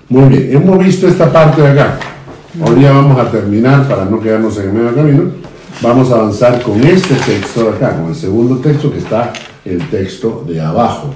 Muy 0.10 0.30
bien, 0.30 0.56
hemos 0.56 0.80
visto 0.80 1.08
esta 1.08 1.32
parte 1.32 1.62
de 1.62 1.70
acá. 1.70 2.00
Hoy 2.62 2.76
día 2.76 2.92
vamos 2.92 3.20
a 3.20 3.30
terminar, 3.30 3.88
para 3.88 4.06
no 4.06 4.20
quedarnos 4.20 4.58
en 4.58 4.68
el 4.68 4.74
medio 4.74 4.96
camino, 4.96 5.24
vamos 5.82 6.12
a 6.12 6.16
avanzar 6.16 6.62
con 6.62 6.82
este 6.82 7.16
texto 7.16 7.64
de 7.64 7.70
acá, 7.72 7.98
con 7.98 8.10
el 8.10 8.16
segundo 8.16 8.58
texto 8.58 8.92
que 8.92 9.00
está 9.00 9.34
el 9.66 9.82
texto 9.90 10.46
de 10.48 10.62
abajo, 10.62 11.14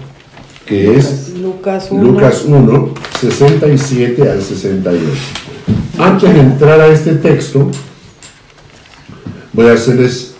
que 0.65 0.97
es 0.97 1.33
Lucas 1.37 1.87
1. 1.89 2.03
Lucas 2.03 2.43
1, 2.45 2.93
67 3.21 4.29
al 4.29 4.41
68. 4.41 5.48
Antes 5.99 6.33
de 6.33 6.39
entrar 6.39 6.79
a 6.79 6.87
este 6.87 7.15
texto, 7.15 7.69
voy 9.51 9.67
a 9.67 9.73
hacerles, 9.73 10.35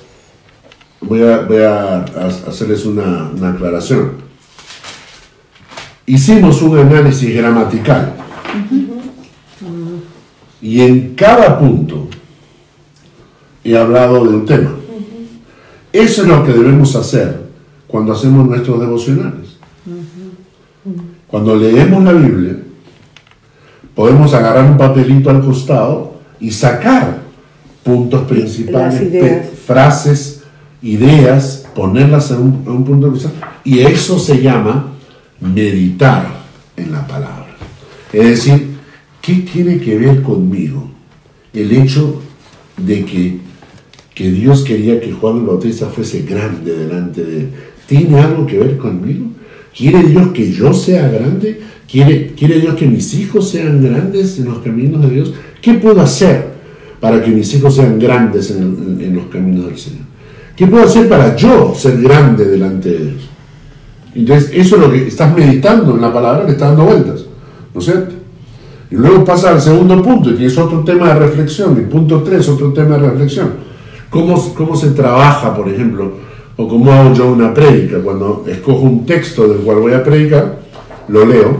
voy 1.01 1.21
a, 1.21 1.39
voy 1.41 1.57
a- 1.63 2.03
hacerles 2.47 2.85
una 2.85 3.29
aclaración. 3.49 4.13
Hicimos 6.05 6.61
un 6.61 6.77
análisis 6.79 7.35
gramatical 7.35 8.13
y 10.61 10.81
en 10.81 11.13
cada 11.15 11.59
punto 11.59 12.07
he 13.63 13.77
hablado 13.77 14.23
de 14.23 14.29
un 14.29 14.45
tema. 14.45 14.71
Eso 15.91 16.21
es 16.21 16.27
lo 16.27 16.43
que 16.45 16.53
debemos 16.53 16.95
hacer 16.95 17.49
cuando 17.87 18.13
hacemos 18.13 18.47
nuestros 18.47 18.79
devocionales. 18.79 19.57
Cuando 21.27 21.55
leemos 21.57 22.03
la 22.03 22.13
Biblia, 22.13 22.48
podemos 23.95 24.33
agarrar 24.33 24.65
un 24.69 24.77
papelito 24.77 25.29
al 25.29 25.43
costado 25.43 26.19
y 26.39 26.51
sacar 26.51 27.19
puntos 27.83 28.21
principales, 28.23 29.01
ideas. 29.01 29.49
frases, 29.65 30.43
ideas, 30.81 31.65
ponerlas 31.75 32.31
en 32.31 32.37
un, 32.37 32.63
en 32.65 32.71
un 32.71 32.85
punto 32.85 33.07
de 33.07 33.13
vista. 33.13 33.31
Y 33.63 33.79
eso 33.79 34.19
se 34.19 34.41
llama 34.41 34.93
meditar 35.39 36.27
en 36.75 36.91
la 36.91 37.05
palabra. 37.07 37.47
Es 38.11 38.25
decir, 38.27 38.77
¿qué 39.21 39.35
tiene 39.35 39.79
que 39.79 39.97
ver 39.97 40.21
conmigo 40.21 40.89
el 41.53 41.71
hecho 41.71 42.21
de 42.77 43.05
que, 43.05 43.39
que 44.13 44.31
Dios 44.31 44.63
quería 44.63 44.99
que 44.99 45.11
Juan 45.11 45.37
el 45.37 45.43
Bautista 45.43 45.87
fuese 45.87 46.23
grande 46.23 46.75
delante 46.75 47.23
de 47.23 47.37
él? 47.41 47.49
¿Tiene 47.87 48.19
algo 48.19 48.45
que 48.45 48.57
ver 48.57 48.77
conmigo? 48.77 49.27
¿Quiere 49.75 50.03
Dios 50.03 50.29
que 50.29 50.51
yo 50.51 50.73
sea 50.73 51.07
grande? 51.07 51.61
¿Quiere, 51.89 52.33
¿Quiere 52.37 52.59
Dios 52.59 52.75
que 52.75 52.85
mis 52.85 53.13
hijos 53.15 53.49
sean 53.49 53.83
grandes 53.83 54.37
en 54.37 54.45
los 54.45 54.59
caminos 54.59 55.01
de 55.01 55.09
Dios? 55.09 55.33
¿Qué 55.61 55.75
puedo 55.75 56.01
hacer 56.01 56.47
para 56.99 57.23
que 57.23 57.31
mis 57.31 57.53
hijos 57.55 57.75
sean 57.75 57.97
grandes 57.97 58.51
en, 58.51 59.15
los 59.15 59.25
caminos 59.27 59.65
del 59.65 59.77
Señor? 59.77 60.05
¿Qué 60.55 60.67
puedo 60.67 60.83
hacer 60.83 61.07
para 61.07 61.35
yo 61.35 61.73
ser 61.75 62.01
grande 62.01 62.45
delante 62.45 62.89
de 62.89 62.97
Dios? 62.97 63.29
Entonces, 64.13 64.51
eso 64.53 64.75
es 64.75 64.81
lo 64.81 64.91
que 64.91 65.07
estás 65.07 65.35
meditando 65.35 65.95
en 65.95 66.01
la 66.01 66.13
palabra, 66.13 66.43
le 66.45 66.51
estás 66.51 66.69
dando 66.69 66.85
vueltas, 66.85 67.25
¿no 67.73 67.79
es 67.79 67.85
cierto? 67.85 68.15
Y 68.91 68.95
luego 68.95 69.23
pasa 69.23 69.51
al 69.51 69.61
segundo 69.61 70.01
punto, 70.01 70.35
que 70.35 70.47
es 70.47 70.57
otro 70.57 70.83
tema 70.83 71.09
de 71.09 71.19
reflexión. 71.19 71.77
El 71.77 71.85
punto 71.85 72.23
3, 72.23 72.49
otro 72.49 72.73
tema 72.73 72.97
de 72.97 73.09
reflexión. 73.09 73.51
¿Cómo, 74.09 74.53
¿Cómo 74.55 74.75
se 74.75 74.89
trabaja, 74.89 75.55
por 75.55 75.69
ejemplo, 75.69 76.13
o 76.61 76.67
cómo 76.67 76.91
hago 76.91 77.13
yo 77.13 77.31
una 77.31 77.53
prédica? 77.53 77.99
Cuando 78.03 78.43
escojo 78.45 78.81
un 78.81 79.05
texto 79.05 79.47
del 79.47 79.59
cual 79.59 79.79
voy 79.79 79.93
a 79.93 80.03
predicar, 80.03 80.59
lo 81.07 81.25
leo, 81.25 81.57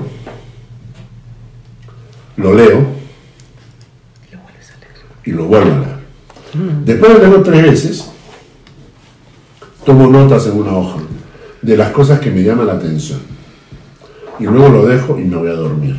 lo 2.36 2.54
leo 2.54 2.86
y 5.24 5.32
lo 5.32 5.46
vuelvo 5.46 5.72
a 5.72 5.80
leer. 5.80 6.00
Después 6.84 7.14
de 7.14 7.20
leerlo 7.20 7.42
tres 7.44 7.64
veces, 7.64 8.12
tomo 9.86 10.08
notas 10.08 10.48
en 10.48 10.58
una 10.60 10.76
hoja 10.76 11.00
de 11.62 11.78
las 11.78 11.92
cosas 11.92 12.20
que 12.20 12.30
me 12.30 12.44
llaman 12.44 12.68
la 12.68 12.74
atención. 12.74 13.22
Y 14.38 14.44
luego 14.44 14.68
lo 14.68 14.86
dejo 14.86 15.18
y 15.18 15.24
me 15.24 15.38
voy 15.38 15.50
a 15.50 15.54
dormir. 15.54 15.96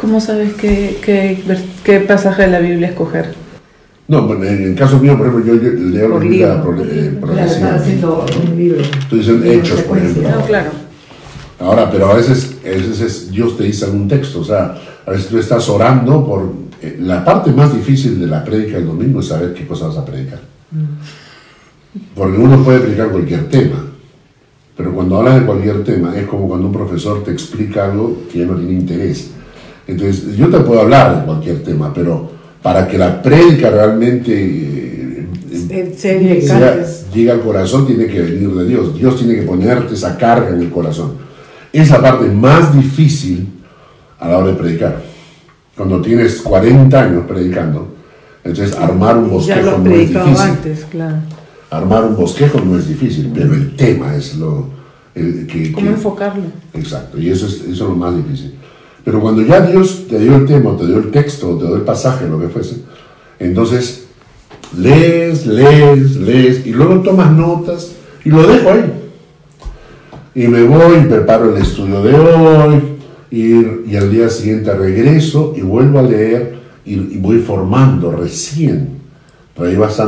¿Cómo 0.00 0.22
sabes 0.22 0.54
qué 0.54 2.04
pasaje 2.08 2.44
de 2.44 2.48
la 2.48 2.60
Biblia 2.60 2.88
escoger? 2.88 3.34
No, 4.08 4.22
bueno, 4.26 4.44
en 4.44 4.62
el 4.62 4.74
caso 4.74 4.98
mío, 4.98 5.16
por 5.18 5.26
ejemplo, 5.28 5.54
yo, 5.54 5.62
yo 5.62 5.70
leo 5.70 6.08
la 6.08 6.14
Por 6.14 6.24
libro. 6.24 6.62
por, 6.64 6.80
eh, 6.80 7.18
progresiva. 7.20 7.74
haciendo 7.74 8.24
un 8.50 8.56
libro. 8.56 8.82
Diciendo 9.10 9.44
Libro 9.44 9.60
hechos, 9.60 9.80
por 9.82 9.98
ejemplo. 9.98 10.28
No, 10.30 10.46
claro. 10.46 10.70
Ahora, 11.60 11.90
pero 11.90 12.10
a 12.10 12.14
veces, 12.14 12.56
a 12.64 12.68
veces 12.68 13.00
es- 13.00 13.30
Dios 13.30 13.56
te 13.58 13.64
dice 13.64 13.84
algún 13.84 14.08
texto, 14.08 14.40
o 14.40 14.44
sea, 14.44 14.76
a 15.04 15.10
veces 15.10 15.26
tú 15.28 15.38
estás 15.38 15.68
orando 15.68 16.24
por... 16.24 16.52
eh, 16.80 16.96
la 17.00 17.22
parte 17.24 17.50
más 17.52 17.74
difícil 17.74 18.18
de 18.20 18.26
la 18.28 18.42
prédica 18.44 18.78
del 18.78 18.86
domingo 18.86 19.20
es 19.20 19.26
saber 19.26 19.52
qué 19.52 19.66
cosas 19.66 19.88
vas 19.88 19.98
a 19.98 20.04
predicar. 20.06 20.40
Porque 22.14 22.38
uno 22.38 22.62
puede 22.64 22.80
predicar 22.80 23.08
cualquier 23.10 23.48
tema, 23.48 23.84
pero 24.76 24.92
cuando 24.94 25.18
hablas 25.18 25.40
de 25.40 25.46
cualquier 25.46 25.82
tema 25.84 26.16
es 26.16 26.26
como 26.26 26.46
cuando 26.48 26.66
un 26.68 26.72
profesor 26.72 27.24
te 27.24 27.32
explica 27.32 27.86
algo 27.90 28.22
que 28.32 28.38
ya 28.40 28.46
no 28.46 28.54
tiene 28.54 28.72
interés. 28.72 29.30
Entonces, 29.86 30.36
yo 30.36 30.48
te 30.48 30.60
puedo 30.60 30.80
hablar 30.80 31.18
de 31.20 31.24
cualquier 31.26 31.62
tema, 31.64 31.92
pero 31.92 32.37
para 32.62 32.86
que 32.88 32.98
la 32.98 33.22
prédica 33.22 33.70
realmente 33.70 34.32
eh, 34.32 35.26
eh, 35.70 35.94
Se 35.96 36.40
sea- 36.42 36.84
llega 37.14 37.32
al 37.34 37.40
corazón 37.40 37.86
tiene 37.86 38.06
que 38.06 38.20
venir 38.20 38.50
de 38.50 38.66
Dios. 38.66 38.94
Dios 38.96 39.16
tiene 39.16 39.36
que 39.36 39.42
ponerte 39.42 39.94
esa 39.94 40.16
carga 40.16 40.50
en 40.50 40.62
el 40.62 40.70
corazón. 40.70 41.12
Es 41.72 41.90
la 41.90 42.00
parte 42.00 42.26
más 42.28 42.74
difícil 42.74 43.46
a 44.18 44.28
la 44.28 44.38
hora 44.38 44.48
de 44.48 44.54
predicar. 44.54 45.02
Cuando 45.76 46.00
tienes 46.02 46.40
40 46.40 47.00
años 47.00 47.24
predicando, 47.28 47.94
entonces 48.42 48.74
armar 48.76 49.16
un 49.16 49.30
bosquejo 49.30 49.78
no 49.78 49.90
es 49.94 50.08
difícil. 50.08 50.36
antes, 50.38 50.84
claro. 50.90 51.16
Armar 51.70 52.04
un 52.04 52.16
bosquejo 52.16 52.60
no 52.60 52.78
es 52.78 52.88
difícil, 52.88 53.30
pero 53.34 53.52
el 53.54 53.76
tema 53.76 54.14
es 54.16 54.36
lo 54.36 54.70
el 55.14 55.46
que, 55.46 55.70
¿Cómo 55.72 55.86
que- 55.86 55.92
enfocarlo? 55.92 56.42
Exacto, 56.74 57.18
y 57.18 57.28
eso 57.30 57.46
es, 57.46 57.54
eso 57.60 57.70
es 57.70 57.78
lo 57.80 57.94
más 57.94 58.16
difícil. 58.16 58.54
Pero 59.08 59.22
cuando 59.22 59.40
ya 59.40 59.62
Dios 59.62 60.04
te 60.06 60.18
dio 60.18 60.36
el 60.36 60.44
tema, 60.44 60.76
te 60.76 60.86
dio 60.86 60.98
el 60.98 61.10
texto, 61.10 61.56
te 61.56 61.64
dio 61.64 61.76
el 61.76 61.80
pasaje, 61.80 62.28
lo 62.28 62.38
que 62.38 62.48
fuese, 62.48 62.82
entonces 63.38 64.04
lees, 64.76 65.46
lees, 65.46 66.16
lees, 66.16 66.66
y 66.66 66.72
luego 66.72 67.00
tomas 67.00 67.32
notas 67.32 67.92
y 68.22 68.28
lo 68.28 68.46
dejo 68.46 68.68
ahí. 68.68 68.92
Y 70.34 70.46
me 70.48 70.62
voy, 70.64 71.06
preparo 71.08 71.56
el 71.56 71.62
estudio 71.62 72.02
de 72.02 72.14
hoy, 72.16 72.82
y, 73.30 73.90
y 73.90 73.96
al 73.96 74.10
día 74.10 74.28
siguiente 74.28 74.74
regreso 74.74 75.54
y 75.56 75.62
vuelvo 75.62 76.00
a 76.00 76.02
leer 76.02 76.58
y, 76.84 76.92
y 76.92 77.16
voy 77.18 77.38
formando 77.38 78.12
recién. 78.12 78.90
Pero 79.56 79.70
ahí 79.70 79.76
vas, 79.76 80.02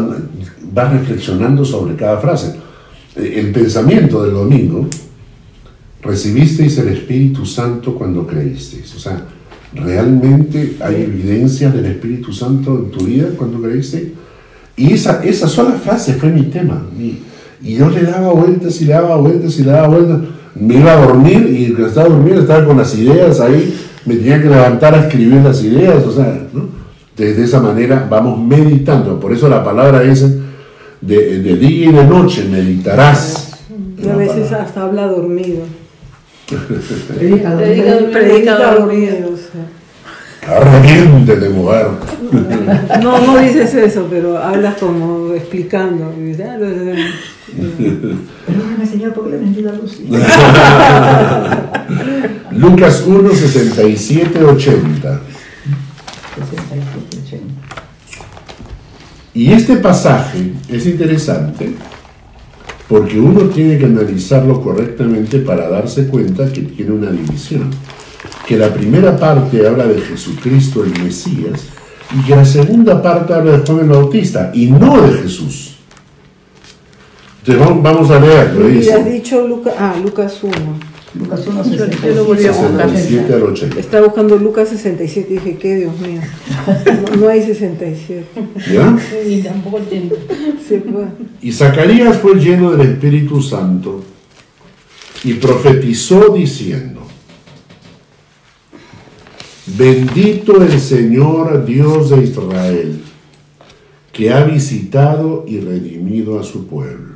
vas 0.74 0.92
reflexionando 0.92 1.64
sobre 1.64 1.96
cada 1.96 2.18
frase. 2.18 2.54
El 3.16 3.50
pensamiento 3.50 4.22
del 4.22 4.34
domingo 4.34 4.86
recibisteis 6.02 6.78
el 6.78 6.88
Espíritu 6.88 7.44
Santo 7.46 7.94
cuando 7.94 8.26
creísteis. 8.26 8.94
O 8.94 8.98
sea, 8.98 9.24
¿realmente 9.74 10.76
hay 10.80 11.02
evidencia 11.02 11.70
del 11.70 11.86
Espíritu 11.86 12.32
Santo 12.32 12.78
en 12.78 12.90
tu 12.90 13.04
vida 13.04 13.28
cuando 13.36 13.60
creíste? 13.60 14.12
Y 14.76 14.92
esa, 14.92 15.22
esa 15.24 15.48
sola 15.48 15.72
frase 15.72 16.14
fue 16.14 16.30
mi 16.30 16.44
tema. 16.44 16.82
Y, 16.98 17.18
y 17.62 17.74
yo 17.74 17.90
le 17.90 18.02
daba 18.02 18.32
vueltas 18.32 18.80
y 18.80 18.86
le 18.86 18.92
daba 18.94 19.16
vueltas 19.16 19.58
y 19.58 19.62
le 19.62 19.70
daba 19.70 19.88
vueltas. 19.88 20.20
Me 20.54 20.76
iba 20.76 20.92
a 20.92 21.06
dormir 21.06 21.48
y 21.50 21.66
cuando 21.68 21.88
estaba 21.88 22.08
durmiendo 22.08 22.42
estaba 22.42 22.64
con 22.64 22.76
las 22.78 22.96
ideas 22.96 23.40
ahí. 23.40 23.78
Me 24.06 24.16
tenía 24.16 24.40
que 24.40 24.48
levantar 24.48 24.94
a 24.94 25.06
escribir 25.06 25.42
las 25.42 25.62
ideas. 25.62 26.04
O 26.06 26.12
sea, 26.12 26.48
¿no? 26.52 26.80
de, 27.16 27.44
esa 27.44 27.60
manera 27.60 28.06
vamos 28.08 28.38
meditando. 28.38 29.20
Por 29.20 29.32
eso 29.32 29.48
la 29.48 29.62
palabra 29.62 30.00
dice, 30.00 30.40
de, 31.00 31.40
de 31.40 31.56
día 31.56 31.90
y 31.90 31.92
de 31.92 32.04
noche 32.04 32.48
meditarás. 32.50 33.52
Y 34.02 34.08
a 34.08 34.16
veces 34.16 34.44
palabra. 34.44 34.62
hasta 34.62 34.82
habla 34.82 35.06
dormido. 35.06 35.62
Predica, 37.16 37.56
Predica, 37.56 38.10
Predica 38.12 38.56
dormido. 38.74 39.28
o 39.32 39.36
sea. 39.36 40.56
Arrepiéntete, 40.56 41.48
mujer. 41.50 41.86
No, 43.02 43.18
no 43.20 43.38
dices 43.38 43.74
eso, 43.74 44.06
pero 44.10 44.38
hablas 44.38 44.76
como 44.76 45.34
explicando. 45.34 46.14
Y 46.18 46.22
dices, 46.22 46.46
ah, 46.48 46.56
lo- 46.58 46.66
Perdóname, 48.46 48.86
Señor, 48.86 49.12
porque 49.12 49.30
le 49.30 49.36
he 49.36 49.40
mentido 49.40 49.70
a 49.70 49.72
Lucy. 49.74 50.08
Lucas 52.52 53.04
1, 53.06 53.30
67, 53.30 54.44
80. 54.44 55.20
67, 56.34 56.80
80. 57.26 57.44
Y 59.34 59.52
este 59.52 59.76
pasaje 59.76 60.52
es 60.68 60.86
interesante 60.86 61.74
porque 62.90 63.20
uno 63.20 63.42
tiene 63.42 63.78
que 63.78 63.84
analizarlo 63.84 64.60
correctamente 64.60 65.38
para 65.38 65.68
darse 65.68 66.08
cuenta 66.08 66.52
que 66.52 66.62
tiene 66.62 66.90
una 66.90 67.12
división. 67.12 67.70
Que 68.44 68.56
la 68.56 68.74
primera 68.74 69.16
parte 69.16 69.64
habla 69.64 69.86
de 69.86 70.00
Jesucristo 70.00 70.82
el 70.82 71.00
Mesías 71.00 71.66
y 72.12 72.26
que 72.26 72.34
la 72.34 72.44
segunda 72.44 73.00
parte 73.00 73.32
habla 73.32 73.52
de 73.52 73.58
Juan 73.64 73.78
el 73.84 73.88
Bautista 73.90 74.50
y 74.52 74.66
no 74.66 75.02
de 75.02 75.18
Jesús. 75.18 75.76
Entonces 77.46 77.80
vamos- 77.80 78.10
a 78.10 78.18
leerlo. 78.18 78.68
Y 78.68 78.72
dice. 78.78 79.04
dicho 79.04 79.46
ah, 79.78 79.94
Lucas 80.02 80.40
1. 80.42 80.89
Lucas 81.14 81.44
1, 81.46 81.64
Yo- 81.64 81.70
yo 81.70 81.78
lo 81.80 81.88
67. 81.88 82.20
volví 82.22 82.46
a 82.46 82.52
buscar. 82.52 82.90
67 82.90 83.34
al 83.34 83.42
80. 83.42 83.80
Estaba 83.80 84.06
buscando 84.06 84.36
Lucas 84.38 84.68
67 84.68 85.26
y 85.30 85.34
dije, 85.38 85.56
¿qué 85.58 85.76
Dios 85.76 85.98
mío? 86.00 86.20
No, 87.10 87.16
no 87.16 87.28
hay 87.28 87.42
67. 87.42 88.24
¿Ya? 88.72 88.96
Ni 89.26 89.42
tampoco 89.42 89.80
fue. 90.68 91.06
Y 91.42 91.52
Zacarías 91.52 92.16
fue 92.18 92.36
lleno 92.36 92.70
del 92.72 92.88
Espíritu 92.92 93.42
Santo 93.42 94.04
y 95.24 95.34
profetizó 95.34 96.28
diciendo, 96.32 97.00
bendito 99.66 100.62
el 100.62 100.78
Señor 100.80 101.64
Dios 101.64 102.10
de 102.10 102.22
Israel, 102.24 103.00
que 104.12 104.32
ha 104.32 104.44
visitado 104.44 105.44
y 105.46 105.60
redimido 105.60 106.38
a 106.38 106.42
su 106.42 106.66
pueblo, 106.66 107.09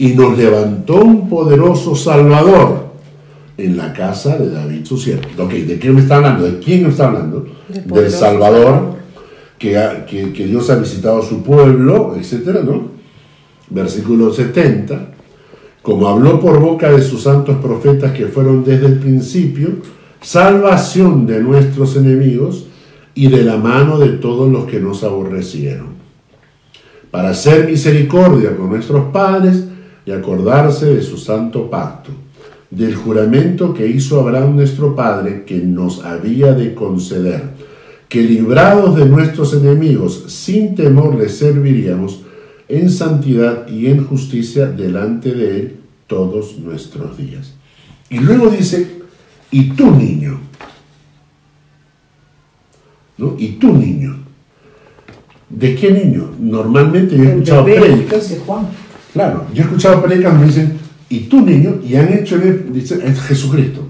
y 0.00 0.14
nos 0.14 0.36
levantó 0.38 0.96
un 0.96 1.28
poderoso 1.28 1.94
Salvador 1.94 2.86
en 3.58 3.76
la 3.76 3.92
casa 3.92 4.38
de 4.38 4.50
David 4.50 4.86
su 4.86 4.96
siervo. 4.96 5.28
Ok, 5.36 5.50
¿de 5.52 5.78
qué 5.78 5.90
me 5.90 6.00
está 6.00 6.16
hablando? 6.16 6.44
¿De 6.44 6.58
quién 6.58 6.84
me 6.84 6.88
está 6.88 7.08
hablando? 7.08 7.46
Del 7.68 8.10
Salvador 8.10 8.94
que- 9.58 10.32
que 10.34 10.46
Dios 10.46 10.70
ha 10.70 10.76
visitado 10.76 11.18
a 11.20 11.22
su 11.22 11.42
pueblo, 11.42 12.14
etcétera, 12.18 12.62
¿no? 12.64 12.92
Versículo 13.68 14.32
70. 14.32 15.10
Como 15.82 16.08
habló 16.08 16.40
por 16.40 16.58
boca 16.60 16.90
de 16.90 17.02
sus 17.02 17.22
santos 17.24 17.56
profetas 17.58 18.12
que 18.12 18.24
fueron 18.26 18.64
desde 18.64 18.86
el 18.86 18.98
principio, 19.00 19.68
salvación 20.22 21.26
de 21.26 21.42
nuestros 21.42 21.94
enemigos 21.96 22.66
y 23.14 23.28
de 23.28 23.42
la 23.44 23.58
mano 23.58 23.98
de 23.98 24.08
todos 24.12 24.50
los 24.50 24.64
que 24.64 24.80
nos 24.80 25.04
aborrecieron, 25.04 25.88
para 27.10 27.30
hacer 27.30 27.66
misericordia 27.66 28.56
con 28.56 28.70
nuestros 28.70 29.04
padres 29.12 29.64
y 30.06 30.12
acordarse 30.12 30.86
de 30.94 31.02
su 31.02 31.16
santo 31.16 31.70
pacto, 31.70 32.10
del 32.70 32.94
juramento 32.94 33.74
que 33.74 33.86
hizo 33.86 34.20
Abraham 34.20 34.56
nuestro 34.56 34.94
padre, 34.94 35.44
que 35.44 35.58
nos 35.58 36.04
había 36.04 36.52
de 36.52 36.74
conceder, 36.74 37.42
que 38.08 38.22
librados 38.22 38.96
de 38.96 39.06
nuestros 39.06 39.54
enemigos, 39.54 40.24
sin 40.28 40.74
temor 40.74 41.14
les 41.14 41.36
serviríamos 41.36 42.22
en 42.68 42.90
santidad 42.90 43.68
y 43.68 43.88
en 43.88 44.04
justicia 44.06 44.66
delante 44.66 45.32
de 45.32 45.60
Él 45.60 45.76
todos 46.06 46.58
nuestros 46.58 47.16
días. 47.16 47.54
Y 48.08 48.18
luego 48.18 48.50
dice, 48.50 49.00
y 49.50 49.70
tú 49.70 49.90
niño, 49.90 50.40
¿no? 53.18 53.36
Y 53.38 53.52
tú 53.52 53.72
niño. 53.72 54.16
¿De 55.48 55.74
qué 55.74 55.90
niño? 55.90 56.30
Normalmente 56.38 57.16
yo 57.16 57.24
he 57.24 57.28
escuchado 57.28 57.64
De 57.64 58.40
Juan. 58.46 58.68
Claro, 59.12 59.46
yo 59.52 59.62
he 59.62 59.66
escuchado 59.66 60.02
predicas 60.02 60.32
donde 60.32 60.46
dicen, 60.46 60.72
y 61.08 61.20
tú 61.20 61.40
niño, 61.40 61.80
y 61.86 61.96
han 61.96 62.12
hecho, 62.12 62.38
dicen, 62.38 63.02
es 63.02 63.20
Jesucristo. 63.20 63.86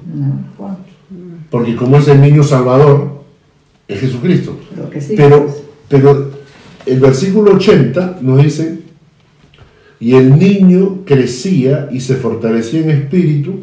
Porque 1.51 1.77
como 1.77 1.99
es 1.99 2.09
el 2.09 2.21
niño 2.21 2.43
salvador, 2.43 3.23
es 3.87 4.01
Jesucristo. 4.01 4.59
Sí. 4.99 5.15
Pero, 5.17 5.49
pero 5.89 6.31
el 6.87 7.01
versículo 7.01 7.55
80 7.55 8.19
nos 8.23 8.43
dice, 8.43 8.79
y 9.99 10.15
el 10.15 10.39
niño 10.39 11.01
crecía 11.05 11.91
y 11.93 12.01
se 12.01 12.17
fortalecía 12.17 12.81
en 12.81 12.91
espíritu 12.91 13.61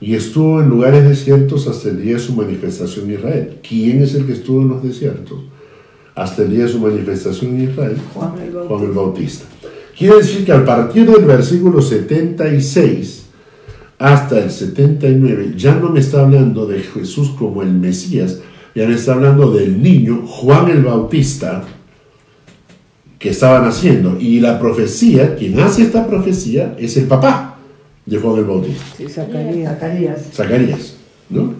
y 0.00 0.14
estuvo 0.14 0.60
en 0.60 0.68
lugares 0.68 1.08
desiertos 1.08 1.66
hasta 1.66 1.88
el 1.88 2.02
día 2.02 2.14
de 2.14 2.20
su 2.20 2.34
manifestación 2.34 3.06
en 3.06 3.14
Israel. 3.14 3.58
¿Quién 3.66 4.02
es 4.02 4.14
el 4.14 4.26
que 4.26 4.32
estuvo 4.32 4.60
en 4.60 4.68
los 4.68 4.82
desiertos? 4.82 5.38
Hasta 6.14 6.42
el 6.42 6.50
día 6.50 6.64
de 6.64 6.70
su 6.70 6.80
manifestación 6.80 7.56
en 7.56 7.70
Israel. 7.70 7.96
Juan 8.12 8.32
el 8.38 8.50
Bautista. 8.50 8.68
Juan 8.68 8.84
el 8.84 8.92
Bautista. 8.92 9.44
Quiere 10.00 10.16
decir 10.16 10.46
que 10.46 10.52
a 10.52 10.64
partir 10.64 11.04
del 11.10 11.26
versículo 11.26 11.82
76 11.82 13.26
hasta 13.98 14.38
el 14.38 14.50
79 14.50 15.52
ya 15.58 15.74
no 15.74 15.90
me 15.90 16.00
está 16.00 16.20
hablando 16.22 16.64
de 16.64 16.80
Jesús 16.80 17.32
como 17.38 17.60
el 17.62 17.70
Mesías, 17.74 18.38
ya 18.74 18.88
me 18.88 18.94
está 18.94 19.12
hablando 19.12 19.50
del 19.50 19.82
niño 19.82 20.22
Juan 20.26 20.70
el 20.70 20.82
Bautista 20.82 21.64
que 23.18 23.28
estaba 23.28 23.60
naciendo. 23.60 24.16
Y 24.18 24.40
la 24.40 24.58
profecía, 24.58 25.36
quien 25.36 25.60
hace 25.60 25.82
esta 25.82 26.06
profecía 26.06 26.74
es 26.78 26.96
el 26.96 27.04
papá 27.04 27.58
de 28.06 28.16
Juan 28.18 28.38
el 28.38 28.44
Bautista, 28.46 28.82
Sí, 28.96 29.06
Zacarías. 29.06 29.74
Zacarías. 29.74 30.20
Zacarías. 30.32 30.96
¿No? 31.28 31.52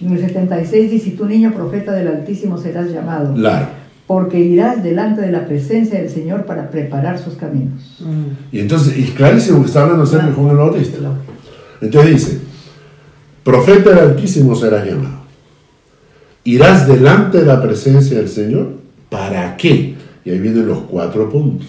En 0.00 0.12
el 0.12 0.18
76 0.18 0.90
dice, 0.90 1.08
y 1.10 1.12
tu 1.12 1.26
niño 1.26 1.52
profeta 1.52 1.92
del 1.92 2.08
Altísimo 2.08 2.56
serás 2.56 2.90
llamado, 2.90 3.34
Claro. 3.34 3.81
Porque 4.06 4.38
irás 4.38 4.82
delante 4.82 5.20
de 5.20 5.32
la 5.32 5.46
presencia 5.46 5.98
del 6.00 6.10
Señor 6.10 6.44
para 6.44 6.70
preparar 6.70 7.18
sus 7.18 7.34
caminos. 7.34 7.98
Mm. 8.00 8.54
Y 8.56 8.60
entonces, 8.60 8.98
y 8.98 9.04
clarísimo 9.12 9.60
que 9.60 9.66
está 9.66 9.82
hablando 9.82 10.04
acerca 10.04 10.26
de 10.26 10.32
Juan 10.32 10.50
el 10.50 10.56
Bautista. 10.56 10.98
Entonces 11.80 12.10
dice, 12.10 12.40
profeta 13.42 13.90
del 13.90 14.10
Altísimo 14.10 14.54
serás 14.54 14.86
llamado. 14.86 15.22
Irás 16.44 16.88
delante 16.88 17.38
de 17.38 17.46
la 17.46 17.62
presencia 17.62 18.18
del 18.18 18.28
Señor. 18.28 18.74
¿Para 19.08 19.56
qué? 19.56 19.94
Y 20.24 20.30
ahí 20.30 20.38
vienen 20.38 20.66
los 20.66 20.80
cuatro 20.80 21.30
puntos. 21.30 21.66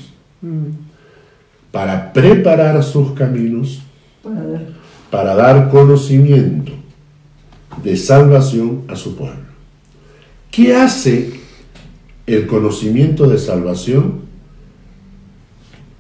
Para 1.71 2.11
preparar 2.11 2.81
sus 2.84 3.11
caminos, 3.11 3.81
Para 4.23 4.41
ver, 4.41 4.67
para 5.09 5.36
dar 5.36 5.69
conocimiento 5.69 6.71
de 7.84 7.97
salvación 7.97 8.84
a 8.88 8.95
su 8.95 9.15
pueblo. 9.15 9.43
¿Qué 10.51 10.75
hace 10.75 11.42
el 12.26 12.47
conocimiento 12.47 13.28
de 13.28 13.38
salvación? 13.38 14.21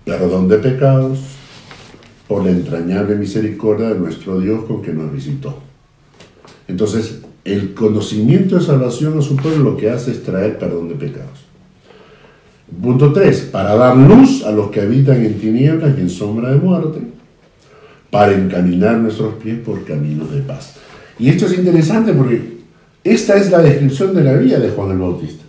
Perdón 0.05 0.47
de 0.47 0.57
pecados 0.57 1.19
por 2.27 2.45
la 2.45 2.51
entrañable 2.51 3.15
misericordia 3.15 3.89
de 3.89 3.99
nuestro 3.99 4.39
Dios 4.39 4.65
con 4.65 4.81
que 4.81 4.93
nos 4.93 5.11
visitó. 5.11 5.59
Entonces, 6.67 7.21
el 7.45 7.73
conocimiento 7.73 8.55
de 8.55 8.61
salvación 8.61 9.17
a 9.19 9.21
su 9.21 9.35
pueblo 9.35 9.71
lo 9.71 9.77
que 9.77 9.89
hace 9.89 10.11
es 10.11 10.23
traer 10.23 10.57
perdón 10.57 10.89
de 10.89 10.95
pecados. 10.95 11.43
Punto 12.81 13.11
3. 13.11 13.49
Para 13.51 13.75
dar 13.75 13.95
luz 13.95 14.43
a 14.43 14.51
los 14.51 14.71
que 14.71 14.81
habitan 14.81 15.23
en 15.23 15.39
tinieblas 15.39 15.97
y 15.97 16.01
en 16.01 16.09
sombra 16.09 16.51
de 16.51 16.57
muerte, 16.57 16.99
para 18.09 18.33
encaminar 18.33 18.97
nuestros 18.97 19.35
pies 19.35 19.59
por 19.59 19.83
caminos 19.83 20.31
de 20.31 20.41
paz. 20.41 20.75
Y 21.19 21.29
esto 21.29 21.45
es 21.45 21.57
interesante 21.57 22.13
porque 22.13 22.53
esta 23.03 23.35
es 23.35 23.51
la 23.51 23.61
descripción 23.61 24.15
de 24.15 24.23
la 24.23 24.33
vida 24.33 24.59
de 24.59 24.69
Juan 24.69 24.91
el 24.91 24.97
Bautista. 24.97 25.42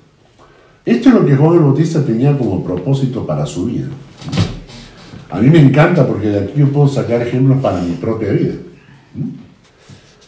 Esto 0.85 1.09
es 1.09 1.15
lo 1.15 1.25
que 1.25 1.37
Juan 1.37 1.63
Bautista 1.63 2.05
tenía 2.05 2.37
como 2.37 2.63
propósito 2.63 3.27
para 3.27 3.47
su 3.47 3.67
vida. 3.67 3.89
A 5.31 5.41
mí 5.41 5.49
me 5.49 5.61
encanta 5.61 6.07
porque 6.07 6.29
de 6.29 6.41
aquí 6.41 6.53
yo 6.57 6.69
puedo 6.69 6.89
sacar 6.89 7.23
ejemplos 7.23 7.59
para 7.61 7.81
mi 7.81 7.95
propia 7.95 8.33
vida. 8.33 8.55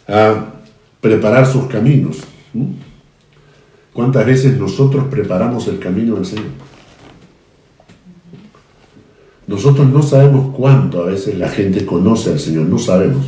Ah, 0.07 0.45
preparar 0.99 1.45
sus 1.45 1.65
caminos. 1.65 2.17
¿Cuántas 3.93 4.25
veces 4.25 4.57
nosotros 4.57 5.05
preparamos 5.09 5.67
el 5.67 5.79
camino 5.79 6.15
del 6.15 6.25
Señor? 6.25 6.45
Nosotros 9.47 9.87
no 9.87 10.03
sabemos 10.03 10.53
cuánto 10.55 11.01
a 11.01 11.05
veces 11.05 11.37
la 11.37 11.49
gente 11.49 11.85
conoce 11.85 12.31
al 12.31 12.39
Señor, 12.39 12.65
no 12.65 12.77
sabemos. 12.77 13.25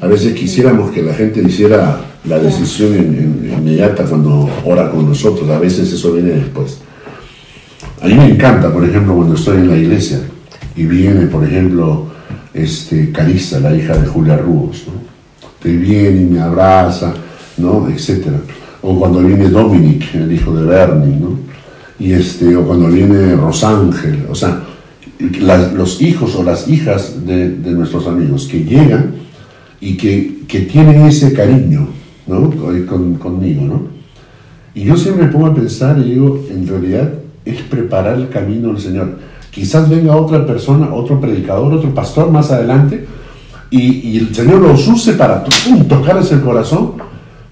A 0.00 0.06
veces 0.06 0.34
quisiéramos 0.34 0.90
que 0.90 1.02
la 1.02 1.14
gente 1.14 1.42
hiciera 1.42 2.00
la 2.24 2.38
decisión 2.38 2.94
inmediata 2.94 4.04
cuando 4.04 4.48
ora 4.64 4.90
con 4.90 5.06
nosotros, 5.08 5.48
a 5.50 5.58
veces 5.58 5.92
eso 5.92 6.12
viene 6.12 6.30
después. 6.30 6.78
A 8.00 8.06
mí 8.06 8.14
me 8.14 8.26
encanta, 8.26 8.72
por 8.72 8.84
ejemplo, 8.84 9.14
cuando 9.14 9.34
estoy 9.34 9.58
en 9.58 9.68
la 9.68 9.76
iglesia 9.76 10.20
y 10.76 10.84
viene, 10.84 11.26
por 11.26 11.44
ejemplo, 11.44 12.06
este, 12.54 13.10
Carissa, 13.12 13.60
la 13.60 13.74
hija 13.74 13.96
de 13.96 14.06
Julia 14.06 14.36
Rubos, 14.36 14.84
¿no? 14.86 14.92
que 15.62 15.76
viene 15.76 16.22
y 16.22 16.24
me 16.26 16.40
abraza, 16.40 17.12
¿no? 17.56 17.88
etcétera. 17.88 18.38
O 18.82 18.98
cuando 18.98 19.20
viene 19.20 19.48
Dominic, 19.48 20.14
el 20.14 20.32
hijo 20.32 20.54
de 20.54 20.64
Bernie, 20.64 21.16
¿no? 21.16 21.38
y 21.98 22.12
este, 22.12 22.54
o 22.54 22.64
cuando 22.64 22.86
viene 22.88 23.34
Rosángel, 23.34 24.26
o 24.30 24.34
sea, 24.34 24.62
las- 25.40 25.72
los 25.72 26.00
hijos 26.00 26.36
o 26.36 26.44
las 26.44 26.68
hijas 26.68 27.26
de, 27.26 27.50
de 27.50 27.70
nuestros 27.72 28.06
amigos 28.06 28.46
que 28.46 28.62
llegan 28.62 29.14
y 29.80 29.96
que, 29.96 30.40
que 30.48 30.60
tienen 30.60 31.02
ese 31.02 31.32
cariño 31.32 31.88
¿no? 32.26 32.50
Con- 32.86 33.14
conmigo. 33.14 33.62
¿no? 33.64 33.82
Y 34.74 34.84
yo 34.84 34.96
siempre 34.96 35.26
me 35.26 35.32
pongo 35.32 35.46
a 35.46 35.54
pensar 35.54 35.98
y 35.98 36.10
digo, 36.10 36.44
en 36.50 36.66
realidad 36.66 37.10
es 37.44 37.62
preparar 37.62 38.16
el 38.16 38.28
camino 38.28 38.68
del 38.68 38.78
Señor. 38.80 39.18
Quizás 39.50 39.88
venga 39.88 40.14
otra 40.14 40.46
persona, 40.46 40.92
otro 40.92 41.20
predicador, 41.20 41.72
otro 41.72 41.94
pastor 41.94 42.30
más 42.30 42.50
adelante 42.50 43.06
y, 43.70 44.08
y 44.10 44.18
el 44.18 44.34
Señor 44.34 44.60
los 44.60 44.86
use 44.86 45.14
para 45.14 45.44
pum, 45.44 45.84
tocarles 45.88 46.30
el 46.32 46.42
corazón, 46.42 46.92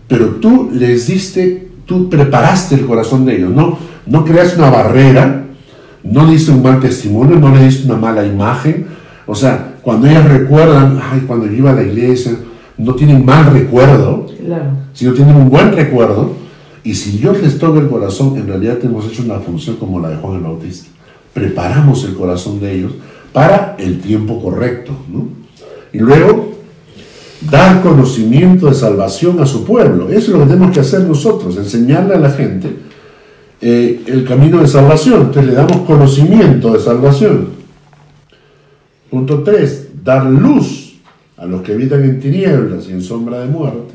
pero 0.06 0.26
tú 0.36 0.70
les 0.72 1.06
diste, 1.08 1.68
tú 1.86 2.08
preparaste 2.08 2.74
el 2.74 2.86
corazón 2.86 3.24
de 3.24 3.36
ellos, 3.36 3.50
no, 3.50 3.78
no 4.06 4.24
creas 4.24 4.56
una 4.56 4.70
barrera, 4.70 5.46
no 6.04 6.30
diste 6.30 6.52
un 6.52 6.62
mal 6.62 6.78
testimonio, 6.80 7.38
no 7.38 7.54
le 7.54 7.64
diste 7.64 7.86
una 7.86 7.96
mala 7.96 8.24
imagen. 8.24 8.86
O 9.26 9.34
sea, 9.34 9.76
cuando 9.82 10.06
ellas 10.06 10.28
recuerdan, 10.28 11.00
ay, 11.02 11.24
cuando 11.26 11.46
yo 11.46 11.52
iba 11.52 11.70
a 11.70 11.74
la 11.74 11.82
iglesia, 11.82 12.32
no 12.78 12.94
tienen 12.94 13.24
mal 13.24 13.52
recuerdo, 13.52 14.26
claro. 14.44 14.70
sino 14.92 15.12
tienen 15.12 15.36
un 15.36 15.50
buen 15.50 15.72
recuerdo. 15.72 16.32
Y 16.84 16.94
si 16.94 17.18
Dios 17.18 17.42
les 17.42 17.58
toca 17.58 17.80
el 17.80 17.88
corazón, 17.88 18.36
en 18.36 18.46
realidad 18.46 18.78
hemos 18.82 19.06
hecho 19.06 19.22
una 19.24 19.40
función 19.40 19.76
como 19.76 19.98
la 19.98 20.10
de 20.10 20.16
Juan 20.16 20.36
el 20.36 20.42
Bautista. 20.42 20.88
Preparamos 21.32 22.04
el 22.04 22.14
corazón 22.14 22.60
de 22.60 22.74
ellos 22.74 22.92
para 23.32 23.74
el 23.78 24.00
tiempo 24.00 24.40
correcto. 24.40 24.92
¿no? 25.12 25.26
Y 25.92 25.98
luego, 25.98 26.52
dar 27.50 27.82
conocimiento 27.82 28.66
de 28.66 28.74
salvación 28.74 29.40
a 29.40 29.46
su 29.46 29.64
pueblo. 29.64 30.08
Eso 30.08 30.18
es 30.18 30.28
lo 30.28 30.40
que 30.40 30.46
tenemos 30.46 30.72
que 30.72 30.80
hacer 30.80 31.02
nosotros, 31.02 31.56
enseñarle 31.56 32.14
a 32.14 32.18
la 32.18 32.30
gente 32.30 32.76
eh, 33.60 34.02
el 34.06 34.24
camino 34.24 34.60
de 34.60 34.68
salvación. 34.68 35.22
Entonces 35.22 35.46
le 35.46 35.52
damos 35.52 35.78
conocimiento 35.78 36.72
de 36.72 36.80
salvación. 36.80 37.55
Punto 39.10 39.42
3. 39.42 40.04
Dar 40.04 40.26
luz 40.26 40.96
a 41.36 41.46
los 41.46 41.62
que 41.62 41.72
habitan 41.72 42.02
en 42.04 42.20
tinieblas 42.20 42.88
y 42.88 42.92
en 42.92 43.02
sombra 43.02 43.40
de 43.40 43.46
muerte. 43.46 43.94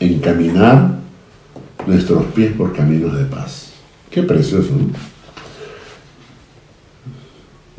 Encaminar 0.00 0.98
nuestros 1.86 2.24
pies 2.26 2.52
por 2.52 2.74
caminos 2.74 3.16
de 3.16 3.24
paz. 3.24 3.72
Qué 4.10 4.22
precioso, 4.22 4.70
¿no? 4.72 4.90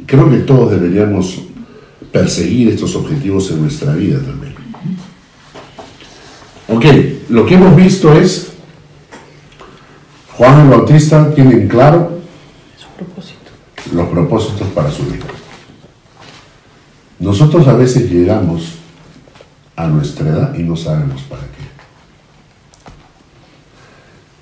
Creo 0.06 0.30
que 0.30 0.38
todos 0.40 0.72
deberíamos 0.72 1.44
perseguir 2.12 2.70
estos 2.70 2.96
objetivos 2.96 3.52
en 3.52 3.62
nuestra 3.62 3.94
vida 3.94 4.20
también. 4.20 4.56
Ok, 6.68 6.86
lo 7.30 7.46
que 7.46 7.56
hemos 7.56 7.76
visto 7.76 8.14
es, 8.14 8.54
Juan 10.36 10.62
el 10.62 10.70
Bautista 10.70 11.34
tiene 11.34 11.54
en 11.54 11.68
claro 11.68 12.20
los 13.94 14.08
propósitos 14.10 14.68
para 14.70 14.92
su 14.92 15.04
vida. 15.04 15.26
Nosotros 17.20 17.68
a 17.68 17.74
veces 17.74 18.10
llegamos 18.10 18.76
a 19.76 19.88
nuestra 19.88 20.30
edad 20.30 20.56
y 20.56 20.64
no 20.64 20.76
sabemos 20.76 21.22
para 21.24 21.42
qué. 21.42 21.48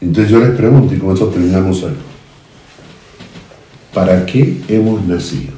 Entonces 0.05 0.31
yo 0.31 0.39
les 0.39 0.51
pregunto, 0.51 0.93
y 0.93 0.99
con 0.99 1.15
eso 1.15 1.27
terminamos 1.27 1.81
hoy, 1.83 1.93
¿para 3.93 4.25
qué 4.25 4.61
hemos 4.67 5.03
nacido? 5.05 5.53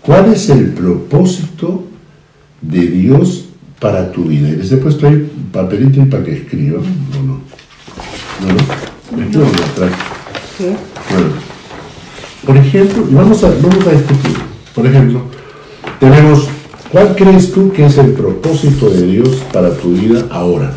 ¿Cuál 0.00 0.32
es 0.32 0.48
el 0.50 0.70
propósito 0.70 1.84
de 2.60 2.86
Dios 2.86 3.46
para 3.80 4.12
tu 4.12 4.26
vida? 4.26 4.48
Y 4.48 4.56
les 4.56 4.70
he 4.70 4.76
puesto 4.76 5.08
ahí 5.08 5.28
papelito 5.52 6.00
y 6.00 6.04
para 6.04 6.22
que 6.22 6.34
escriban, 6.34 6.82
¿o 6.82 7.22
no? 7.22 7.40
¿No? 8.42 8.54
no? 9.16 9.24
Escriban 9.24 9.48
atrás. 9.48 9.92
Bueno, 11.10 11.26
por 12.46 12.56
ejemplo, 12.56 13.06
y 13.10 13.14
vamos 13.14 13.42
a, 13.42 13.48
vamos 13.48 13.86
a 13.86 13.90
discutir. 13.90 14.36
Por 14.72 14.86
ejemplo, 14.86 15.22
tenemos, 15.98 16.48
¿cuál 16.90 17.14
crees 17.16 17.52
tú 17.52 17.72
que 17.72 17.86
es 17.86 17.98
el 17.98 18.12
propósito 18.12 18.90
de 18.90 19.06
Dios 19.06 19.42
para 19.52 19.74
tu 19.74 19.92
vida 19.92 20.26
ahora? 20.30 20.72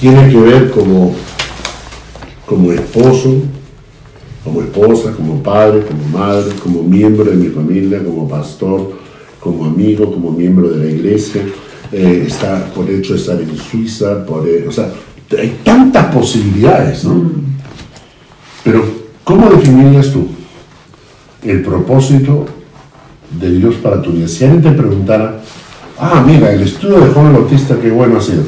Tiene 0.00 0.30
que 0.30 0.36
ver 0.36 0.70
como, 0.70 1.14
como 2.46 2.72
esposo, 2.72 3.42
como 4.44 4.62
esposa, 4.62 5.12
como 5.12 5.42
padre, 5.42 5.84
como 5.86 6.18
madre, 6.18 6.54
como 6.62 6.82
miembro 6.82 7.24
de 7.24 7.36
mi 7.36 7.48
familia, 7.48 8.04
como 8.04 8.28
pastor, 8.28 8.92
como 9.40 9.64
amigo, 9.64 10.12
como 10.12 10.30
miembro 10.30 10.68
de 10.68 10.84
la 10.84 10.90
iglesia, 10.90 11.42
eh, 11.90 12.24
está 12.26 12.66
por 12.74 12.88
hecho 12.88 13.14
estar 13.14 13.40
en 13.40 13.56
Suiza, 13.56 14.24
por, 14.24 14.46
eh, 14.48 14.66
o 14.68 14.72
sea, 14.72 14.92
hay 15.36 15.58
tantas 15.64 16.14
posibilidades, 16.14 17.04
¿no? 17.04 17.30
Pero, 18.62 18.84
¿cómo 19.24 19.50
definirías 19.50 20.12
tú 20.12 20.37
el 21.42 21.62
propósito 21.62 22.46
de 23.40 23.52
Dios 23.52 23.76
para 23.76 24.00
tu 24.02 24.12
vida? 24.12 24.28
Si 24.28 24.44
alguien 24.44 24.62
te 24.62 24.70
preguntara, 24.72 25.40
ah, 25.98 26.22
mira, 26.26 26.52
el 26.52 26.62
estudio 26.62 27.00
de 27.00 27.06
Juan 27.08 27.26
el 27.26 27.32
Bautista, 27.32 27.76
qué 27.80 27.90
bueno 27.90 28.18
ha 28.18 28.20
sido. 28.20 28.42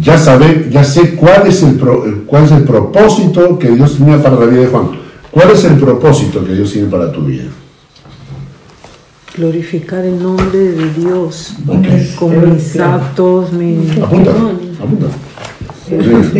Ya, 0.00 0.18
sabe, 0.18 0.68
ya 0.70 0.84
sé 0.84 1.14
cuál 1.16 1.46
es, 1.46 1.62
el 1.62 1.74
pro- 1.76 2.04
cuál 2.26 2.44
es 2.44 2.52
el 2.52 2.62
propósito 2.64 3.58
que 3.58 3.70
Dios 3.70 3.96
tenía 3.96 4.22
para 4.22 4.36
la 4.36 4.46
vida 4.46 4.60
de 4.62 4.66
Juan. 4.68 4.90
¿Cuál 5.30 5.50
es 5.50 5.64
el 5.64 5.74
propósito 5.74 6.44
que 6.44 6.54
Dios 6.54 6.72
tiene 6.72 6.88
para 6.88 7.10
tu 7.10 7.24
vida? 7.24 7.44
Glorificar 9.36 10.04
el 10.04 10.20
nombre 10.20 10.58
de 10.58 10.92
Dios 10.94 11.54
con 12.18 12.54
mis 12.54 12.78
actos, 12.80 13.52
mi... 13.52 13.88
Apunta, 14.02 14.30
apunta. 14.30 15.06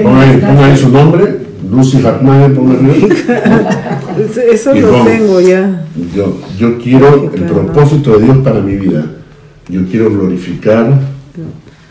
Ponga 0.03 0.21
ahí, 0.23 0.37
ponga 0.41 0.67
ahí 0.67 0.77
su 0.77 0.89
nombre, 0.89 1.38
Lucy 1.71 2.05
Hartman, 2.05 2.55
ponga 2.55 2.75
ahí. 2.93 3.09
Eso 4.53 4.75
Y 4.77 4.81
lo 4.81 5.05
tengo 5.05 5.41
ya. 5.41 5.85
Yo, 6.15 6.39
yo 6.59 6.79
quiero 6.79 7.31
el 7.35 7.43
propósito 7.43 8.19
de 8.19 8.25
Dios 8.25 8.39
para 8.39 8.61
mi 8.61 8.77
vida. 8.77 9.05
Yo 9.69 9.83
quiero 9.91 10.11
glorificar 10.11 10.99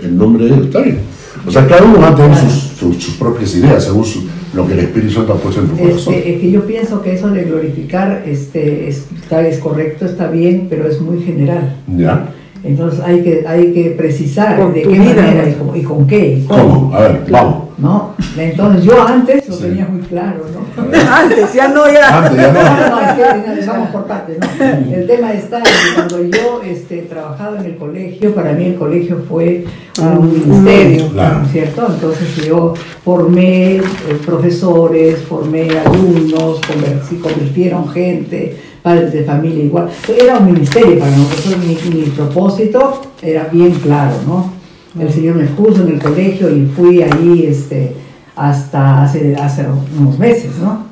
el 0.03 0.17
nombre 0.17 0.45
de 0.45 0.53
Dios. 0.55 0.65
Está 0.67 0.81
bien. 0.81 0.99
O 1.45 1.51
sea, 1.51 1.67
cada 1.67 1.83
uno 1.83 1.99
va 2.01 2.09
a 2.09 2.15
tener 2.15 2.35
sus, 2.35 2.53
sus- 2.79 2.97
sus 3.03 3.13
propias 3.15 3.53
ideas 3.55 3.83
según 3.85 4.03
su- 4.03 4.23
lo 4.53 4.65
que 4.65 4.73
el 4.73 4.79
Espíritu 4.79 5.13
Santo 5.13 5.33
ha 5.33 5.37
puesto 5.37 5.61
en 5.61 5.67
tu 5.67 5.77
corazón. 5.77 6.13
Este, 6.15 6.33
es 6.35 6.41
que 6.41 6.51
yo 6.51 6.65
pienso 6.65 7.01
que 7.01 7.13
eso 7.13 7.29
de 7.29 7.43
glorificar 7.43 8.23
este, 8.25 8.89
es, 8.89 9.05
está- 9.21 9.47
es 9.47 9.59
correcto, 9.59 10.05
está 10.05 10.29
bien, 10.29 10.67
pero 10.69 10.87
es 10.87 10.99
muy 10.99 11.21
general. 11.21 11.75
¿Ya? 11.95 12.33
Entonces 12.63 12.99
hay 13.01 13.21
que, 13.21 13.45
hay 13.47 13.71
que 13.71 13.91
precisar 13.91 14.57
Con 14.59 14.73
de 14.73 14.81
qué 14.81 14.89
vida, 14.89 15.13
manera 15.13 15.43
¿no? 15.45 15.49
y 15.49 15.53
con, 15.53 15.77
y 15.77 15.83
con 15.83 16.07
qué. 16.07 16.39
y 16.39 16.45
¿Cómo? 16.45 16.93
A 16.93 16.99
ver, 17.01 17.21
vamos. 17.29 17.66
¿No? 17.77 18.13
Entonces 18.37 18.83
yo 18.83 19.07
antes 19.07 19.47
lo 19.47 19.55
Sí. 19.55 19.61
tenía 19.63 19.85
muy 19.85 20.01
claro, 20.01 20.45
¿no? 20.53 20.67
Antes, 21.11 21.53
ya 21.53 21.67
no, 21.69 21.91
ya. 21.91 22.17
Antes 22.19 22.37
ya 22.37 22.51
No, 22.51 22.89
no. 22.89 22.95
no, 22.95 23.01
es 23.01 23.59
que 23.65 23.65
vamos 23.69 23.89
por 23.89 24.05
partes, 24.05 24.37
¿no? 24.39 24.65
El 24.95 25.07
tema 25.07 25.33
está 25.33 25.57
en 25.59 25.63
que 25.63 25.69
cuando 25.95 26.23
yo 26.23 26.61
este, 26.63 26.97
trabajaba 27.03 27.59
en 27.59 27.65
el 27.65 27.77
colegio, 27.77 28.33
para 28.35 28.53
mí 28.53 28.65
el 28.67 28.75
colegio 28.75 29.23
fue 29.27 29.65
Ah, 29.99 30.15
un 30.17 30.27
un 30.27 30.33
ministerio. 30.63 31.09
Claro. 31.11 31.41
¿cierto? 31.51 31.87
Entonces 31.91 32.35
yo 32.45 32.73
formé 33.03 33.77
eh, 33.77 33.83
profesores, 34.25 35.23
formé 35.23 35.69
alumnos, 35.79 36.59
se 37.09 37.17
convirtieron 37.19 37.89
gente, 37.89 38.57
padres 38.83 39.11
de 39.13 39.23
familia 39.23 39.63
igual. 39.63 39.89
Era 40.07 40.37
un 40.37 40.45
ministerio 40.53 40.99
para 40.99 41.11
nosotros, 41.15 41.57
mi, 41.59 41.75
mi 41.95 42.03
propósito 42.11 43.01
era 43.21 43.45
bien 43.51 43.71
claro, 43.71 44.13
¿no? 44.27 44.53
El 44.99 45.11
Señor 45.13 45.35
me 45.35 45.45
puso 45.45 45.83
en 45.83 45.93
el 45.93 45.99
colegio 46.01 46.49
y 46.55 46.65
fui 46.65 47.01
ahí 47.03 47.45
este, 47.47 47.93
hasta 48.35 49.03
hace, 49.03 49.35
hace 49.35 49.65
unos 49.99 50.17
meses, 50.17 50.51
¿no? 50.61 50.85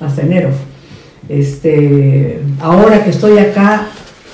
Hasta 0.00 0.22
enero. 0.22 0.50
Este, 1.28 2.40
ahora 2.60 3.04
que 3.04 3.10
estoy 3.10 3.38
acá, 3.38 3.86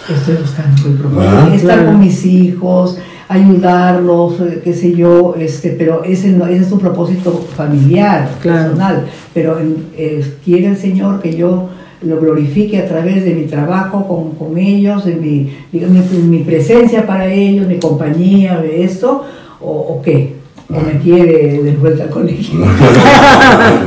estoy 0.08 0.36
buscando 0.36 0.88
el 0.88 0.94
propósito. 0.94 1.32
Ah, 1.36 1.50
estar 1.54 1.84
con 1.84 2.00
mis 2.00 2.24
hijos, 2.24 2.98
ayudarlos, 3.28 4.40
eh, 4.40 4.60
qué 4.64 4.72
sé 4.72 4.94
yo, 4.94 5.34
este, 5.38 5.70
pero 5.70 6.04
ese, 6.04 6.36
es 6.50 6.72
un 6.72 6.78
propósito 6.78 7.32
familiar, 7.56 8.30
Claro. 8.40 8.62
personal. 8.70 9.06
Pero 9.34 9.58
eh, 9.96 10.34
quiere 10.44 10.68
el 10.68 10.76
Señor 10.76 11.20
que 11.20 11.36
yo 11.36 11.68
lo 12.02 12.20
glorifique 12.20 12.78
a 12.78 12.86
través 12.86 13.24
de 13.24 13.34
mi 13.34 13.44
trabajo 13.44 14.06
con, 14.06 14.32
con 14.32 14.58
ellos, 14.58 15.04
de 15.04 15.16
mi, 15.16 15.50
digamos, 15.72 16.10
mi, 16.10 16.38
mi 16.38 16.44
presencia 16.44 17.06
para 17.06 17.26
ellos, 17.26 17.66
mi 17.66 17.78
compañía, 17.78 18.58
de 18.58 18.84
esto, 18.84 19.24
o, 19.60 19.70
o 19.70 20.02
qué. 20.02 20.38
O 20.70 20.80
me 20.80 21.00
quiere 21.00 21.62
de 21.62 21.72
vuelta 21.72 22.04
al 22.04 22.10
colegio. 22.10 22.60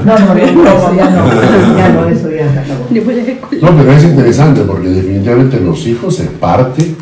No, 0.03 0.17
no, 0.17 0.33
no, 0.33 0.39
eso 0.39 0.95
ya 0.95 1.09
no, 1.11 1.77
ya 1.77 1.89
no, 1.89 2.09
eso 2.09 2.31
ya 2.31 2.51
se 2.51 2.59
acabó. 2.59 2.85
No, 3.61 3.77
pero 3.77 3.91
es 3.91 4.03
interesante 4.03 4.61
porque 4.61 4.87
definitivamente 4.87 5.59
los 5.59 5.85
hijos 5.85 6.19
es 6.19 6.27
parte 6.27 6.95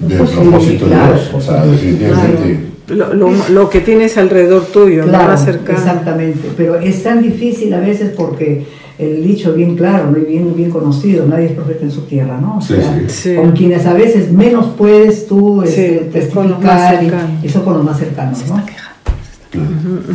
del 0.00 0.18
Pues 0.18 0.30
sí, 0.30 0.36
propósito 0.36 0.86
de 0.86 0.94
Dios. 0.94 1.30
O 1.34 1.40
sea, 1.40 1.66
definitivamente. 1.66 2.60
Lo, 2.88 3.12
lo, 3.12 3.30
lo 3.50 3.68
que 3.68 3.80
tienes 3.80 4.16
alrededor 4.16 4.66
tuyo. 4.66 5.02
Claro, 5.02 5.32
más 5.32 5.44
cercano. 5.44 5.78
exactamente. 5.78 6.48
Pero 6.56 6.76
es 6.76 7.02
tan 7.02 7.20
difícil 7.22 7.74
a 7.74 7.80
veces 7.80 8.12
porque 8.16 8.66
el 8.98 9.22
dicho 9.22 9.52
bien 9.54 9.76
claro, 9.76 10.10
¿no? 10.10 10.18
y 10.18 10.22
bien, 10.24 10.54
bien 10.56 10.70
conocido, 10.70 11.24
nadie 11.26 11.46
es 11.46 11.52
profeta 11.52 11.84
en 11.84 11.90
su 11.92 12.00
tierra, 12.02 12.40
¿no? 12.40 12.58
O 12.58 12.60
Sí, 12.60 12.74
sea, 12.74 13.00
sí. 13.06 13.14
Sí. 13.30 13.34
con 13.36 13.52
quienes 13.52 13.86
a 13.86 13.94
veces 13.94 14.32
menos 14.32 14.66
puedes 14.76 15.26
tú 15.28 15.62
Sí, 15.64 15.68
este, 15.68 16.18
es 16.18 16.28
con 16.28 16.48
testificar, 16.48 17.04
y- 17.42 17.46
eso 17.46 17.64
con 17.64 17.74
los 17.74 17.84
más 17.84 17.98
cercanos, 17.98 18.44
¿no? 18.48 18.62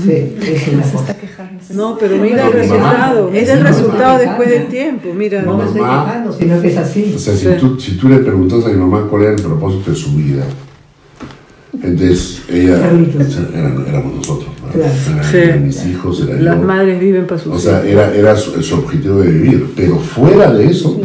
Sí, 0.03 0.35
es 0.41 0.91
cosa. 0.91 1.15
No, 1.73 1.97
pero 1.97 2.17
mira 2.17 2.45
el 2.47 2.53
resultado, 2.53 3.29
es 3.33 3.41
mira 3.41 3.53
el 3.53 3.61
resultado 3.63 4.19
después 4.19 4.49
del 4.49 4.67
tiempo, 4.67 5.09
mira. 5.13 5.41
No 5.41 5.57
me 5.57 5.65
estoy 5.65 5.81
Mamá. 5.81 6.05
quejando, 6.05 6.33
sino 6.33 6.61
que 6.61 6.67
es 6.67 6.77
así. 6.77 7.13
O 7.15 7.19
sea, 7.19 7.35
si, 7.35 7.47
tú, 7.59 7.79
si 7.79 7.97
tú 7.97 8.09
le 8.09 8.17
preguntas 8.17 8.63
a 8.65 8.69
mi 8.69 8.75
mamá 8.75 9.07
cuál 9.09 9.23
era 9.23 9.31
el 9.33 9.41
propósito 9.41 9.89
de 9.91 9.97
su 9.97 10.11
vida, 10.15 10.43
entonces 11.81 12.43
ella, 12.49 12.77
éramos 13.87 14.15
nosotros, 14.15 14.49
¿no? 14.49 14.52
Claro. 14.73 14.93
Sí. 15.31 15.59
mis 15.59 15.85
hijos, 15.85 16.21
era 16.27 16.39
Las 16.41 16.57
yo. 16.57 16.63
madres 16.63 16.99
viven 16.99 17.27
para 17.27 17.39
sus 17.41 17.53
O 17.53 17.59
sea, 17.59 17.79
hijos. 17.79 17.85
era, 17.91 18.13
era 18.15 18.35
su, 18.35 18.61
su 18.63 18.75
objetivo 18.75 19.19
de 19.21 19.31
vivir. 19.31 19.73
Pero 19.75 19.97
fuera 19.99 20.51
de 20.51 20.65
eso, 20.67 20.99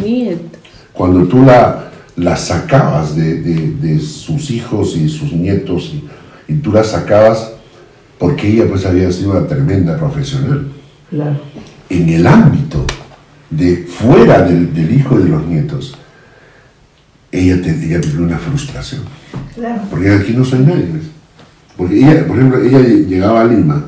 cuando 0.93 1.25
tú 1.27 1.43
la, 1.45 1.91
la 2.15 2.35
sacabas 2.35 3.15
de, 3.15 3.41
de- 3.41 3.73
de 3.81 3.99
sus 3.99 4.51
hijos 4.51 4.95
y 4.97 5.07
sus 5.07 5.31
nietos, 5.33 5.93
y, 5.93 6.51
y 6.53 6.55
tú 6.57 6.71
la 6.71 6.83
sacabas 6.83 7.51
porque 8.17 8.49
ella 8.49 8.65
pues 8.67 8.85
había 8.85 9.11
sido 9.11 9.31
una 9.31 9.47
tremenda 9.47 9.97
profesional. 9.97 10.67
Claro. 11.09 11.39
En 11.89 12.09
el 12.09 12.27
ámbito 12.27 12.85
de 13.49 13.77
fuera 13.87 14.41
del, 14.43 14.73
del 14.73 14.93
hijo 14.93 15.19
y 15.19 15.23
de 15.23 15.29
los 15.29 15.45
nietos, 15.45 15.95
ella, 17.31 17.61
te, 17.61 17.69
ella 17.69 17.99
vivió 17.99 18.23
una 18.23 18.37
frustración. 18.37 19.01
Claro. 19.55 19.81
Porque 19.89 20.11
aquí 20.11 20.33
no 20.33 20.43
soy 20.43 20.59
nadie. 20.59 20.85
Porque 21.79 21.97
ella, 21.97 22.27
por 22.27 22.37
ejemplo, 22.37 22.61
ella 22.61 22.79
llegaba 22.79 23.41
a 23.41 23.45
Lima, 23.45 23.85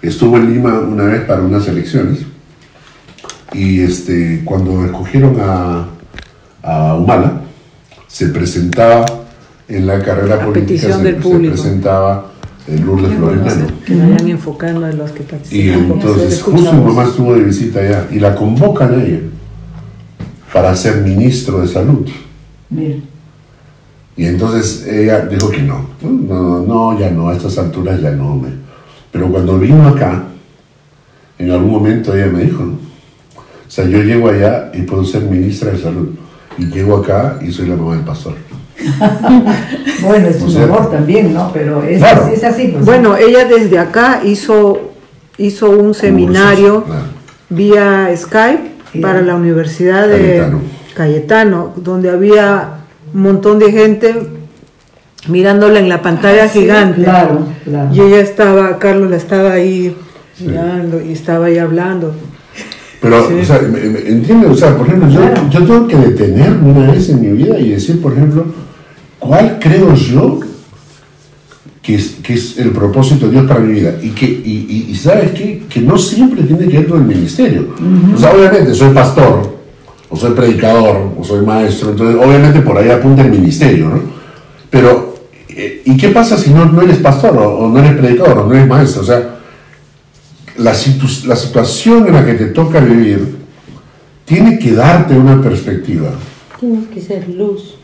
estuvo 0.00 0.36
en 0.38 0.54
Lima 0.54 0.78
una 0.78 1.04
vez 1.04 1.22
para 1.22 1.42
unas 1.42 1.66
elecciones, 1.68 2.20
y 3.52 3.80
este, 3.82 4.40
cuando 4.44 4.84
escogieron 4.86 5.36
a, 5.40 5.88
a 6.62 6.94
Humala, 6.94 7.42
se 8.06 8.28
presentaba 8.28 9.04
en 9.68 9.86
la 9.86 10.00
carrera 10.02 10.36
A 10.36 10.44
política, 10.46 10.66
petición 10.68 10.98
se, 10.98 11.04
del 11.04 11.16
se 11.16 11.20
público. 11.20 11.54
presentaba 11.54 12.30
en 12.68 12.86
Lourdes 12.86 13.14
Florenano. 13.18 13.66
Que 13.84 13.94
vayan 13.96 14.28
enfocando 14.28 14.86
a 14.86 14.92
los 14.92 15.10
que 15.10 15.22
Y 15.22 15.26
participan. 15.26 15.80
entonces 15.92 16.42
justo 16.42 16.72
mi 16.72 16.84
mamá 16.84 17.04
estuvo 17.04 17.34
de 17.34 17.42
visita 17.42 17.80
allá 17.80 18.06
y 18.12 18.20
la 18.20 18.34
convocan 18.36 18.94
a 19.00 19.02
ella 19.04 19.20
para 20.52 20.74
ser 20.76 20.98
ministro 21.02 21.60
de 21.62 21.68
salud. 21.68 22.06
Mira, 22.70 22.94
Y 24.16 24.26
entonces 24.26 24.86
ella 24.86 25.20
dijo 25.26 25.50
que 25.50 25.62
no. 25.62 25.86
No, 26.02 26.60
no, 26.60 26.98
ya 26.98 27.10
no, 27.10 27.28
a 27.30 27.34
estas 27.36 27.58
alturas 27.58 28.00
ya 28.00 28.10
no. 28.12 28.36
me- 28.36 28.48
Pero 29.10 29.28
cuando 29.28 29.58
vino 29.58 29.88
acá, 29.88 30.22
en 31.38 31.50
algún 31.50 31.70
momento 31.72 32.14
ella 32.14 32.26
me 32.26 32.44
dijo, 32.44 32.62
¿no? 32.64 32.72
O 32.74 33.70
sea, 33.74 33.86
yo 33.86 34.02
llego 34.02 34.28
allá 34.28 34.70
y 34.72 34.82
puedo 34.82 35.04
ser 35.04 35.22
ministra 35.22 35.72
de 35.72 35.78
salud. 35.78 36.10
Y 36.58 36.66
llego 36.66 36.96
acá 36.98 37.38
y 37.42 37.50
soy 37.50 37.66
la 37.66 37.74
mamá 37.76 37.96
del 37.96 38.04
pastor. 38.04 38.34
bueno, 40.02 40.28
es 40.28 40.40
O 40.40 40.44
un 40.44 40.50
sea- 40.50 40.64
amor 40.64 40.90
también, 40.90 41.34
¿no? 41.34 41.50
Pero 41.52 41.82
es, 41.82 41.98
Claro. 41.98 42.28
es 42.28 42.44
así. 42.44 42.68
pues. 42.68 42.84
Bueno, 42.84 43.16
ella 43.16 43.44
desde 43.46 43.78
acá 43.78 44.20
hizo, 44.24 44.92
hizo 45.38 45.70
un 45.70 45.94
seminario 45.94 46.84
Claro. 46.84 47.02
vía 47.50 48.10
Skype 48.16 49.00
para 49.00 49.22
la 49.22 49.34
Universidad 49.34 50.06
de 50.06 50.18
Cayetano. 50.18 50.60
Cayetano, 50.94 51.72
donde 51.76 52.10
había 52.10 52.83
un 53.14 53.22
montón 53.22 53.58
de 53.58 53.70
gente 53.72 54.14
mirándola 55.28 55.78
en 55.78 55.88
la 55.88 56.02
pantalla 56.02 56.48
gigante. 56.48 57.04
Claro, 57.04 57.46
claro. 57.64 57.94
Y 57.94 58.00
ella 58.00 58.20
estaba, 58.20 58.78
Carlos 58.78 59.10
la 59.10 59.16
estaba 59.16 59.52
ahí 59.52 59.96
mirando 60.40 61.00
y 61.00 61.12
estaba 61.12 61.46
ahí 61.46 61.58
hablando. 61.58 62.12
Pero, 63.00 63.28
Sí. 63.28 63.34
o 63.42 63.44
sea, 63.44 63.58
me- 63.60 63.80
me- 63.80 63.98
¿entiendes? 64.00 64.50
O 64.50 64.54
sea, 64.54 64.76
por 64.76 64.86
ejemplo, 64.86 65.08
yo, 65.10 65.20
Claro. 65.20 65.48
yo 65.50 65.58
tengo 65.64 65.88
que 65.88 65.96
detenerme 65.96 66.70
una 66.72 66.90
vez 66.92 67.08
en 67.10 67.20
mi 67.20 67.28
vida 67.42 67.58
y 67.58 67.70
decir, 67.70 68.00
por 68.02 68.12
ejemplo, 68.12 68.46
¿cuál 69.18 69.58
creo 69.60 69.94
yo 69.94 70.40
que 71.82 71.94
es, 71.96 72.16
que 72.22 72.32
es 72.34 72.58
el 72.58 72.70
propósito 72.70 73.26
de 73.26 73.32
Dios 73.32 73.46
para 73.46 73.60
mi 73.60 73.74
vida? 73.74 73.94
Y 74.02 74.10
que, 74.10 74.24
y, 74.24 74.66
y- 74.68 74.90
y 74.90 74.94
¿sabes 74.96 75.32
qué? 75.32 75.62
Que 75.68 75.80
no 75.80 75.98
siempre 75.98 76.42
tiene 76.44 76.66
que 76.66 76.78
ver 76.78 76.88
con 76.88 77.02
el 77.02 77.06
ministerio. 77.16 77.74
O 78.14 78.18
sea, 78.18 78.32
obviamente, 78.32 78.74
soy 78.74 78.88
pastor, 78.94 79.54
o 80.14 80.16
soy 80.16 80.30
predicador, 80.32 81.10
o 81.18 81.24
soy 81.24 81.44
maestro, 81.44 81.90
entonces 81.90 82.16
obviamente 82.24 82.60
por 82.60 82.78
ahí 82.78 82.88
apunta 82.88 83.22
el 83.22 83.30
ministerio, 83.32 83.88
¿no? 83.88 84.00
Pero, 84.70 85.16
eh, 85.48 85.82
¿y 85.84 85.96
qué 85.96 86.10
pasa 86.10 86.36
si 86.38 86.50
no, 86.50 86.66
no 86.66 86.82
eres 86.82 86.98
pastor, 86.98 87.36
o, 87.36 87.58
o 87.58 87.68
no 87.68 87.78
eres 87.80 87.96
predicador, 87.98 88.38
o 88.38 88.46
no 88.46 88.54
eres 88.54 88.68
maestro? 88.68 89.02
O 89.02 89.04
sea, 89.04 89.36
la, 90.58 90.72
situ- 90.72 91.24
la 91.26 91.34
situación 91.34 92.06
en 92.06 92.14
la 92.14 92.24
que 92.24 92.34
te 92.34 92.46
toca 92.46 92.78
vivir 92.78 93.38
tiene 94.24 94.56
que 94.58 94.70
darte 94.72 95.14
una 95.18 95.42
perspectiva. 95.42 96.10
Tiene 96.60 96.84
que 96.94 97.00
ser 97.00 97.28
luz. 97.28 97.74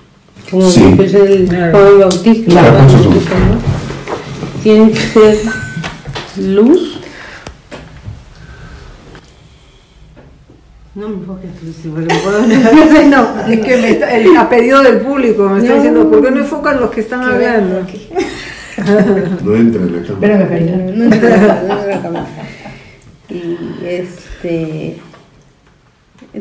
Como 0.50 0.70
Sí. 0.70 0.96
es 1.00 1.14
el 1.14 1.52
el 1.52 1.72
Bautista. 1.98 2.50
Claro, 2.50 2.78
¿no? 2.82 4.62
Tiene 4.62 4.92
que 4.92 5.00
ser 5.00 5.36
luz. 6.36 6.99
No 10.94 11.08
me 11.08 11.14
enfoques, 11.16 11.50
Lucy, 11.64 11.88
porque 11.88 12.14
puedo- 12.24 12.40
no, 13.06 13.46
es 13.48 13.60
que 13.60 13.76
me 13.76 13.90
está- 13.90 14.16
el- 14.16 14.36
a 14.36 14.48
pedido 14.48 14.82
del 14.82 14.98
público 15.00 15.48
me 15.48 15.58
está 15.58 15.70
No. 15.70 15.74
diciendo, 15.76 16.10
¿por 16.10 16.22
qué 16.22 16.30
no 16.32 16.40
enfocan 16.40 16.80
los 16.80 16.90
que 16.90 17.00
están 17.00 17.22
hablando? 17.22 17.86
No 19.44 19.54
entra 19.56 19.82
en 19.82 19.96
la 19.96 20.02
cama. 20.02 20.18
Ven 20.20 20.32
acá, 20.32 20.48
Karina. 20.48 20.76
No, 20.76 21.04
no, 21.04 21.08
no, 21.08 21.92
no, 21.92 22.02
no, 22.02 22.10
no. 22.10 22.26
Y 23.28 23.86
este. 23.86 24.96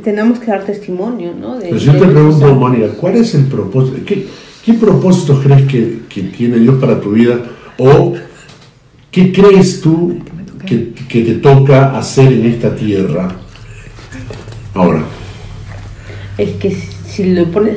Tenemos 0.03 0.39
que 0.39 0.45
dar 0.47 0.63
testimonio, 0.65 1.33
¿no? 1.39 1.57
De, 1.57 1.65
Pero 1.65 1.77
yo 1.77 1.91
te 1.93 2.05
pregunto. 2.07 2.55
Mónica, 2.55 2.87
¿cuál 2.99 3.15
es 3.17 3.33
el 3.35 3.45
propósito? 3.45 3.97
¿Qué, 4.05 4.27
qué 4.65 4.73
propósitos 4.73 5.39
crees 5.43 5.67
que, 5.67 5.99
que 6.09 6.21
tiene 6.23 6.57
Dios 6.59 6.75
para 6.79 6.99
tu 7.01 7.11
vida? 7.11 7.39
¿O 7.77 8.13
qué 9.11 9.31
crees 9.31 9.81
tú 9.81 10.19
que, 10.65 10.93
que 11.07 11.21
te 11.23 11.33
toca 11.35 11.97
hacer 11.97 12.31
en 12.33 12.45
esta 12.45 12.75
tierra 12.75 13.29
ahora? 14.73 15.01
Es 16.37 16.51
que 16.51 16.71
si- 17.07 17.33
lo 17.33 17.45
pones, 17.45 17.75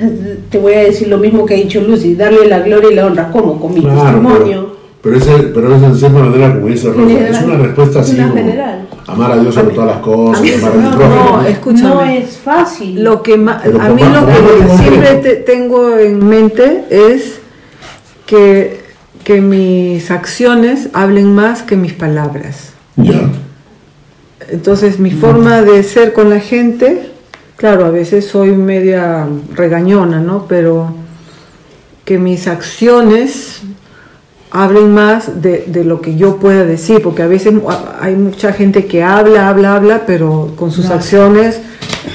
te 0.51 0.59
voy 0.59 0.75
a 0.75 0.81
decir 0.85 1.09
lo 1.09 1.19
mismo 1.19 1.45
que 1.45 1.55
ha 1.55 1.57
dicho 1.57 1.81
Lucy, 1.81 2.15
darle 2.15 2.47
la 2.47 2.61
gloria 2.61 2.91
y 2.93 2.95
la 2.95 3.07
honra. 3.07 3.31
¿Cómo? 3.33 3.61
Con 3.61 3.75
mi 3.75 3.81
Claro, 3.81 4.01
testimonio. 4.03 4.77
Pero, 5.03 5.03
pero, 5.03 5.17
ese, 5.17 5.43
pero 5.49 5.75
esa 5.77 5.87
en 5.87 5.97
cierta 5.97 6.19
manera, 6.21 6.55
como 6.55 6.67
dice 6.69 6.89
Rosa, 6.93 7.09
General. 7.09 7.35
es 7.35 7.43
una 7.43 7.57
respuesta 7.57 8.01
así 8.01 8.15
Una 8.15 8.29
como 8.29 8.37
general. 8.37 8.89
amar 9.09 9.33
a 9.33 9.37
Dios 9.39 9.55
sobre 9.55 9.75
todas 9.75 9.91
las 9.91 9.99
cosas, 9.99 10.39
amar 10.63 10.73
a 10.73 10.77
mi 10.77 10.83
no, 10.85 10.91
prójimo. 10.97 11.39
no, 11.43 11.47
escúchame. 11.49 11.89
No 11.89 12.03
es 12.05 12.37
fácil. 12.37 13.03
Lo 13.03 13.23
que 13.25 13.37
ma- 13.37 13.61
a 13.65 13.89
mí 13.89 14.03
lo 14.03 14.27
que 14.27 14.77
siempre 14.79 15.15
te- 15.17 15.35
tengo 15.37 15.99
en 15.99 16.25
mente 16.29 16.85
es 16.91 17.41
que, 18.27 18.81
que 19.25 19.41
mis 19.41 20.09
acciones 20.13 20.89
hablen 20.93 21.35
más 21.35 21.63
que 21.63 21.75
mis 21.77 21.95
palabras. 21.95 22.73
Ya. 22.97 23.29
Entonces 24.51 24.99
mi 24.99 25.11
forma 25.11 25.63
de 25.63 25.83
ser 25.83 26.13
con 26.13 26.31
la 26.31 26.41
gente, 26.41 27.11
claro, 27.57 27.85
a 27.85 27.91
veces 27.91 28.27
soy 28.27 28.51
media 28.53 29.27
regañona, 29.55 30.21
¿no? 30.21 30.47
Pero 30.49 30.95
que 32.05 32.19
mis 32.19 32.49
acciones 32.49 33.63
hablen 34.51 34.93
más 34.93 35.41
de, 35.41 35.65
de 35.67 35.85
lo 35.85 36.01
que 36.03 36.17
yo 36.17 36.37
pueda 36.37 36.65
decir, 36.65 37.01
porque 37.03 37.23
a 37.23 37.27
veces 37.27 37.55
hay 38.01 38.17
mucha 38.17 38.53
gente 38.53 38.85
que 38.87 39.03
habla, 39.03 39.49
habla, 39.49 39.77
habla, 39.77 40.03
pero 40.07 40.53
con 40.57 40.71
sus 40.71 40.89
No. 40.89 40.95
acciones, 40.95 41.61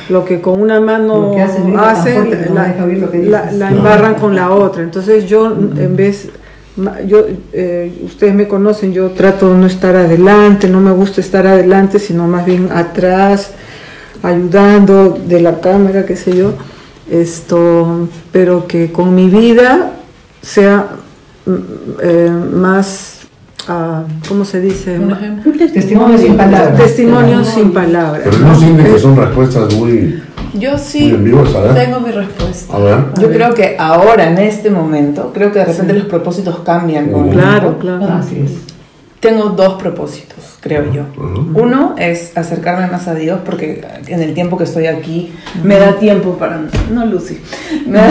lo 0.10 0.24
que 0.24 0.40
con 0.42 0.62
una 0.62 0.80
mano 0.80 1.34
hacen, 1.40 1.74
la, 3.32 3.52
la- 3.52 3.72
embarran 3.72 4.16
con 4.16 4.36
la 4.36 4.52
otra. 4.52 4.84
Entonces 4.84 5.26
yo, 5.26 5.48
en 5.48 5.96
vez, 5.96 6.30
yo, 7.08 7.26
eh, 7.54 7.92
ustedes 8.04 8.36
me 8.36 8.48
conocen, 8.48 8.94
yo 8.94 9.10
trato 9.12 9.52
de 9.52 9.58
no 9.58 9.66
estar 9.66 9.96
adelante, 9.96 10.70
no 10.70 10.80
me 10.80 10.92
gusta 10.92 11.22
estar 11.22 11.48
adelante, 11.48 11.98
sino 11.98 12.28
más 12.28 12.46
bien 12.46 12.70
atrás, 12.72 13.52
ayudando 14.22 15.18
de 15.28 15.42
la 15.42 15.60
cámara, 15.60 16.06
qué 16.06 16.16
sé 16.16 16.36
yo, 16.38 16.54
esto, 17.10 18.08
pero 18.32 18.68
que 18.68 18.92
con 18.92 19.16
mi 19.16 19.30
vida 19.30 19.94
sea 20.42 20.90
mm, 21.46 21.56
eh, 22.02 22.32
más, 22.54 23.22
ah, 23.68 24.04
¿cómo 24.28 24.46
se 24.46 24.62
dice? 24.62 25.00
Testimonio 25.74 26.18
sin 26.18 26.38
palabras. 26.38 26.78
Testimonio 26.78 27.44
sin 27.44 27.74
palabras. 27.74 28.22
Pero 28.24 28.38
no 28.38 28.60
siente 28.60 28.84
que 28.84 29.00
son 29.00 29.16
respuestas 29.16 29.74
muy, 29.74 30.22
Yo 30.54 30.78
sí 30.78 31.10
tengo 31.76 32.00
mi 32.00 32.12
respuesta. 32.12 32.76
A 32.76 32.80
ver. 32.80 32.98
Yo 33.20 33.30
creo 33.30 33.54
que 33.54 33.76
ahora, 33.80 34.30
en 34.30 34.38
este 34.38 34.70
momento, 34.70 35.32
creo 35.34 35.52
que 35.52 35.60
de 35.60 35.66
repente 35.66 35.94
los 35.94 36.06
propósitos 36.06 36.60
cambian 36.60 37.12
con 37.12 37.30
el 37.30 37.34
Claro, 37.34 37.78
claro. 37.80 38.06
Así 38.14 38.42
es. 38.46 38.52
Tengo 39.20 39.50
dos 39.50 39.82
propósitos, 39.82 40.58
creo 40.60 40.94
yo. 40.94 41.04
Uno 41.56 41.96
es 41.98 42.38
acercarme 42.38 42.88
más 42.88 43.08
a 43.08 43.16
Dios 43.16 43.40
porque 43.44 43.84
en 44.08 44.22
el 44.22 44.36
tiempo 44.36 44.58
que 44.58 44.66
estoy 44.66 44.86
aquí 44.86 45.34
me 45.64 45.80
da 45.80 45.94
tiempo 45.94 46.38
para... 46.38 46.62
No, 46.92 47.06
Lucy. 47.06 47.40
Me 47.88 47.98
da, 47.98 48.10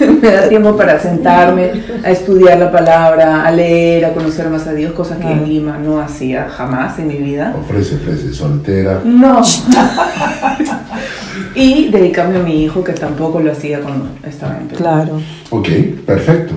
me 0.22 0.30
da 0.30 0.48
tiempo 0.48 0.76
para 0.76 0.98
sentarme, 0.98 1.72
a 2.04 2.10
estudiar 2.10 2.58
la 2.58 2.70
palabra, 2.70 3.44
a 3.44 3.50
leer, 3.50 4.04
a 4.04 4.12
conocer 4.12 4.48
más 4.48 4.66
a 4.66 4.72
Dios, 4.72 4.92
cosas 4.92 5.18
que 5.18 5.30
en 5.30 5.48
Lima 5.48 5.78
no 5.78 6.00
hacía 6.00 6.48
jamás 6.48 6.98
en 6.98 7.08
mi 7.08 7.16
vida. 7.16 7.54
Ofrece, 7.58 7.96
ofrece, 7.96 8.32
soltera. 8.32 9.00
No. 9.04 9.42
y 11.54 11.88
dedicarme 11.88 12.38
a 12.38 12.42
mi 12.42 12.64
hijo 12.64 12.84
que 12.84 12.92
tampoco 12.92 13.40
lo 13.40 13.52
hacía 13.52 13.80
cuando 13.80 14.08
estaba 14.24 14.58
en 14.58 14.68
Perú. 14.68 14.78
Claro. 14.78 15.20
Ok, 15.50 15.68
perfecto. 16.04 16.54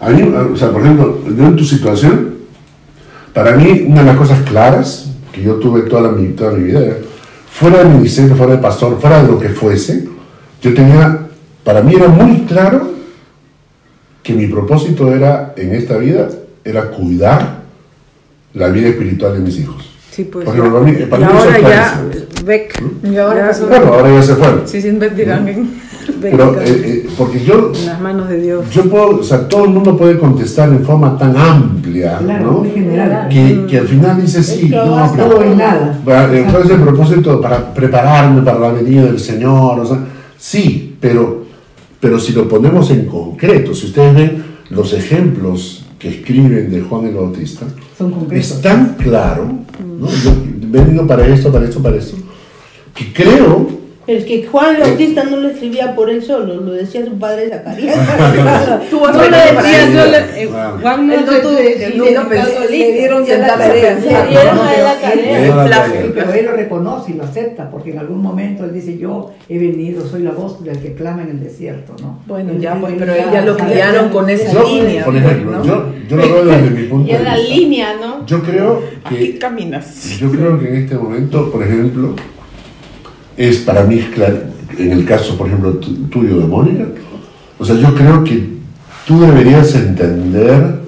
A 0.00 0.08
mí, 0.08 0.22
o 0.22 0.56
sea, 0.56 0.70
por 0.70 0.80
ejemplo, 0.80 1.20
en 1.26 1.56
tu 1.56 1.64
situación, 1.64 2.36
para 3.34 3.52
mí, 3.52 3.84
una 3.86 4.00
de 4.00 4.06
las 4.06 4.16
cosas 4.16 4.40
claras 4.48 5.10
que 5.30 5.42
yo 5.42 5.56
tuve 5.56 5.82
toda, 5.82 6.02
la, 6.02 6.08
mi, 6.08 6.28
toda 6.28 6.52
mi 6.52 6.64
vida, 6.64 6.80
era, 6.80 6.96
fuera 7.50 7.84
de 7.84 7.90
ministerio, 7.90 8.34
fuera 8.34 8.54
de 8.54 8.58
pastor, 8.58 8.98
fuera 8.98 9.22
de 9.22 9.28
lo 9.28 9.38
que 9.38 9.50
fuese, 9.50 10.08
yo 10.62 10.74
tenía, 10.74 11.26
para 11.64 11.82
mí 11.82 11.94
era 11.94 12.08
muy 12.08 12.40
claro 12.42 12.90
que 14.22 14.32
mi 14.34 14.46
propósito 14.46 15.12
era, 15.12 15.54
en 15.56 15.74
esta 15.74 15.96
vida, 15.96 16.28
era 16.64 16.90
cuidar 16.90 17.60
la 18.54 18.68
vida 18.68 18.88
espiritual 18.88 19.34
de 19.34 19.40
mis 19.40 19.58
hijos. 19.58 19.88
Sí, 20.10 20.24
pues. 20.24 20.44
Por 20.44 20.54
ejemplo, 20.56 20.80
para 20.80 20.92
mí- 20.92 20.98
y 21.00 21.06
para 21.06 21.26
mí 21.26 21.32
eso 21.32 21.44
ahora 21.44 21.56
es 21.58 21.64
ya. 21.64 22.02
Beck. 22.44 22.82
Y 23.04 23.16
ahora 23.16 23.52
ya, 23.52 23.66
Bueno, 23.66 23.94
ahora 23.94 24.10
ya 24.10 24.22
se 24.22 24.34
fueron. 24.34 24.62
Sí, 24.66 24.82
sin 24.82 24.98
Betty 24.98 25.22
Gangen. 25.24 25.80
Beck, 26.20 26.32
Pero, 26.32 26.60
eh, 26.60 26.64
eh, 26.66 27.08
porque 27.16 27.40
yo, 27.44 27.72
en 27.74 27.86
las 27.86 28.00
manos 28.00 28.28
de 28.28 28.40
Dios. 28.40 28.64
yo 28.70 28.84
puedo, 28.90 29.20
o 29.20 29.22
sea, 29.22 29.46
todo 29.48 29.64
el 29.64 29.70
mundo 29.70 29.96
puede 29.96 30.18
contestar 30.18 30.68
en 30.70 30.84
forma 30.84 31.16
tan 31.16 31.36
amplia, 31.36 32.18
Claro, 32.18 32.44
¿no? 32.46 32.52
muy 32.58 32.70
general. 32.70 33.28
que, 33.28 33.66
que 33.68 33.78
al 33.78 33.86
final 33.86 34.20
dice 34.20 34.42
sí, 34.42 34.68
no, 34.68 34.90
basta 34.90 35.16
pero 35.16 35.36
Todo 35.36 35.52
y 35.52 35.56
nada. 35.56 35.98
para- 36.04 36.34
eh, 36.34 36.46
¿cuál 36.50 36.64
es 36.64 36.70
el 36.70 36.80
propósito 36.80 37.40
para 37.40 37.72
prepararme 37.72 38.42
para 38.42 38.58
la 38.58 38.68
venida 38.72 39.04
del 39.04 39.20
Señor? 39.20 39.78
O 39.80 39.86
sea, 39.86 39.98
sí, 40.36 40.96
pero, 41.00 41.39
pero 42.00 42.18
si 42.18 42.32
lo 42.32 42.48
ponemos 42.48 42.90
en 42.90 43.06
concreto, 43.06 43.74
si 43.74 43.86
ustedes 43.86 44.14
ven 44.14 44.44
los 44.70 44.92
ejemplos 44.92 45.84
que 45.98 46.08
escriben 46.08 46.70
de 46.70 46.80
Juan 46.80 47.06
el 47.06 47.14
Bautista, 47.14 47.66
Son 47.96 48.26
es 48.30 48.60
tan 48.62 48.94
claro, 48.94 49.46
¿no? 49.98 50.08
yo 50.08 50.32
venido 50.68 51.06
para 51.06 51.26
esto, 51.26 51.52
para 51.52 51.66
esto, 51.66 51.82
para 51.82 51.96
esto, 51.96 52.16
que 52.94 53.12
creo 53.12 53.79
Pero 54.06 54.18
es 54.18 54.24
que 54.24 54.44
Juan 54.44 54.76
el 54.76 54.80
Bautista 54.82 55.24
no 55.24 55.36
lo 55.36 55.48
escribía 55.50 55.94
por 55.94 56.10
él 56.10 56.22
solo, 56.22 56.54
lo 56.60 56.72
decía 56.72 57.04
su 57.04 57.18
padre 57.18 57.48
Zacarías. 57.50 57.96
Tú 58.90 58.98
vas 59.00 59.14
no 59.14 59.20
a 59.20 59.24
lo 59.26 59.30
ver 59.30 59.54
para 59.54 59.68
decía 59.68 59.86
él. 59.86 60.48
solo. 60.48 60.78
Juan 60.80 61.06
no 61.06 61.14
Él 61.14 61.20
no 61.26 62.28
pensó- 62.28 62.70
le 62.70 62.92
dieron 62.92 63.24
se 63.26 63.32
sentarse 63.36 63.64
a 63.64 63.72
pensar, 63.94 64.28
dieron 64.28 64.56
¿no? 64.56 64.62
a 64.62 64.74
él 64.74 64.82
la 64.84 64.94
Pero 65.00 65.12
él- 65.12 65.20
tarea. 65.20 65.32
Le 65.38 65.42
dieron 65.44 65.70
la 65.70 65.84
Sí, 65.84 65.90
tarea. 65.92 66.10
pero 66.14 66.32
él 66.32 66.44
lo 66.46 66.52
reconoce 66.52 67.10
y 67.12 67.14
lo 67.14 67.24
acepta, 67.24 67.70
porque 67.70 67.90
en 67.92 67.98
algún 67.98 68.22
momento 68.22 68.64
él 68.64 68.72
dice, 68.72 68.96
yo 68.98 69.32
he 69.48 69.58
venido, 69.58 70.04
soy 70.06 70.22
la 70.22 70.30
voz 70.32 70.64
del 70.64 70.78
que 70.80 70.94
clama 70.94 71.22
en 71.22 71.30
el 71.30 71.40
desierto, 71.40 71.94
¿no? 72.00 72.18
Bueno, 72.26 72.54
ya, 72.58 72.74
pues, 72.80 72.94
pero 72.98 73.12
él 73.14 73.24
ya 73.32 73.42
lo 73.42 73.56
criaron 73.56 74.08
con 74.08 74.28
esa 74.30 74.50
Yo, 74.52 74.64
línea. 74.64 75.04
por 75.04 75.14
ejemplo, 75.16 75.58
¿no? 75.58 75.64
yo, 75.64 75.92
yo 76.08 76.16
lo 76.16 76.22
veo 76.22 76.44
desde 76.46 76.70
mi 76.70 76.82
punto 76.84 77.08
Ya 77.12 77.18
de 77.18 77.24
la 77.24 77.36
vista. 77.36 77.54
línea, 77.54 77.94
¿no? 78.00 78.26
Yo 78.26 78.42
creo 78.42 78.82
Aquí 79.04 79.16
que 79.32 79.38
caminas. 79.38 80.18
Yo 80.18 80.30
creo 80.30 80.58
que 80.58 80.68
en 80.68 80.74
este 80.76 80.94
momento, 80.96 81.52
por 81.52 81.62
ejemplo, 81.62 82.14
es 83.48 83.58
para 83.58 83.84
mí 83.84 83.98
en 84.78 84.92
el 84.92 85.04
caso, 85.06 85.36
por 85.38 85.46
ejemplo, 85.46 85.72
tu- 85.74 85.94
tuyo 86.08 86.38
de 86.40 86.46
Mónica, 86.46 86.84
o 87.58 87.64
sea, 87.64 87.74
yo 87.76 87.94
creo 87.94 88.22
que 88.22 88.48
tú 89.06 89.20
deberías 89.20 89.74
entender 89.74 90.80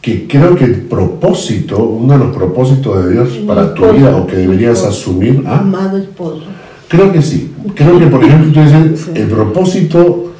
que 0.00 0.28
creo 0.28 0.54
que 0.54 0.64
el 0.64 0.82
propósito, 0.82 1.82
uno 1.84 2.12
de 2.12 2.24
los 2.24 2.36
propósitos 2.36 3.04
de 3.04 3.12
Dios 3.14 3.28
para 3.46 3.74
tu 3.74 3.84
vida 3.92 4.16
o 4.16 4.26
que 4.26 4.36
deberías 4.36 4.84
asumir, 4.84 5.42
¿ah? 5.46 5.58
Amado 5.58 5.96
esposo. 5.98 6.44
Creo 6.88 7.12
que 7.12 7.20
sí. 7.20 7.52
Creo 7.74 7.98
que, 7.98 8.06
por 8.06 8.22
ejemplo, 8.22 8.52
tú 8.52 8.60
dices, 8.60 9.08
el 9.14 9.26
propósito 9.26 10.32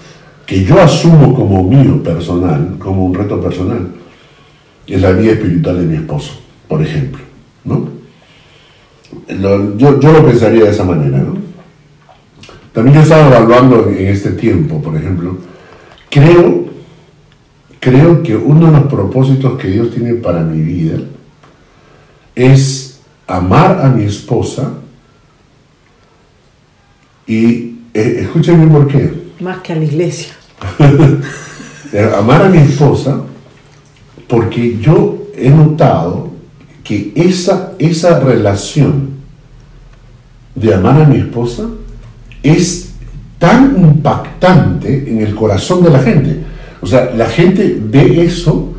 que 0.47 0.63
yo 0.65 0.81
asumo 0.81 1.35
como 1.35 1.65
mío 1.65 2.01
personal, 2.05 2.77
como 2.79 3.05
un 3.05 3.15
reto 3.15 3.41
personal, 3.41 3.89
es 4.87 5.01
la 5.03 5.11
vida 5.11 5.33
espiritual 5.33 5.79
de 5.81 5.87
mi 5.87 5.97
esposo, 5.97 6.35
por 6.69 6.81
ejemplo. 6.83 7.21
¿no? 7.65 7.96
Lo- 9.29 9.77
yo, 9.77 10.01
yo 10.01 10.13
lo 10.13 10.25
pensaría 10.27 10.65
de 10.65 10.71
esa 10.71 10.85
manera. 10.85 11.19
¿no? 11.19 11.37
También 12.73 12.97
yo 12.97 13.03
estaba 13.03 13.29
evaluando 13.29 13.89
en 13.89 14.07
este 14.09 14.33
tiempo, 14.33 14.81
por 14.83 14.97
ejemplo, 14.97 15.39
creo, 16.11 16.67
creo 17.81 18.23
que 18.23 18.37
uno 18.37 18.67
de 18.67 18.73
los 18.81 18.87
propósitos 18.93 19.59
que 19.59 19.69
Dios 19.69 19.91
tiene 19.93 20.15
para 20.15 20.43
mi 20.43 20.61
vida 20.63 20.99
es 22.35 23.01
amar 23.27 23.81
a 23.83 23.89
mi 23.89 24.05
esposa 24.05 24.73
y 27.27 27.77
eh, 27.95 28.19
escuchen 28.21 28.57
bien 28.59 28.71
por 28.71 28.87
qué. 28.89 29.27
Más 29.41 29.59
que 29.59 29.73
a 29.73 29.77
la 29.77 29.85
iglesia. 29.85 30.33
Eh, 31.93 32.11
amar 32.19 32.43
a 32.43 32.49
mi 32.49 32.59
esposa 32.59 33.23
porque 34.27 34.77
yo 34.81 35.29
he 35.37 35.49
notado 35.51 36.31
que 36.83 37.13
esa, 37.15 37.75
esa 37.79 38.19
relación 38.19 39.06
de 40.57 40.75
amar 40.75 41.01
a 41.03 41.05
mi 41.05 41.19
esposa 41.19 41.65
es 42.43 42.91
tan 43.39 43.77
impactante 43.79 45.09
en 45.11 45.21
el 45.21 45.35
corazón 45.35 45.83
de 45.85 45.91
la 45.91 45.99
gente. 46.01 46.41
O 46.81 46.87
sea, 46.87 47.13
la 47.17 47.27
gente 47.27 47.79
ve 47.81 48.25
eso 48.25 48.73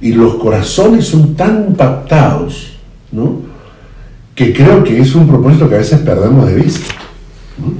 y 0.00 0.12
los 0.12 0.34
corazones 0.36 1.06
son 1.06 1.34
tan 1.34 1.66
impactados, 1.68 2.72
¿no? 3.12 3.40
Que 4.34 4.52
creo 4.52 4.82
que 4.84 5.00
es 5.00 5.14
un 5.14 5.26
propósito 5.28 5.68
que 5.68 5.74
a 5.76 5.78
veces 5.78 6.00
perdemos 6.00 6.46
de 6.46 6.54
vista. 6.54 6.94
¿no? 7.58 7.72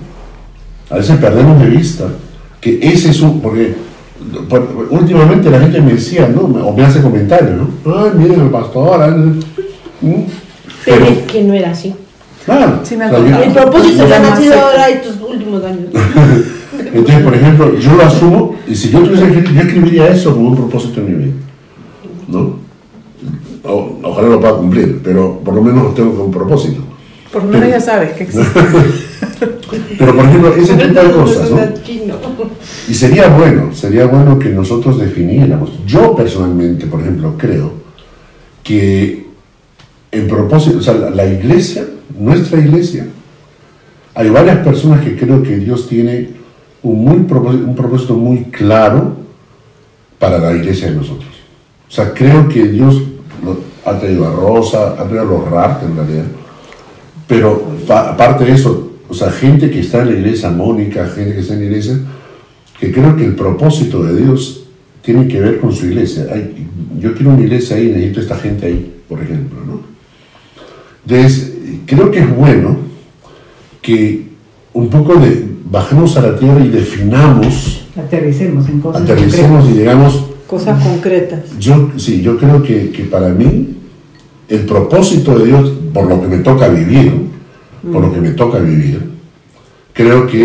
A 0.94 0.98
veces 0.98 1.16
perdemos 1.18 1.60
de 1.60 1.70
vista 1.70 2.04
que 2.60 2.78
ese 2.82 3.10
es 3.10 3.20
un... 3.20 3.40
Porque 3.40 3.74
por- 4.48 4.86
últimamente 4.90 5.50
la 5.50 5.60
gente 5.60 5.80
me 5.80 5.94
decía, 5.94 6.28
¿no? 6.28 6.42
O 6.42 6.74
me 6.76 6.84
hace 6.84 7.00
comentarios, 7.02 7.56
¿no? 7.84 7.94
Ay, 7.96 8.10
miren 8.16 8.40
el 8.40 8.50
pastor. 8.50 9.02
ay, 9.02 9.10
¿Mm? 10.00 10.22
Pero 10.84 11.04
Pero, 11.04 11.04
es 11.06 11.18
que 11.30 11.42
no 11.42 11.54
era 11.54 11.70
así. 11.72 11.94
Claro. 12.44 12.80
Sí 12.84 12.96
me 12.96 13.04
han 13.04 13.14
o 13.14 13.18
sea, 13.18 13.18
yo- 13.18 13.24
contado. 13.24 13.44
El 13.44 13.52
propósito 13.52 14.06
que 14.06 14.14
ha 14.14 14.20
nacido 14.20 14.54
ahora 14.60 14.88
estos 14.88 15.16
últimos 15.28 15.64
años. 15.64 15.86
Entonces, 16.94 17.22
por 17.22 17.34
ejemplo, 17.34 17.78
yo 17.78 17.94
lo 17.94 18.02
asumo 18.04 18.56
y 18.68 18.74
si 18.74 18.90
yo 18.90 19.00
tuviese 19.02 19.26
que 19.42 19.54
yo 19.54 19.60
escribiría 19.60 20.08
eso 20.08 20.34
como 20.34 20.48
un 20.50 20.56
propósito 20.56 21.00
en 21.00 21.06
mi 21.18 21.24
vida. 21.24 21.34
¿No? 22.28 22.56
O- 23.64 23.98
ojalá 24.02 24.28
lo 24.28 24.40
pueda 24.40 24.56
cumplir, 24.56 25.00
pero 25.02 25.40
por 25.44 25.54
lo 25.54 25.62
menos 25.62 25.84
lo 25.84 25.90
tengo 25.90 26.14
como 26.16 26.30
propósito. 26.30 26.80
Por 27.32 27.44
lo 27.44 27.50
menos 27.50 27.68
ya 27.68 27.80
sabes 27.80 28.12
que 28.12 28.24
existe. 28.24 28.60
Pero, 29.98 30.14
por 30.14 30.24
ejemplo, 30.24 30.54
ese 30.54 30.74
tipo 30.76 31.00
de 31.00 31.10
cosas, 31.10 31.50
¿no? 31.50 31.58
Y 32.88 32.94
sería 32.94 33.28
bueno, 33.28 33.74
sería 33.74 34.06
bueno 34.06 34.38
que 34.38 34.50
nosotros 34.50 35.00
definiéramos. 35.00 35.70
Yo 35.86 36.14
personalmente, 36.14 36.86
por 36.86 37.00
ejemplo, 37.00 37.34
creo 37.36 37.72
que 38.62 39.26
el 40.12 40.26
propósito, 40.26 40.78
o 40.78 40.82
sea, 40.82 40.94
la, 40.94 41.10
la 41.10 41.26
iglesia, 41.26 41.84
nuestra 42.18 42.60
iglesia, 42.60 43.06
hay 44.14 44.30
varias 44.30 44.58
personas 44.58 45.04
que 45.04 45.16
creo 45.16 45.42
que 45.42 45.56
Dios 45.56 45.88
tiene 45.88 46.28
un, 46.82 47.04
muy 47.04 47.16
un 47.16 47.74
propósito 47.74 48.14
muy 48.14 48.44
claro 48.44 49.16
para 50.18 50.38
la 50.38 50.52
iglesia 50.54 50.90
de 50.90 50.96
nosotros. 50.96 51.30
O 51.88 51.90
sea, 51.90 52.12
creo 52.12 52.48
que 52.48 52.68
Dios 52.68 53.02
ha 53.84 53.98
traído 53.98 54.26
a 54.26 54.32
Rosa, 54.32 54.92
ha 54.92 55.04
traído 55.04 55.22
a 55.22 55.24
los 55.24 55.50
RART 55.50 55.82
en 55.82 55.96
realidad, 55.96 56.24
pero 57.26 57.66
aparte 57.88 58.44
de 58.44 58.52
eso, 58.52 58.92
o 59.08 59.14
sea, 59.14 59.30
gente 59.30 59.70
que 59.70 59.80
está 59.80 60.02
en 60.02 60.12
la 60.12 60.18
iglesia, 60.18 60.50
Mónica, 60.50 61.06
gente 61.06 61.34
que 61.34 61.40
está 61.40 61.54
en 61.54 61.60
la 61.60 61.66
iglesia, 61.66 61.98
que 62.78 62.92
creo 62.92 63.16
que 63.16 63.24
el 63.24 63.34
propósito 63.34 64.02
de 64.02 64.16
Dios 64.16 64.64
tiene 65.02 65.28
que 65.28 65.40
ver 65.40 65.60
con 65.60 65.72
su 65.72 65.86
iglesia. 65.86 66.26
Yo 66.98 67.14
quiero 67.14 67.32
una 67.32 67.42
iglesia 67.42 67.76
ahí, 67.76 67.88
necesito 67.88 68.20
esta 68.20 68.36
gente 68.36 68.66
ahí, 68.66 68.94
por 69.08 69.20
ejemplo, 69.20 69.58
¿no? 69.66 69.80
Entonces, 71.06 71.53
creo 71.86 72.10
que 72.10 72.20
es 72.20 72.36
bueno 72.36 72.76
que 73.82 74.28
un 74.72 74.88
poco 74.88 75.14
de 75.16 75.44
bajemos 75.70 76.16
a 76.16 76.22
la 76.22 76.36
tierra 76.38 76.64
y 76.64 76.68
definamos, 76.68 77.80
Aterricemos 77.96 78.68
en 78.68 78.80
cosas 78.80 79.02
aterricemos 79.02 79.68
y 79.70 79.72
digamos, 79.78 80.24
Cosas 80.46 80.82
concretas. 80.82 81.40
yo, 81.58 81.90
sí, 81.96 82.20
yo 82.22 82.36
creo 82.36 82.62
que, 82.62 82.90
que 82.90 83.04
para 83.04 83.28
mí 83.28 83.76
el 84.48 84.60
propósito 84.66 85.38
de 85.38 85.46
Dios, 85.46 85.72
por 85.92 86.06
lo 86.06 86.20
que 86.20 86.28
me 86.28 86.38
toca 86.38 86.68
vivir, 86.68 87.12
por 87.92 88.02
lo 88.02 88.12
que 88.12 88.20
me 88.20 88.30
toca 88.30 88.58
vivir, 88.58 89.00
creo 89.92 90.26
que 90.26 90.38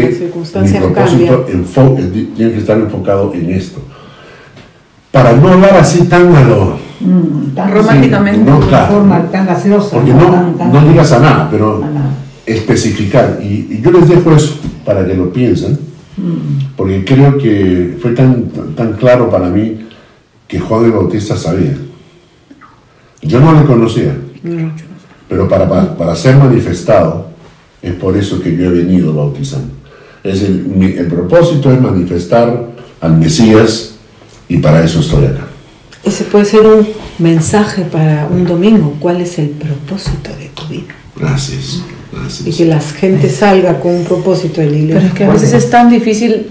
mi 0.62 0.68
propósito 0.94 1.48
enfo- 1.48 2.00
eh, 2.00 2.28
tiene 2.36 2.52
que 2.54 2.60
estar 2.60 2.78
enfocado 2.80 3.34
en 3.34 3.50
esto. 3.50 3.82
Para 5.12 5.34
no 5.36 5.50
hablar 5.50 5.76
así 5.78 6.04
tan 6.06 6.34
a 6.36 6.44
lo... 6.44 6.89
Mm, 7.00 7.56
tan- 7.56 7.72
Románticamente. 7.72 8.50
No, 8.52 8.60
de 8.60 8.68
claro. 8.68 8.94
forma 8.96 9.24
tan 9.32 9.46
gaseosa. 9.46 9.96
Porque 9.98 10.14
no, 10.14 10.30
Tan- 10.32 10.58
tan- 10.58 10.74
no 10.74 10.82
digas 10.90 11.12
a 11.14 11.20
nada, 11.20 11.48
pero 11.50 11.84
a 11.84 11.88
nada. 11.90 12.10
especificar. 12.46 13.40
Y, 13.42 13.68
y 13.72 13.82
yo 13.84 13.92
les 13.92 14.08
dejo 14.10 14.32
eso 14.34 14.56
para 14.86 15.06
que 15.06 15.14
lo 15.16 15.32
piensen, 15.32 15.80
porque 16.76 17.06
creo 17.06 17.38
que 17.38 17.98
fue 18.02 18.12
tan, 18.12 18.46
tan 18.76 18.94
claro 18.94 19.30
para 19.30 19.48
mí 19.50 19.88
que 20.48 20.60
Juan 20.60 20.86
el 20.86 20.92
Bautista 20.92 21.38
sabía. 21.38 21.78
Yo 23.22 23.40
no 23.40 23.54
le 23.54 23.66
conocía, 23.66 24.16
pero 25.28 25.48
para, 25.48 25.68
para, 25.70 25.96
para 25.98 26.16
ser 26.16 26.36
manifestado 26.38 27.28
es 27.82 27.94
por 27.94 28.18
eso 28.18 28.42
que 28.42 28.56
yo 28.58 28.66
he 28.66 28.70
venido 28.74 29.14
bautizando. 29.14 29.74
Es 30.24 30.42
el, 30.44 30.66
mi- 30.66 30.94
el 30.94 31.08
propósito 31.08 31.72
es 31.72 31.80
manifestar 31.82 32.66
al 33.00 33.18
Mesías 33.18 33.96
y 34.50 34.58
para 34.58 34.84
eso 34.84 35.00
estoy 35.00 35.26
acá. 35.26 35.46
Ese 36.04 36.24
puede 36.26 36.46
ser 36.46 36.62
un 36.62 36.88
mensaje 37.20 37.84
para 37.84 38.28
un 38.32 38.46
domingo. 38.46 38.96
¿Cuál 39.00 39.22
es 39.22 39.38
el 39.40 39.50
propósito 39.50 40.30
de 40.38 40.50
tu 40.50 40.66
vida? 40.68 40.94
Gracias. 41.16 41.82
Y 42.12 42.16
Gracias. 42.16 42.56
que 42.58 42.66
la 42.66 42.80
gente 42.80 43.30
salga 43.30 43.80
con 43.80 43.94
un 43.96 44.04
propósito 44.06 44.62
de 44.62 44.70
la 44.72 44.78
iglesia. 44.78 45.00
Pero 45.02 45.08
es 45.08 45.14
que 45.14 45.24
a 45.26 45.30
veces 45.30 45.54
es 45.54 45.70
tan 45.70 45.90
difícil, 45.90 46.48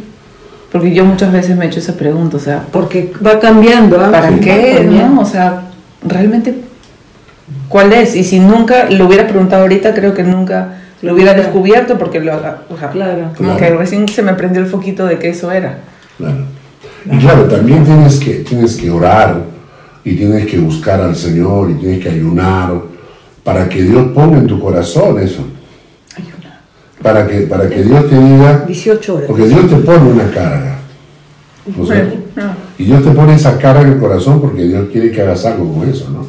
porque 0.70 0.92
yo 0.94 1.04
muchas 1.04 1.32
veces 1.32 1.56
me 1.56 1.64
he 1.64 1.68
hecho 1.68 1.80
esa 1.80 1.94
pregunta, 1.96 2.36
o 2.36 2.40
sea, 2.40 2.64
Porque 2.70 3.12
va 3.24 3.40
cambiando. 3.40 3.98
¿ah? 4.00 4.10
¿para 4.12 4.28
Sí, 4.30 4.40
qué? 4.40 4.84
¿no? 4.88 5.20
O 5.20 5.24
sea, 5.24 5.62
realmente, 6.06 6.54
¿cuál 7.68 7.92
es? 7.92 8.14
Y 8.14 8.24
si 8.24 8.38
nunca 8.38 8.88
lo 8.90 9.06
hubiera 9.06 9.26
preguntado 9.26 9.62
ahorita, 9.62 9.94
creo 9.94 10.14
que 10.14 10.22
nunca 10.22 10.74
lo 11.02 11.14
hubiera 11.14 11.32
descubierto, 11.34 11.96
porque 11.98 12.20
lo, 12.20 12.36
o 12.36 12.76
sea, 12.78 12.90
Claro. 12.92 13.32
como 13.36 13.56
Claro. 13.56 13.58
que 13.58 13.70
recién 13.78 14.06
se 14.08 14.22
me 14.22 14.34
prendió 14.34 14.60
el 14.60 14.68
foquito 14.68 15.06
de 15.06 15.18
que 15.18 15.30
eso 15.30 15.50
era. 15.50 15.78
Claro. 16.18 16.44
Y 17.06 17.18
claro, 17.18 17.44
también 17.44 17.84
tienes 17.84 18.18
que, 18.18 18.34
tienes 18.40 18.76
que 18.76 18.90
orar 18.90 19.42
y 20.04 20.14
tienes 20.16 20.46
que 20.46 20.58
buscar 20.58 21.00
al 21.00 21.16
Señor 21.16 21.70
y 21.70 21.74
tienes 21.74 22.02
que 22.02 22.10
ayunar 22.10 22.72
para 23.44 23.68
que 23.68 23.82
Dios 23.82 24.08
ponga 24.14 24.38
en 24.38 24.46
tu 24.46 24.60
corazón 24.60 25.18
eso. 25.20 25.42
Para 27.02 27.26
que, 27.26 27.42
para 27.42 27.68
que 27.68 27.82
Dios 27.82 28.08
te 28.08 28.18
diga, 28.18 28.64
18 28.66 29.14
horas. 29.14 29.26
porque 29.28 29.46
Dios 29.46 29.68
te 29.70 29.76
pone 29.76 30.10
una 30.10 30.30
carga. 30.30 30.78
Y 32.78 32.84
Dios 32.84 33.04
te 33.04 33.10
pone 33.10 33.34
esa 33.34 33.58
carga 33.58 33.82
en 33.82 33.92
el 33.92 33.98
corazón 33.98 34.40
porque 34.40 34.64
Dios 34.64 34.88
quiere 34.90 35.10
que 35.10 35.22
hagas 35.22 35.44
algo 35.44 35.72
con 35.72 35.88
eso, 35.88 36.10
¿no? 36.10 36.26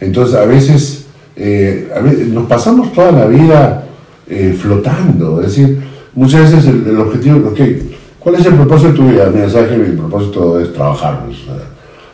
Entonces 0.00 0.36
a 0.36 0.44
veces, 0.44 1.06
eh, 1.36 1.90
a 1.96 2.00
veces 2.00 2.28
nos 2.28 2.46
pasamos 2.46 2.92
toda 2.92 3.12
la 3.12 3.26
vida 3.26 3.86
eh, 4.28 4.56
flotando, 4.60 5.40
es 5.40 5.48
decir, 5.48 5.82
muchas 6.14 6.52
veces 6.52 6.66
el, 6.68 6.86
el 6.86 7.00
objetivo, 7.00 7.48
ok, 7.48 7.60
¿cuál 8.24 8.34
es 8.36 8.46
el 8.46 8.54
propósito 8.54 8.88
de 8.90 8.94
tu 8.96 9.08
vida? 9.08 9.30
Mira, 9.32 9.48
sabes 9.48 9.70
que 9.70 9.76
mi 9.76 9.96
propósito 9.96 10.58
es 10.60 10.72
trabajar, 10.72 11.24
pues, 11.26 11.38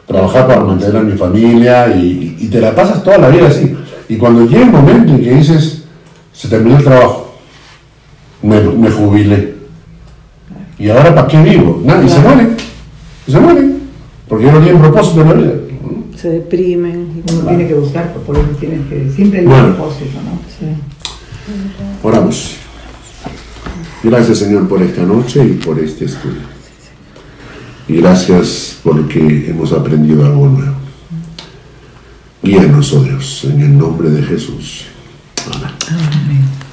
trabajar 0.07 0.47
para 0.47 0.65
mantener 0.65 0.97
a 0.97 1.03
mi 1.03 1.17
familia 1.17 1.89
y, 1.97 2.37
y 2.39 2.49
te 2.49 2.61
la 2.61 2.75
pasas 2.75 3.03
toda 3.03 3.17
la 3.19 3.29
vida 3.29 3.47
así. 3.47 3.75
Y 4.09 4.17
cuando 4.17 4.45
llega 4.45 4.65
el 4.65 4.73
momento 4.73 5.13
en 5.15 5.23
que 5.23 5.31
dices, 5.35 5.85
se 6.33 6.49
terminó 6.49 6.77
el 6.77 6.85
trabajo, 6.85 7.35
me, 8.43 8.61
me 8.61 8.91
jubilé. 8.91 9.55
¿Y 10.79 10.89
ahora 10.91 11.15
para 11.15 11.29
qué 11.29 11.41
vivo? 11.43 11.81
Nadie 11.85 12.09
se 12.09 12.19
muere. 12.21 12.49
Se 13.29 13.39
muere. 13.39 13.71
Porque 14.29 14.45
yo 14.47 14.53
no 14.53 14.61
tienen 14.61 14.81
propósito 14.83 15.21
en 15.23 15.29
la 15.29 15.35
vida. 15.35 15.53
Se 16.17 16.29
deprimen. 16.31 17.23
y 17.27 17.33
Uno 17.33 17.49
tiene 17.49 17.69
que 17.69 17.75
buscar, 17.75 18.13
por 18.13 18.37
eso 18.37 18.47
tiene 18.59 18.81
que, 18.89 19.11
siempre 19.15 19.41
hay 19.41 19.47
Bueno. 19.47 19.69
un 19.69 19.75
propósito, 19.75 20.19
¿no? 20.25 22.09
Oramos. 22.09 22.57
Gracias 24.03 24.39
Señor 24.39 24.69
por 24.69 24.83
esta 24.83 25.03
noche 25.03 25.45
y 25.45 25.53
por 25.55 25.79
este 25.79 26.07
estudio. 26.07 26.61
Y 27.89 27.97
gracias 27.97 28.79
porque 28.83 29.51
hemos 29.51 29.73
aprendido 29.73 30.25
algo 30.25 30.49
nuevo. 30.49 30.77
Guíanos, 32.43 32.93
oh 32.95 33.03
Dios, 33.03 33.45
en 33.45 33.61
el 33.61 33.77
nombre 33.77 34.11
de 34.11 34.23
Jesús. 34.23 34.87
Amén. 35.53 36.60